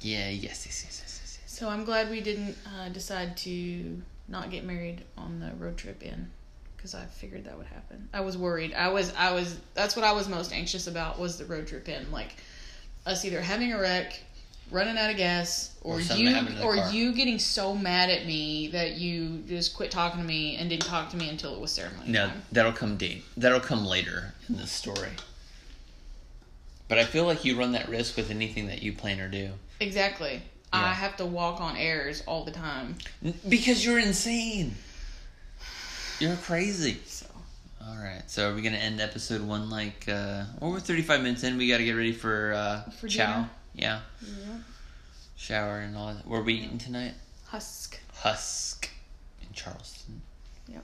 Yeah, 0.02 0.30
yes, 0.30 0.66
yes, 0.66 0.84
yes, 0.86 1.02
yes, 1.04 1.40
yes. 1.40 1.40
So 1.46 1.70
I'm 1.70 1.86
glad 1.86 2.10
we 2.10 2.22
didn't 2.22 2.58
uh, 2.66 2.90
decide 2.90 3.36
to 3.38 4.02
not 4.28 4.50
get 4.50 4.64
married 4.64 5.04
on 5.18 5.40
the 5.40 5.52
road 5.64 5.78
trip 5.78 6.02
in. 6.04 6.30
because 6.76 6.94
I 6.96 7.06
figured 7.06 7.46
that 7.46 7.58
would 7.58 7.68
happen. 7.68 8.10
I 8.14 8.22
was 8.22 8.38
worried. 8.38 8.74
I 8.74 8.90
was 8.90 9.14
I 9.16 9.32
was 9.34 9.60
that's 9.74 9.96
what 9.96 10.06
I 10.06 10.14
was 10.14 10.28
most 10.28 10.52
anxious 10.54 10.88
about 10.88 11.20
was 11.20 11.38
the 11.38 11.46
road 11.46 11.68
trip 11.68 11.88
in 11.90 12.12
like 12.12 12.36
us 13.06 13.24
either 13.26 13.42
having 13.42 13.72
a 13.74 13.80
wreck, 13.80 14.20
running 14.72 14.98
out 14.98 15.10
of 15.10 15.18
gas, 15.18 15.76
or, 15.82 15.96
Or 15.96 16.00
you 16.02 16.30
happened 16.30 16.56
to 16.56 16.62
the 16.62 16.64
or 16.64 16.76
car. 16.76 16.92
you 16.92 17.14
getting 17.14 17.40
so 17.40 17.74
mad 17.76 18.10
at 18.10 18.26
me 18.26 18.68
that 18.70 18.94
you 18.98 19.44
just 19.48 19.76
quit 19.76 19.92
talking 19.92 20.20
to 20.22 20.26
me 20.28 20.56
and 20.58 20.70
didn't 20.70 20.86
talk 20.86 21.10
to 21.12 21.18
me 21.18 21.30
until 21.30 21.54
it 21.56 21.60
was 21.62 21.72
ceremony 21.72 22.10
No, 22.12 22.28
time. 22.28 22.42
that'll 22.52 22.74
come 22.74 22.98
deep. 22.98 23.26
That'll 23.38 23.60
come 23.60 23.86
later 23.86 24.34
in 24.50 24.58
the 24.58 24.68
story. 24.68 25.12
But 26.88 26.98
I 27.00 27.04
feel 27.06 27.26
like 27.26 27.44
you 27.46 27.58
run 27.58 27.74
that 27.74 27.90
risk 27.90 28.16
with 28.18 28.30
anything 28.32 28.68
that 28.68 28.82
you 28.82 28.94
plan 28.94 29.20
or 29.20 29.28
do. 29.30 29.52
Exactly. 29.80 30.42
Yeah. 30.74 30.86
I 30.86 30.94
have 30.94 31.18
to 31.18 31.26
walk 31.26 31.60
on 31.62 31.76
airs 31.78 32.24
all 32.28 32.44
the 32.46 32.52
time. 32.52 32.96
Because 33.48 33.86
you're 33.86 34.00
insane. 34.00 34.76
You're 36.20 36.36
crazy. 36.38 36.98
So 37.06 37.26
All 37.86 37.96
right. 37.98 38.24
So 38.28 38.50
are 38.52 38.56
we 38.56 38.62
gonna 38.62 38.78
end 38.78 39.00
episode 39.02 39.42
one 39.42 39.70
like? 39.70 40.06
uh 40.10 40.46
Well, 40.60 40.72
we're 40.72 40.80
35 40.80 41.22
minutes 41.22 41.44
in. 41.44 41.58
We 41.58 41.68
got 41.70 41.78
to 41.78 41.86
get 41.86 41.92
ready 41.94 42.12
for 42.12 42.54
uh 42.54 42.90
For 42.92 43.08
chow. 43.08 43.26
dinner? 43.34 43.50
Yeah. 43.78 44.02
Shower 45.38 45.80
and 45.80 45.96
all 45.96 46.14
that. 46.14 46.28
Where 46.28 46.42
are 46.42 46.44
we 46.44 46.56
eating 46.56 46.80
tonight? 46.80 47.14
husk. 47.48 48.00
Husk 48.16 48.90
in 49.42 49.54
Charleston. 49.54 50.22
Yep. 50.68 50.84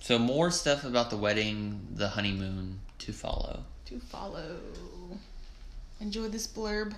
So 0.00 0.18
more 0.18 0.50
stuff 0.50 0.84
about 0.84 1.10
the 1.10 1.16
wedding, 1.16 1.88
the 1.94 2.08
honeymoon 2.08 2.80
to 3.00 3.12
follow. 3.12 3.64
To 3.86 3.98
follow. 3.98 4.58
Enjoy 6.00 6.28
this 6.28 6.46
blurb. 6.46 6.94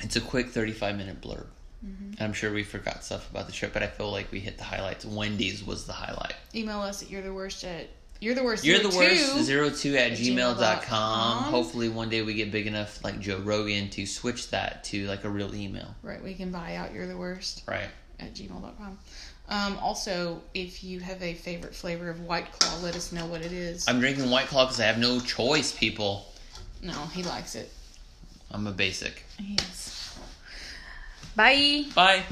It's 0.00 0.16
a 0.16 0.20
quick 0.20 0.50
35 0.50 0.96
minute 0.96 1.20
blurb. 1.20 1.46
Mm-hmm. 1.84 2.22
I'm 2.22 2.32
sure 2.32 2.52
we 2.52 2.62
forgot 2.62 3.04
stuff 3.04 3.28
about 3.30 3.46
the 3.46 3.52
trip, 3.52 3.72
but 3.72 3.82
I 3.82 3.86
feel 3.88 4.10
like 4.10 4.30
we 4.30 4.40
hit 4.40 4.56
the 4.56 4.64
highlights. 4.64 5.04
Wendy's 5.04 5.64
was 5.64 5.86
the 5.86 5.92
highlight. 5.92 6.34
Email 6.54 6.80
us 6.80 7.02
at 7.02 7.10
you're 7.10 7.22
the 7.22 7.32
worst 7.32 7.64
at 7.64 7.88
you're 8.24 8.34
the 8.34 8.42
worst. 8.42 8.64
You're 8.64 8.78
the 8.78 8.88
worst. 8.88 9.44
Zero 9.44 9.68
two 9.70 9.96
at 9.96 10.12
gmail.com. 10.12 10.56
gmail.com. 10.56 11.42
Hopefully, 11.44 11.88
one 11.88 12.08
day 12.08 12.22
we 12.22 12.34
get 12.34 12.50
big 12.50 12.66
enough, 12.66 13.02
like 13.04 13.20
Joe 13.20 13.38
Rogan, 13.38 13.90
to 13.90 14.06
switch 14.06 14.50
that 14.50 14.82
to 14.84 15.06
like 15.06 15.24
a 15.24 15.28
real 15.28 15.54
email. 15.54 15.94
Right, 16.02 16.22
we 16.22 16.34
can 16.34 16.50
buy 16.50 16.76
out 16.76 16.92
you're 16.92 17.06
the 17.06 17.16
worst 17.16 17.62
Right. 17.68 17.88
at 18.18 18.34
gmail.com. 18.34 18.98
Um, 19.46 19.78
also, 19.78 20.40
if 20.54 20.82
you 20.82 21.00
have 21.00 21.22
a 21.22 21.34
favorite 21.34 21.74
flavor 21.74 22.08
of 22.08 22.20
White 22.22 22.50
Claw, 22.52 22.78
let 22.82 22.96
us 22.96 23.12
know 23.12 23.26
what 23.26 23.42
it 23.42 23.52
is. 23.52 23.86
I'm 23.86 24.00
drinking 24.00 24.30
White 24.30 24.46
Claw 24.46 24.64
because 24.64 24.80
I 24.80 24.84
have 24.84 24.98
no 24.98 25.20
choice, 25.20 25.70
people. 25.72 26.32
no, 26.82 26.92
he 27.12 27.22
likes 27.22 27.54
it. 27.54 27.70
I'm 28.50 28.66
a 28.66 28.72
basic. 28.72 29.22
Yes. 29.38 30.16
Bye. 31.36 31.84
Bye. 31.94 32.22